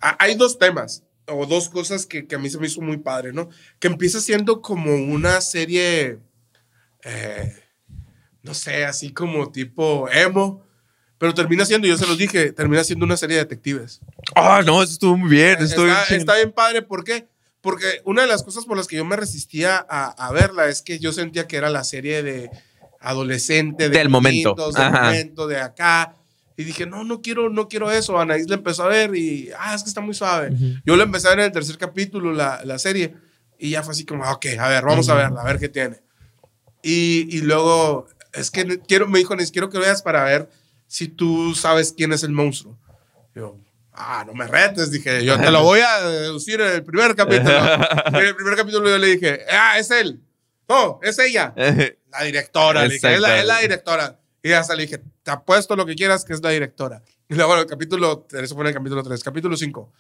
ha- 0.02 0.18
hay 0.24 0.36
dos 0.36 0.58
temas 0.60 1.04
o 1.28 1.46
dos 1.46 1.68
cosas 1.70 2.06
que, 2.06 2.28
que 2.28 2.36
a 2.36 2.40
mí 2.40 2.50
se 2.50 2.60
me 2.60 2.68
hizo 2.68 2.82
muy 2.82 2.98
padre, 2.98 3.34
¿no? 3.34 3.50
Que 3.80 3.88
empieza 3.88 4.22
siendo 4.22 4.62
como 4.62 4.94
una 4.96 5.42
serie, 5.42 6.20
eh, 7.06 7.54
no 8.42 8.54
sé, 8.54 8.86
así 8.86 9.12
como 9.12 9.52
tipo 9.52 10.10
emo, 10.10 10.66
pero 11.18 11.34
termina 11.34 11.66
siendo, 11.66 11.88
yo 11.88 11.98
se 11.98 12.08
los 12.08 12.18
dije, 12.18 12.52
termina 12.52 12.84
siendo 12.84 13.06
una 13.06 13.18
serie 13.18 13.38
de 13.38 13.44
detectives. 13.44 14.02
Ah, 14.36 14.62
no, 14.66 14.84
eso 14.84 14.94
estuvo 14.94 15.18
muy 15.18 15.30
bien. 15.30 15.56
eso 15.56 15.66
estuvo 15.66 15.86
bien 15.86 15.98
Está, 16.10 16.36
bien 16.36 16.52
padre, 16.52 16.82
¿por 16.82 17.04
qué? 17.04 17.28
Porque 17.62 18.02
una 18.04 18.24
de 18.24 18.28
las 18.28 18.44
cosas 18.44 18.66
por 18.66 18.76
las 18.76 18.88
que 18.88 18.98
yo 18.98 19.06
me 19.06 19.16
resistía 19.16 19.86
a, 19.90 20.10
a 20.10 20.32
verla 20.34 20.68
es 20.68 20.82
que 20.82 21.00
yo 21.00 21.14
sentía 21.14 21.48
que 21.48 21.56
era 21.56 21.70
la 21.70 21.86
serie 21.86 22.24
de 22.24 22.50
adolescente, 23.04 23.90
de 23.90 23.98
Del 23.98 24.10
momento. 24.10 24.56
del 24.56 25.34
de 25.48 25.60
acá. 25.62 26.16
Y 26.56 26.64
dije, 26.64 26.86
no, 26.86 27.04
no 27.04 27.22
quiero, 27.22 27.50
no 27.50 27.68
quiero 27.68 27.92
eso. 27.92 28.20
Anaís 28.20 28.48
la 28.48 28.56
empezó 28.56 28.84
a 28.84 28.88
ver 28.88 29.16
y, 29.16 29.50
ah, 29.58 29.76
es 29.76 29.84
que 29.84 29.90
está 29.90 30.02
muy 30.02 30.14
suave. 30.14 30.52
Yo 30.86 30.96
la 30.96 31.04
empecé 31.04 31.28
a 31.28 31.32
ver 31.32 31.40
en 31.40 31.46
el 31.46 31.52
tercer 31.52 31.78
capítulo, 31.78 32.32
la, 32.32 32.62
la 32.64 32.78
serie, 32.80 33.16
y 33.58 33.72
ya 33.72 33.84
fue 33.84 33.94
así 33.94 34.06
como, 34.06 34.30
ok, 34.30 34.46
a 34.60 34.68
ver, 34.70 34.84
vamos 34.84 35.10
a 35.10 35.16
verla, 35.16 35.42
a 35.42 35.46
ver 35.46 35.60
qué 35.60 35.70
tiene. 35.70 36.02
Y, 36.84 37.28
y 37.36 37.42
luego, 37.42 38.08
es 38.34 38.52
que 38.52 38.80
quiero, 38.82 39.08
me 39.08 39.20
dijo, 39.20 39.36
quiero 39.52 39.70
que 39.70 39.80
veas 39.80 40.02
para 40.02 40.24
ver 40.26 40.50
si 40.88 41.08
tú 41.08 41.56
sabes 41.56 41.94
quién 41.96 42.14
es 42.14 42.24
el 42.24 42.32
monstruo. 42.32 42.78
Yo, 43.34 43.58
ah, 43.94 44.24
no 44.28 44.34
me 44.34 44.46
retes, 44.46 44.92
dije, 44.92 45.26
yo 45.26 45.40
te 45.40 45.50
lo 45.50 45.64
voy 45.64 45.80
a 45.80 46.02
deducir 46.04 46.62
en 46.62 46.74
el 46.74 46.84
primer 46.84 47.16
capítulo. 47.16 47.58
en 48.06 48.16
el 48.16 48.36
primer 48.36 48.56
capítulo 48.56 48.90
yo 48.90 48.98
le 48.98 49.08
dije, 49.08 49.40
ah, 49.50 49.80
es 49.80 49.90
él. 49.90 50.22
No, 50.68 51.00
es 51.02 51.18
ella. 51.20 51.54
La 52.12 52.24
directora, 52.24 52.86
le 52.86 52.94
dije, 52.94 53.16
es 53.16 53.20
la, 53.20 53.40
es 53.40 53.46
la 53.48 53.60
directora. 53.60 54.20
Y 54.44 54.52
hasta 54.52 54.76
le 54.76 54.84
dije, 54.84 55.02
te 55.24 55.32
apuesto 55.32 55.76
lo 55.76 55.86
que 55.86 55.96
quieras 55.96 56.26
que 56.26 56.34
es 56.34 56.44
la 56.44 56.52
directora. 56.52 57.02
Y 57.28 57.34
luego 57.34 57.58
el 57.58 57.66
capítulo, 57.66 58.28
eso 58.32 58.54
fue 58.54 58.64
en 58.66 58.68
el 58.68 58.74
capítulo 58.76 59.02
3, 59.02 59.24
capítulo 59.24 59.58
5, 59.58 59.92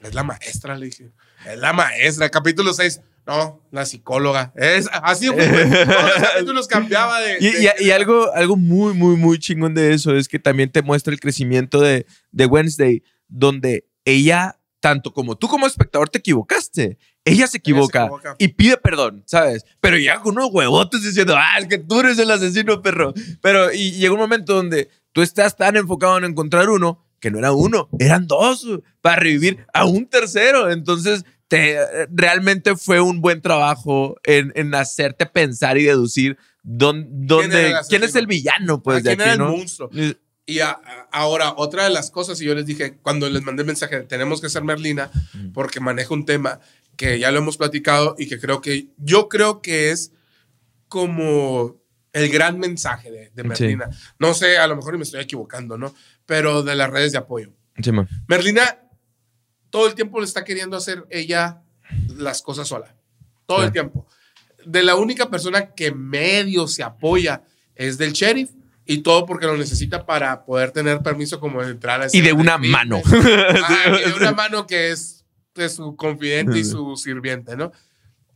es 0.00 0.14
la 0.14 0.22
maestra, 0.22 0.76
le 0.76 0.86
dije. 0.86 1.10
Es 1.46 1.58
la 1.58 1.72
maestra. 1.72 2.28
Capítulo 2.28 2.74
6, 2.74 3.00
no, 3.26 3.62
la 3.70 3.86
psicóloga. 3.86 4.52
Es 4.54 4.88
así, 4.92 5.28
fue. 5.28 5.36
Todos 6.40 6.54
los 6.54 6.68
cambiaba 6.68 7.20
de. 7.20 7.38
Y, 7.40 7.50
de- 7.52 7.74
y- 7.80 7.86
y 7.86 7.90
algo, 7.90 8.32
algo 8.34 8.56
muy, 8.56 8.94
muy, 8.94 9.16
muy 9.16 9.38
chingón 9.38 9.74
de 9.74 9.94
eso 9.94 10.14
es 10.14 10.28
que 10.28 10.38
también 10.38 10.70
te 10.70 10.82
muestra 10.82 11.12
el 11.12 11.20
crecimiento 11.20 11.80
de, 11.80 12.06
de 12.32 12.46
Wednesday, 12.46 13.02
donde 13.28 13.86
ella, 14.04 14.58
tanto 14.80 15.12
como 15.12 15.36
tú 15.36 15.48
como 15.48 15.66
espectador, 15.66 16.08
te 16.10 16.18
equivocaste. 16.18 16.98
Ella 17.26 17.46
se 17.46 17.56
equivoca, 17.56 18.02
equivoca. 18.02 18.36
y 18.38 18.48
pide 18.48 18.76
perdón, 18.76 19.22
¿sabes? 19.26 19.64
Pero 19.80 19.96
ya 19.96 20.20
con 20.20 20.36
unos 20.36 20.50
huevotes 20.52 21.02
diciendo, 21.02 21.34
ah, 21.38 21.58
es 21.58 21.66
que 21.68 21.78
tú 21.78 22.00
eres 22.00 22.18
el 22.18 22.30
asesino, 22.30 22.82
perro. 22.82 23.14
Pero 23.40 23.72
y 23.72 23.92
llega 23.92 24.12
un 24.12 24.20
momento 24.20 24.54
donde 24.54 24.90
tú 25.12 25.22
estás 25.22 25.56
tan 25.56 25.76
enfocado 25.76 26.18
en 26.18 26.24
encontrar 26.24 26.68
uno 26.68 27.00
que 27.20 27.30
no 27.30 27.38
era 27.38 27.52
uno, 27.52 27.88
eran 27.98 28.26
dos 28.26 28.66
para 29.00 29.16
revivir 29.16 29.64
a 29.72 29.86
un 29.86 30.06
tercero. 30.06 30.70
Entonces, 30.70 31.24
te, 31.48 31.78
realmente 32.10 32.76
fue 32.76 33.00
un 33.00 33.20
buen 33.20 33.40
trabajo 33.40 34.16
en, 34.24 34.52
en 34.56 34.74
hacerte 34.74 35.26
pensar 35.26 35.78
y 35.78 35.84
deducir 35.84 36.36
dónde, 36.62 37.06
dónde, 37.10 37.68
era 37.68 37.80
el 37.80 37.86
quién, 37.86 38.02
es 38.02 38.14
el 38.14 38.26
villano, 38.26 38.82
pues, 38.82 39.02
de 39.04 39.10
¿Quién 39.16 39.20
era 39.20 39.32
aquí, 39.32 39.40
el 39.42 39.46
¿no? 39.46 39.56
monstruo? 39.56 39.90
Y 40.46 40.58
a- 40.60 40.70
a- 40.70 41.08
ahora, 41.12 41.54
otra 41.56 41.84
de 41.84 41.90
las 41.90 42.10
cosas, 42.10 42.40
y 42.40 42.44
yo 42.44 42.54
les 42.54 42.66
dije, 42.66 42.98
cuando 43.02 43.28
les 43.30 43.42
mandé 43.42 43.62
el 43.62 43.66
mensaje, 43.66 44.00
tenemos 44.02 44.40
que 44.40 44.48
ser 44.48 44.62
Merlina, 44.64 45.10
porque 45.52 45.80
maneja 45.80 46.12
un 46.12 46.24
tema 46.26 46.60
que 46.96 47.18
ya 47.18 47.30
lo 47.30 47.38
hemos 47.38 47.56
platicado 47.56 48.14
y 48.18 48.28
que 48.28 48.38
creo 48.38 48.60
que, 48.60 48.88
yo 48.98 49.28
creo 49.28 49.60
que 49.62 49.90
es 49.90 50.12
como 50.88 51.80
el 52.12 52.28
gran 52.30 52.58
mensaje 52.58 53.10
de, 53.10 53.30
de 53.34 53.44
Merlina. 53.44 53.88
No 54.18 54.34
sé, 54.34 54.58
a 54.58 54.66
lo 54.66 54.76
mejor 54.76 54.96
me 54.96 55.02
estoy 55.04 55.20
equivocando, 55.20 55.76
¿no? 55.78 55.94
Pero 56.26 56.62
de 56.62 56.74
las 56.76 56.90
redes 56.90 57.12
de 57.12 57.18
apoyo. 57.18 57.52
Sí. 57.82 57.90
Merlina 58.28 58.78
todo 59.74 59.88
el 59.88 59.96
tiempo 59.96 60.20
le 60.20 60.24
está 60.24 60.44
queriendo 60.44 60.76
hacer 60.76 61.04
ella 61.10 61.60
las 62.16 62.42
cosas 62.42 62.68
sola. 62.68 62.94
Todo 63.44 63.64
el 63.64 63.72
tiempo. 63.72 64.06
De 64.64 64.84
la 64.84 64.94
única 64.94 65.28
persona 65.28 65.74
que 65.74 65.90
medio 65.90 66.68
se 66.68 66.84
apoya 66.84 67.42
es 67.74 67.98
del 67.98 68.12
sheriff 68.12 68.50
y 68.86 68.98
todo 68.98 69.26
porque 69.26 69.46
lo 69.46 69.56
necesita 69.56 70.06
para 70.06 70.44
poder 70.44 70.70
tener 70.70 71.02
permiso 71.02 71.40
como 71.40 71.60
de 71.60 71.72
entrar 71.72 72.00
a 72.00 72.06
Y 72.12 72.20
de 72.20 72.32
una 72.32 72.56
mano. 72.56 73.02
Ah, 73.12 73.98
y 73.98 74.10
de 74.10 74.14
una 74.16 74.30
mano 74.30 74.64
que 74.68 74.92
es 74.92 75.24
de 75.56 75.68
su 75.68 75.96
confidente 75.96 76.56
y 76.56 76.64
su 76.64 76.94
sirviente, 76.94 77.56
¿no? 77.56 77.72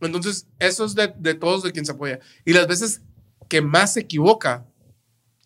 Entonces, 0.00 0.48
eso 0.58 0.86
es 0.86 0.96
de, 0.96 1.14
de 1.16 1.34
todos 1.34 1.62
de 1.62 1.70
quien 1.70 1.86
se 1.86 1.92
apoya. 1.92 2.18
Y 2.44 2.52
las 2.52 2.66
veces 2.66 3.02
que 3.48 3.62
más 3.62 3.92
se 3.92 4.00
equivoca 4.00 4.66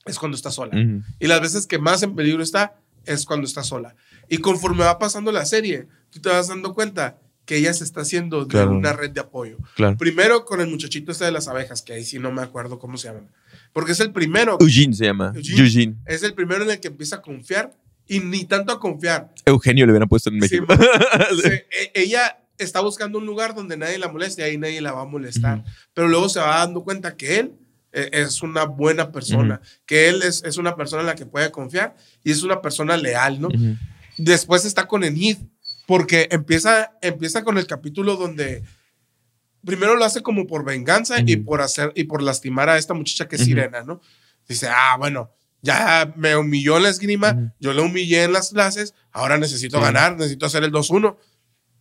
es 0.07 0.19
cuando 0.19 0.37
está 0.37 0.51
sola. 0.51 0.75
Y 1.19 1.27
las 1.27 1.43
veces 1.43 1.66
que 1.66 1.79
más 1.79 2.03
en 2.03 2.16
peligro 2.16 2.43
está 2.43 2.81
es 3.05 3.27
cuando 3.27 3.47
está 3.47 3.62
sola. 3.62 3.95
Y 4.29 4.39
conforme 4.39 4.85
va 4.85 4.99
pasando 4.99 5.31
la 5.33 5.45
serie, 5.45 5.87
tú 6.11 6.20
te 6.20 6.29
vas 6.29 6.49
dando 6.49 6.75
cuenta 6.75 7.18
que 7.45 7.57
ella 7.57 7.75
se 7.75 7.83
está 7.85 8.03
haciendo 8.03 8.45
de 8.45 8.49
Claro. 8.49 8.70
una 8.73 8.93
red 8.93 9.11
de 9.11 9.20
apoyo. 9.20 9.59
Claro. 9.75 9.97
Primero 9.97 10.45
con 10.45 10.61
el 10.61 10.68
muchachito 10.68 11.11
este 11.12 11.25
de 11.25 11.33
las 11.33 11.49
abejas, 11.49 11.83
que 11.83 11.93
ahí 11.93 12.05
sí 12.05 12.18
no 12.18 12.31
me 12.33 12.41
acuerdo 12.43 12.79
cómo 12.79 12.97
se 12.97 13.09
llaman. 13.09 13.29
Porque 13.73 13.93
es 13.93 14.01
el 14.01 14.12
primero, 14.12 14.57
Eugene 14.61 14.95
se 14.95 15.07
llama. 15.07 15.33
Eugene. 15.35 15.61
Eugene. 15.61 15.95
es 16.07 16.23
el 16.23 16.35
primero 16.35 16.62
en 16.64 16.70
el 16.70 16.81
que 16.81 16.89
empieza 16.89 17.16
a 17.16 17.23
confiar 17.23 17.75
y 18.07 18.20
ni 18.20 18.45
tanto 18.45 18.73
a 18.73 18.79
confiar. 18.79 19.33
Eugenio 19.45 19.87
le 19.87 19.93
hubieran 19.93 20.09
puesto 20.09 20.31
en 20.31 20.41
Sí, 20.43 20.61
México. 20.61 20.66
se- 21.43 21.66
e- 21.70 21.93
ella 21.95 22.39
está 22.59 22.81
buscando 22.81 23.18
un 23.18 23.27
lugar 23.27 23.55
donde 23.57 23.77
nadie 23.77 23.99
la 23.99 24.09
moleste 24.09 24.43
y 24.43 24.45
ahí 24.45 24.59
nadie 24.59 24.81
la 24.81 24.93
va 24.93 25.03
a 25.03 25.07
molestar. 25.07 25.59
Ujú. 25.59 25.68
Pero 25.95 26.09
luego 26.09 26.29
se 26.29 26.39
va 26.39 26.59
dando 26.59 26.85
cuenta 26.85 27.16
que 27.16 27.41
él 27.41 27.53
eh, 27.93 28.09
es 28.12 28.43
una 28.43 28.64
buena 28.64 29.11
persona, 29.11 29.61
que 29.85 30.09
él 30.09 30.23
es, 30.23 30.45
es 30.45 30.57
una 30.59 30.77
persona 30.77 31.01
en 31.03 31.07
la 31.09 31.14
que 31.16 31.27
puede 31.27 31.51
confiar 31.51 31.97
y 32.23 32.31
es 32.31 32.43
una 32.45 32.62
persona 32.62 32.97
leal, 32.97 33.41
¿no? 33.41 33.49
Ujú. 33.49 33.77
Después 34.17 34.65
está 34.65 34.87
con 34.87 35.05
Enid, 35.05 35.39
porque 35.87 36.29
empieza, 36.31 36.93
empieza 37.01 37.45
con 37.45 37.59
el 37.59 37.67
capítulo 37.67 38.17
donde 38.17 38.63
primero 39.65 39.95
lo 39.97 40.05
hace 40.05 40.23
como 40.23 40.47
por 40.47 40.65
venganza 40.65 41.17
y 41.25 41.37
por 41.37 41.61
hacer 41.61 41.93
y 41.95 42.05
por 42.05 42.23
lastimar 42.23 42.69
a 42.69 42.79
esta 42.79 42.95
muchacha 42.95 43.29
que 43.29 43.37
es 43.37 43.45
Sirena, 43.45 43.83
¿no? 43.83 44.01
Dice, 44.49 44.69
ah, 44.69 44.97
bueno, 44.99 45.31
ya 45.63 46.13
me 46.17 46.37
humilló 46.37 46.77
en 46.77 46.83
la 46.83 46.89
esgrima, 46.89 47.55
yo 47.61 47.73
le 47.73 47.83
humillé 47.83 48.25
en 48.25 48.33
las 48.33 48.51
clases, 48.51 48.95
ahora 49.13 49.39
necesito 49.39 49.81
ganar, 49.81 50.17
necesito 50.17 50.47
hacer 50.47 50.65
el 50.65 50.73
2-1. 50.73 51.17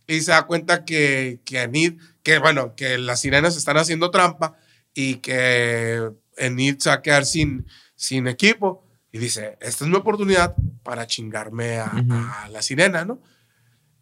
Y 0.06 0.20
se 0.20 0.32
da 0.32 0.46
cuenta 0.46 0.84
que, 0.84 1.40
que 1.44 1.62
Enid, 1.62 2.00
que 2.22 2.38
bueno, 2.38 2.74
que 2.76 2.98
las 2.98 3.20
sirenas 3.20 3.56
están 3.56 3.76
haciendo 3.76 4.10
trampa 4.10 4.56
y 4.94 5.16
que 5.16 6.10
Enid 6.36 6.78
se 6.78 6.90
va 6.90 6.96
a 6.96 7.02
quedar 7.02 7.24
sin, 7.24 7.66
sin 7.96 8.28
equipo. 8.28 8.84
Y 9.12 9.18
dice, 9.18 9.58
esta 9.60 9.84
es 9.84 9.90
mi 9.90 9.96
oportunidad 9.96 10.56
para 10.82 11.06
chingarme 11.06 11.78
a, 11.78 12.48
la 12.50 12.62
sirena, 12.62 13.04
¿no? 13.04 13.20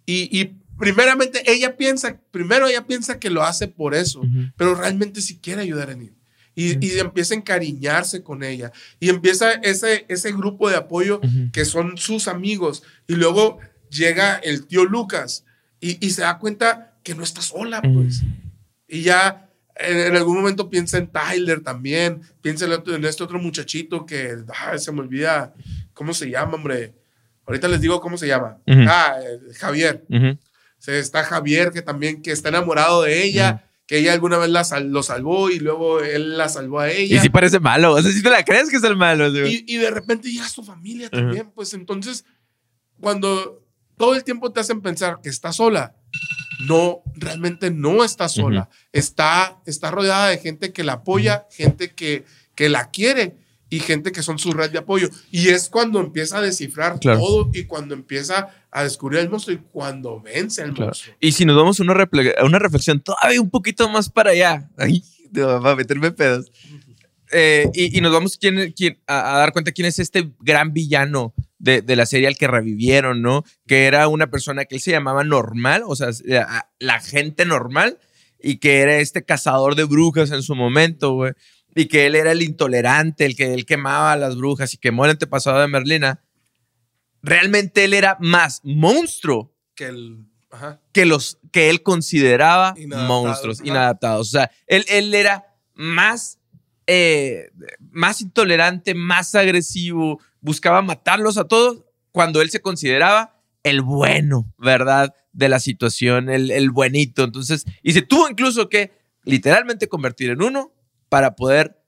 Y, 0.06 0.28
y, 0.40 0.56
primeramente 0.78 1.42
ella 1.50 1.76
piensa, 1.76 2.18
primero 2.30 2.66
ella 2.66 2.86
piensa 2.86 3.18
que 3.18 3.28
lo 3.28 3.42
hace 3.42 3.68
por 3.68 3.94
eso, 3.94 4.22
pero 4.56 4.74
realmente 4.74 5.20
sí 5.20 5.38
quiere 5.38 5.60
ayudar 5.62 5.90
a 5.90 5.92
Enid. 5.92 6.12
Y, 6.54 6.84
y, 6.84 6.98
empieza 6.98 7.34
a 7.34 7.38
encariñarse 7.38 8.22
con 8.22 8.42
ella. 8.42 8.72
Y 8.98 9.08
empieza 9.08 9.52
ese, 9.52 10.06
ese 10.08 10.32
grupo 10.32 10.70
de 10.70 10.76
apoyo 10.76 11.20
que 11.52 11.64
son 11.64 11.98
sus 11.98 12.28
amigos. 12.28 12.82
Y 13.06 13.14
luego 13.14 13.58
llega 13.90 14.36
el 14.36 14.66
tío 14.66 14.84
Lucas 14.84 15.44
y, 15.80 16.04
y 16.04 16.10
se 16.10 16.22
da 16.22 16.38
cuenta 16.38 16.98
que 17.02 17.14
no 17.14 17.24
está 17.24 17.42
sola, 17.42 17.82
pues. 17.82 18.22
Y 18.88 19.02
ya 19.02 19.49
en, 19.80 20.16
algún 20.16 20.36
momento 20.36 20.70
piensa 20.70 20.98
en 20.98 21.08
Tyler 21.08 21.60
también. 21.62 22.22
Piensa 22.40 22.66
en, 22.66 23.04
este 23.04 23.22
otro 23.22 23.38
muchachito 23.38 24.06
que 24.06 24.36
se 24.78 24.92
me 24.92 25.00
olvida 25.00 25.54
cómo 25.92 26.14
se 26.14 26.30
llama, 26.30 26.54
hombre. 26.54 26.94
Ahorita 27.46 27.68
les 27.68 27.80
digo 27.80 28.00
cómo 28.00 28.16
se 28.16 28.26
llama. 28.26 28.58
Ah, 28.66 29.16
Javier. 29.58 30.04
está 30.86 31.24
Javier 31.24 31.70
que 31.72 31.82
también 31.82 32.22
que 32.22 32.32
está 32.32 32.48
enamorado 32.48 33.02
de 33.02 33.24
ella 33.24 33.64
que 33.90 33.98
ella 33.98 34.12
alguna 34.12 34.38
vez 34.38 34.50
la 34.50 34.62
lo 34.84 35.02
salvó 35.02 35.50
y 35.50 35.58
luego 35.58 36.00
él 36.00 36.38
la 36.38 36.48
salvó 36.48 36.78
a 36.78 36.92
ella. 36.92 37.16
Y 37.16 37.18
sí 37.18 37.28
parece 37.28 37.58
malo, 37.58 37.94
o 37.94 38.00
sea, 38.00 38.12
si 38.12 38.22
te 38.22 38.30
la 38.30 38.44
crees 38.44 38.70
que 38.70 38.76
es 38.76 38.84
el 38.84 38.94
malo. 38.96 39.26
Y, 39.48 39.64
y, 39.66 39.78
de 39.78 39.90
repente 39.90 40.32
ya 40.32 40.48
su 40.48 40.62
familia 40.62 41.10
también, 41.10 41.50
pues 41.52 41.74
entonces, 41.74 42.24
cuando 43.00 43.66
todo 43.96 44.14
el 44.14 44.22
tiempo 44.22 44.52
te 44.52 44.60
hacen 44.60 44.80
pensar 44.80 45.18
que 45.20 45.28
está 45.28 45.52
sola, 45.52 45.96
no, 46.66 47.02
realmente 47.14 47.70
no 47.70 48.04
está 48.04 48.28
sola, 48.28 48.68
está, 48.92 49.60
está 49.66 49.90
rodeada 49.90 50.28
de 50.28 50.38
gente 50.38 50.72
que 50.72 50.84
la 50.84 50.94
apoya, 50.94 51.46
gente 51.50 51.92
que, 51.92 52.24
que 52.54 52.68
la 52.68 52.90
quiere 52.90 53.36
y 53.70 53.78
gente 53.80 54.10
que 54.12 54.22
son 54.22 54.38
su 54.38 54.52
red 54.52 54.70
de 54.70 54.78
apoyo. 54.78 55.08
Y 55.30 55.48
es 55.48 55.68
cuando 55.68 56.00
empieza 56.00 56.38
a 56.38 56.42
descifrar 56.42 56.98
todo 56.98 57.50
y 57.54 57.64
cuando 57.64 57.94
empieza 57.94 58.48
a 58.70 58.82
descubrir 58.82 59.20
el 59.20 59.30
monstruo 59.30 59.56
y 59.56 59.60
cuando 59.70 60.20
vence 60.20 60.62
al 60.62 60.72
monstruo. 60.72 61.14
Y 61.20 61.32
si 61.32 61.44
nos 61.44 61.56
vamos 61.56 61.78
a 61.78 61.84
una, 61.84 62.08
una 62.42 62.58
reflexión 62.58 63.00
todavía 63.00 63.40
un 63.40 63.50
poquito 63.50 63.88
más 63.88 64.10
para 64.10 64.30
allá, 64.30 64.68
ay, 64.76 65.02
va 65.38 65.72
a 65.72 65.76
meterme 65.76 66.10
pedos. 66.10 66.50
Eh, 67.32 67.70
y, 67.74 68.00
nos 68.00 68.12
vamos 68.12 68.36
quién, 68.36 68.72
quién, 68.72 68.98
a, 69.06 69.38
dar 69.38 69.52
cuenta 69.52 69.70
quién 69.70 69.86
es 69.86 70.00
este 70.00 70.32
gran 70.40 70.72
villano 70.72 71.32
de, 71.60 71.82
de, 71.82 71.94
la 71.94 72.06
serie 72.06 72.26
al 72.26 72.36
que 72.36 72.48
revivieron, 72.48 73.22
¿no? 73.22 73.44
Que 73.66 73.86
era 73.86 74.08
una 74.08 74.30
persona 74.30 74.64
que 74.64 74.76
él 74.76 74.80
se 74.80 74.90
llamaba 74.90 75.22
normal, 75.24 75.82
o 75.86 75.94
sea, 75.94 76.08
la 76.78 77.00
gente 77.00 77.44
normal, 77.44 77.98
y 78.42 78.56
que 78.56 78.80
era 78.80 78.96
este 78.96 79.24
cazador 79.24 79.76
de 79.76 79.84
brujas 79.84 80.30
en 80.32 80.42
su 80.42 80.54
momento, 80.54 81.12
güey. 81.12 81.32
Y 81.74 81.86
que 81.86 82.06
él 82.06 82.16
era 82.16 82.32
el 82.32 82.42
intolerante, 82.42 83.26
el 83.26 83.36
que 83.36 83.54
él 83.54 83.66
quemaba 83.66 84.12
a 84.12 84.16
las 84.16 84.36
brujas 84.36 84.74
y 84.74 84.78
quemó 84.78 85.04
el 85.04 85.12
antepasado 85.12 85.60
de 85.60 85.68
Merlina, 85.68 86.24
realmente 87.22 87.84
él 87.84 87.94
era 87.94 88.16
más 88.20 88.60
monstruo 88.64 89.54
que, 89.74 89.86
el, 89.86 90.26
que 90.92 91.04
los 91.04 91.38
que 91.52 91.70
él 91.70 91.82
consideraba 91.82 92.74
monstruos, 93.06 93.60
inadaptados. 93.62 94.28
O 94.28 94.30
sea, 94.30 94.50
él, 94.66 94.84
él 94.88 95.14
era 95.14 95.44
más, 95.74 96.40
eh, 96.86 97.50
más 97.90 98.20
intolerante, 98.20 98.94
más 98.94 99.34
agresivo, 99.34 100.20
buscaba 100.40 100.82
matarlos 100.82 101.38
a 101.38 101.44
todos 101.44 101.84
cuando 102.12 102.40
él 102.40 102.50
se 102.50 102.60
consideraba 102.60 103.40
el 103.62 103.82
bueno, 103.82 104.52
¿verdad? 104.58 105.14
De 105.32 105.48
la 105.48 105.60
situación, 105.60 106.28
el, 106.30 106.50
el 106.50 106.70
buenito. 106.70 107.24
Entonces, 107.24 107.66
y 107.82 107.92
se 107.92 108.02
tuvo 108.02 108.28
incluso 108.28 108.68
que 108.68 108.92
literalmente 109.24 109.88
convertir 109.88 110.30
en 110.30 110.42
uno 110.42 110.72
para 111.08 111.36
poder 111.36 111.80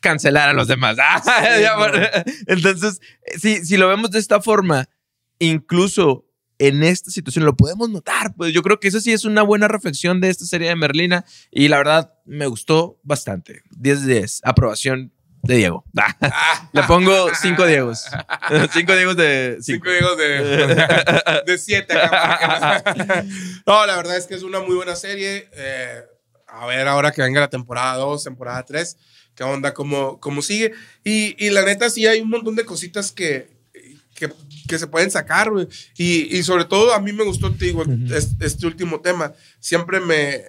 cancelar 0.00 0.48
a 0.48 0.52
los 0.52 0.68
demás. 0.68 0.96
Entonces, 2.46 3.00
si, 3.38 3.64
si 3.64 3.76
lo 3.76 3.88
vemos 3.88 4.10
de 4.10 4.18
esta 4.18 4.40
forma, 4.40 4.88
incluso 5.38 6.26
en 6.58 6.82
esta 6.82 7.10
situación 7.10 7.44
lo 7.44 7.56
podemos 7.56 7.88
notar. 7.88 8.34
Pues 8.36 8.52
yo 8.52 8.62
creo 8.62 8.78
que 8.78 8.88
eso 8.88 9.00
sí 9.00 9.12
es 9.12 9.24
una 9.24 9.42
buena 9.42 9.68
reflexión 9.68 10.20
de 10.20 10.28
esta 10.28 10.44
serie 10.44 10.68
de 10.68 10.76
Merlina 10.76 11.24
y 11.50 11.68
la 11.68 11.78
verdad 11.78 12.14
me 12.24 12.46
gustó 12.46 13.00
bastante. 13.02 13.62
10 13.70 14.06
de 14.06 14.14
10. 14.20 14.40
Aprobación 14.44 15.12
de 15.42 15.56
Diego. 15.56 15.84
Le 16.72 16.82
pongo 16.84 17.34
5 17.34 17.66
Diegos. 17.66 18.04
5 18.72 18.96
Diegos 18.96 19.16
de 19.16 19.58
5 19.60 19.90
Diegos 19.90 20.16
de 20.16 21.58
7. 21.58 21.94
no, 23.66 23.86
la 23.86 23.96
verdad 23.96 24.16
es 24.16 24.26
que 24.26 24.34
es 24.34 24.42
una 24.42 24.60
muy 24.60 24.76
buena 24.76 24.96
serie. 24.96 25.48
Eh, 25.52 26.02
a 26.46 26.66
ver 26.66 26.86
ahora 26.86 27.12
que 27.12 27.22
venga 27.22 27.40
la 27.40 27.48
temporada 27.48 27.96
2, 27.96 28.24
temporada 28.24 28.62
3, 28.64 28.96
qué 29.34 29.42
onda, 29.42 29.74
cómo, 29.74 30.20
cómo 30.20 30.42
sigue. 30.42 30.72
Y, 31.02 31.34
y, 31.44 31.50
la 31.50 31.62
neta 31.62 31.88
sí 31.88 32.06
hay 32.06 32.20
un 32.20 32.28
montón 32.28 32.54
de 32.56 32.64
cositas 32.64 33.10
que, 33.10 33.48
que, 34.14 34.30
que 34.68 34.78
se 34.78 34.86
pueden 34.86 35.10
sacar, 35.10 35.50
y, 35.96 36.36
y, 36.36 36.42
sobre 36.42 36.66
todo 36.66 36.92
a 36.92 37.00
mí 37.00 37.12
me 37.12 37.24
gustó, 37.24 37.52
te 37.52 37.64
digo, 37.64 37.84
este, 38.40 38.66
último 38.66 39.00
tema. 39.00 39.32
Siempre 39.60 39.98
me, 40.00 40.42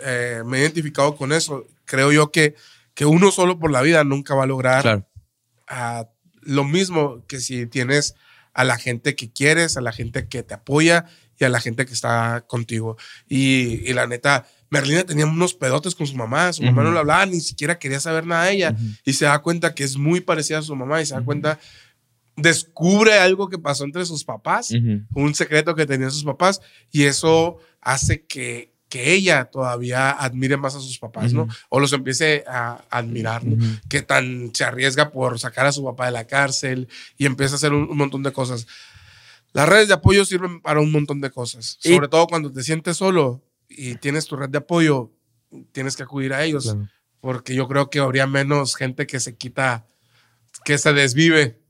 eh, 0.00 0.42
me 0.44 0.58
he 0.58 0.60
identificado 0.60 1.16
con 1.16 1.32
eso. 1.32 1.66
Creo 1.86 2.12
yo 2.12 2.30
que, 2.30 2.54
que 2.96 3.04
uno 3.04 3.30
solo 3.30 3.60
por 3.60 3.70
la 3.70 3.82
vida 3.82 4.02
nunca 4.02 4.34
va 4.34 4.44
a 4.44 4.46
lograr 4.46 5.06
lo 6.40 6.64
mismo 6.64 7.24
que 7.26 7.40
si 7.40 7.66
tienes 7.66 8.14
a 8.54 8.64
la 8.64 8.78
gente 8.78 9.14
que 9.14 9.30
quieres, 9.30 9.76
a 9.76 9.82
la 9.82 9.92
gente 9.92 10.28
que 10.28 10.42
te 10.42 10.54
apoya 10.54 11.04
y 11.38 11.44
a 11.44 11.50
la 11.50 11.60
gente 11.60 11.84
que 11.84 11.92
está 11.92 12.44
contigo. 12.48 12.96
Y, 13.28 13.88
y 13.88 13.92
la 13.92 14.06
neta, 14.06 14.46
Merlina 14.70 15.04
tenía 15.04 15.26
unos 15.26 15.52
pedotes 15.52 15.94
con 15.94 16.06
su 16.06 16.16
mamá, 16.16 16.52
su 16.54 16.62
mamá 16.62 16.82
no 16.82 16.92
le 16.92 16.98
hablaba, 17.00 17.26
ni 17.26 17.40
siquiera 17.40 17.78
quería 17.78 18.00
saber 18.00 18.26
nada 18.26 18.46
de 18.46 18.52
ella. 18.52 18.76
Y 19.04 19.12
se 19.12 19.26
da 19.26 19.40
cuenta 19.40 19.74
que 19.74 19.84
es 19.84 19.98
muy 19.98 20.20
parecida 20.20 20.58
a 20.58 20.62
su 20.62 20.74
mamá 20.74 21.02
y 21.02 21.06
se 21.06 21.14
da 21.14 21.22
cuenta, 21.22 21.58
descubre 22.36 23.18
algo 23.18 23.50
que 23.50 23.58
pasó 23.58 23.84
entre 23.84 24.06
sus 24.06 24.24
papás, 24.24 24.72
un 25.14 25.34
secreto 25.34 25.74
que 25.74 25.84
tenían 25.84 26.10
sus 26.10 26.24
papás, 26.24 26.62
y 26.90 27.04
eso 27.04 27.58
hace 27.82 28.24
que, 28.24 28.72
que 28.88 29.12
ella 29.12 29.46
todavía 29.46 30.10
admire 30.10 30.56
más 30.56 30.76
a 30.76 30.80
sus 30.80 30.98
papás, 30.98 31.32
¿no? 31.32 31.48
O 31.68 31.80
los 31.80 31.92
empiece 31.92 32.44
a 32.46 32.84
admirar, 32.90 33.44
¿no? 33.44 33.56
Que 33.88 34.02
tan 34.02 34.54
se 34.54 34.64
arriesga 34.64 35.10
por 35.10 35.38
sacar 35.38 35.66
a 35.66 35.72
su 35.72 35.84
papá 35.84 36.06
de 36.06 36.12
la 36.12 36.26
cárcel 36.26 36.88
y 37.18 37.26
empieza 37.26 37.54
a 37.54 37.56
hacer 37.56 37.72
un, 37.72 37.96
montón 37.96 38.22
de 38.22 38.32
cosas. 38.32 38.66
Las 39.52 39.68
redes 39.68 39.88
de 39.88 39.94
apoyo 39.94 40.24
sirven 40.24 40.60
para 40.60 40.80
un 40.80 40.92
montón 40.92 41.20
de 41.20 41.30
cosas, 41.30 41.78
sobre 41.80 42.08
todo 42.08 42.26
cuando 42.26 42.52
te 42.52 42.62
sientes 42.62 42.96
solo 42.96 43.42
y 43.68 43.96
tienes 43.96 44.26
tu 44.26 44.36
red 44.36 44.50
de 44.50 44.58
apoyo, 44.58 45.10
tienes 45.72 45.96
que 45.96 46.04
acudir 46.04 46.32
a 46.32 46.44
ellos. 46.44 46.76
Porque 47.20 47.54
yo 47.54 47.66
creo 47.66 47.90
que 47.90 47.98
habría 47.98 48.26
menos 48.26 48.76
gente 48.76 49.06
que 49.06 49.18
se 49.18 49.36
quita, 49.36 49.86
que 50.66 50.78
se 50.78 50.92
desvive 50.92 51.60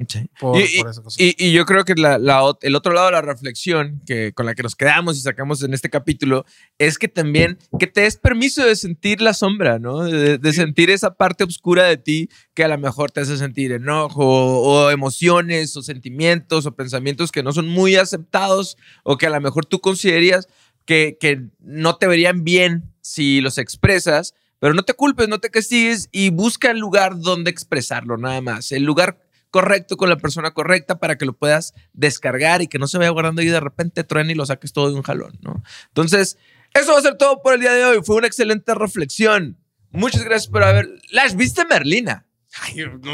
por, 0.41 0.59
y, 0.59 0.81
esa 0.81 1.03
cosa. 1.03 1.23
Y, 1.23 1.53
yo 1.53 1.67
creo 1.67 1.85
que 1.85 1.93
la, 1.97 2.15
el 2.63 2.75
otro 2.75 2.95
lado 2.95 3.09
de 3.09 3.13
la 3.13 3.21
reflexión 3.21 4.01
que, 4.07 4.33
con 4.33 4.47
la 4.47 4.55
que 4.55 4.63
nos 4.63 4.75
quedamos 4.75 5.19
y 5.19 5.21
sacamos 5.21 5.63
en 5.63 5.75
este 5.75 5.91
capítulo 5.91 6.47
es 6.79 6.97
que 6.99 7.07
también 7.07 7.59
que 7.79 7.89
te 7.89 8.01
des 8.01 8.17
permiso 8.17 8.65
de 8.65 8.75
sentir 8.75 9.21
la 9.21 9.35
sombra, 9.35 9.79
¿no? 9.79 10.05
De, 10.05 10.53
sentir 10.55 10.89
esa 10.89 11.13
parte 11.13 11.45
oscura 11.45 11.85
de 11.85 11.99
ti 11.99 12.31
que 12.55 12.65
a 12.65 12.69
lo 12.69 12.79
mejor 12.79 13.11
te 13.11 13.21
hace 13.21 13.37
sentir 13.37 13.71
enojo 13.73 14.25
o 14.25 14.91
emociones 14.91 15.77
o 15.77 15.83
sentimientos 15.83 16.65
o 16.65 16.75
pensamientos 16.75 17.31
que 17.31 17.43
no 17.43 17.53
son 17.53 17.69
muy 17.69 17.97
aceptados 17.97 18.79
o 19.05 19.19
que 19.19 19.27
a 19.27 19.31
lo 19.31 19.43
mejor 19.43 19.67
tú 19.67 19.81
considerarías 19.81 20.49
que, 20.87 21.51
no 21.61 21.97
te 21.97 22.07
verían 22.07 22.45
bien 22.45 22.95
si 23.03 23.43
los 23.43 23.59
expresas, 23.59 24.33
pero 24.59 24.75
no 24.75 24.83
te 24.83 24.95
culpes, 24.95 25.29
no 25.29 25.39
te 25.39 25.51
castigues 25.51 26.09
y 26.13 26.31
busca 26.31 26.71
el 26.71 26.79
lugar 26.79 27.19
donde 27.19 27.51
expresarlo, 27.51 28.17
nada 28.17 28.41
más. 28.41 28.73
El 28.73 28.85
lugar 28.85 29.19
correcto 29.51 29.97
con 29.97 30.09
la 30.09 30.17
persona 30.17 30.53
correcta 30.53 30.99
para 30.99 31.17
que 31.17 31.25
lo 31.25 31.33
puedas 31.33 31.75
descargar 31.93 32.63
y 32.63 32.69
que 32.69 32.79
no 32.79 32.89
se 32.89 32.99
vaya 32.99 33.11
guardando 33.11 33.43
y 33.43 33.47
de 33.47 33.61
repente 33.61 34.05
truene 34.05 34.33
y 34.33 34.35
lo 34.35 34.45
saques 34.47 34.73
todo 34.73 34.91
de 34.91 34.97
un 34.97 35.03
jalón, 35.03 35.39
¿no? 35.41 35.63
Entonces, 35.89 36.39
eso 36.75 36.93
va 36.93 36.99
a 36.99 37.03
ser 37.03 37.17
todo 37.17 37.43
por 37.43 37.55
el 37.55 37.61
día 37.61 37.73
de 37.73 37.85
hoy. 37.85 38.01
Fue 38.05 38.17
una 38.17 38.27
excelente 38.27 38.75
reflexión. 38.75 39.57
Muchas 39.93 40.25
gracias 40.25 40.51
por 40.51 40.63
haber. 40.63 40.89
¿Las 41.11 41.37
viste, 41.37 41.65
Merlina? 41.65 42.27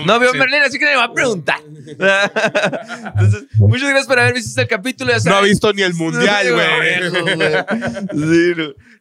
no, 0.07 0.20
veo 0.20 0.32
Merlina, 0.34 0.66
así 0.66 0.78
que 0.78 0.84
me 0.84 0.97
va 0.97 1.05
a 1.05 1.12
preguntar. 1.12 1.61
Entonces, 1.66 3.45
muchas 3.59 3.88
gracias 3.88 4.07
por 4.07 4.18
haber 4.18 4.34
visto 4.34 4.49
este 4.49 4.66
capítulo. 4.66 5.12
no 5.24 5.36
ha 5.36 5.43
visto 5.43 5.72
ni 5.72 5.82
el 5.82 5.95
mundial, 5.95 6.53
güey. 6.53 6.68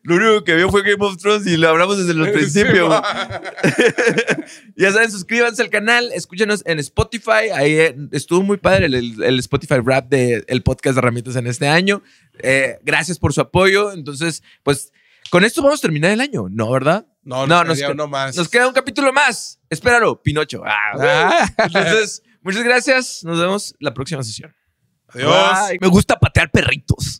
Lo 0.03 0.15
único 0.15 0.43
que 0.43 0.55
vio 0.55 0.69
fue 0.69 0.81
Game 0.83 0.97
of 1.05 1.17
Thrones 1.17 1.45
y 1.47 1.57
lo 1.57 1.69
hablamos 1.69 1.97
desde 1.97 2.11
el 2.19 2.31
principio. 2.33 2.89
ya 4.75 4.91
saben, 4.91 5.11
suscríbanse 5.11 5.61
al 5.61 5.69
canal, 5.69 6.11
escúchenos 6.13 6.63
en 6.65 6.79
Spotify. 6.79 7.49
Ahí 7.53 7.73
eh, 7.79 7.95
estuvo 8.11 8.41
muy 8.41 8.57
padre 8.57 8.87
el, 8.87 9.39
Spotify 9.39 9.75
Rap 9.83 10.09
del 10.09 10.63
podcast 10.63 10.95
de 10.95 10.99
herramientas 10.99 11.35
en 11.35 11.47
este 11.47 11.67
año. 11.67 12.01
Eh, 12.39 12.79
gracias 12.83 13.19
por 13.19 13.33
su 13.33 13.41
apoyo. 13.41 13.91
Entonces, 13.91 14.41
pues 14.63 14.91
Con 15.29 15.43
esto 15.43 15.61
vamos 15.61 15.79
a 15.79 15.81
terminar 15.83 16.11
el 16.11 16.19
año, 16.21 16.47
¿no, 16.49 16.71
verdad? 16.71 17.05
No, 17.23 17.45
No, 17.47 17.63
nos 17.63 17.67
nos 17.67 17.77
quedaría 17.77 17.87
que- 17.87 17.93
uno 17.93 18.07
más. 18.07 18.35
Nos 18.35 18.49
queda 18.49 18.67
un 18.67 18.73
capítulo 18.73 19.13
más. 19.13 19.59
Espéralo, 19.69 20.21
Pinocho. 20.21 20.61
Ah, 20.65 20.93
Ah. 20.99 21.47
Entonces, 21.57 22.23
muchas 22.41 22.63
gracias. 22.63 23.23
Nos 23.23 23.39
vemos 23.39 23.75
la 23.79 23.93
próxima 23.93 24.23
sesión. 24.23 24.53
Adiós. 25.09 25.69
Bye. 25.69 25.77
Me 25.81 25.87
gusta 25.87 26.17
patear 26.17 26.49
perritos. 26.51 27.19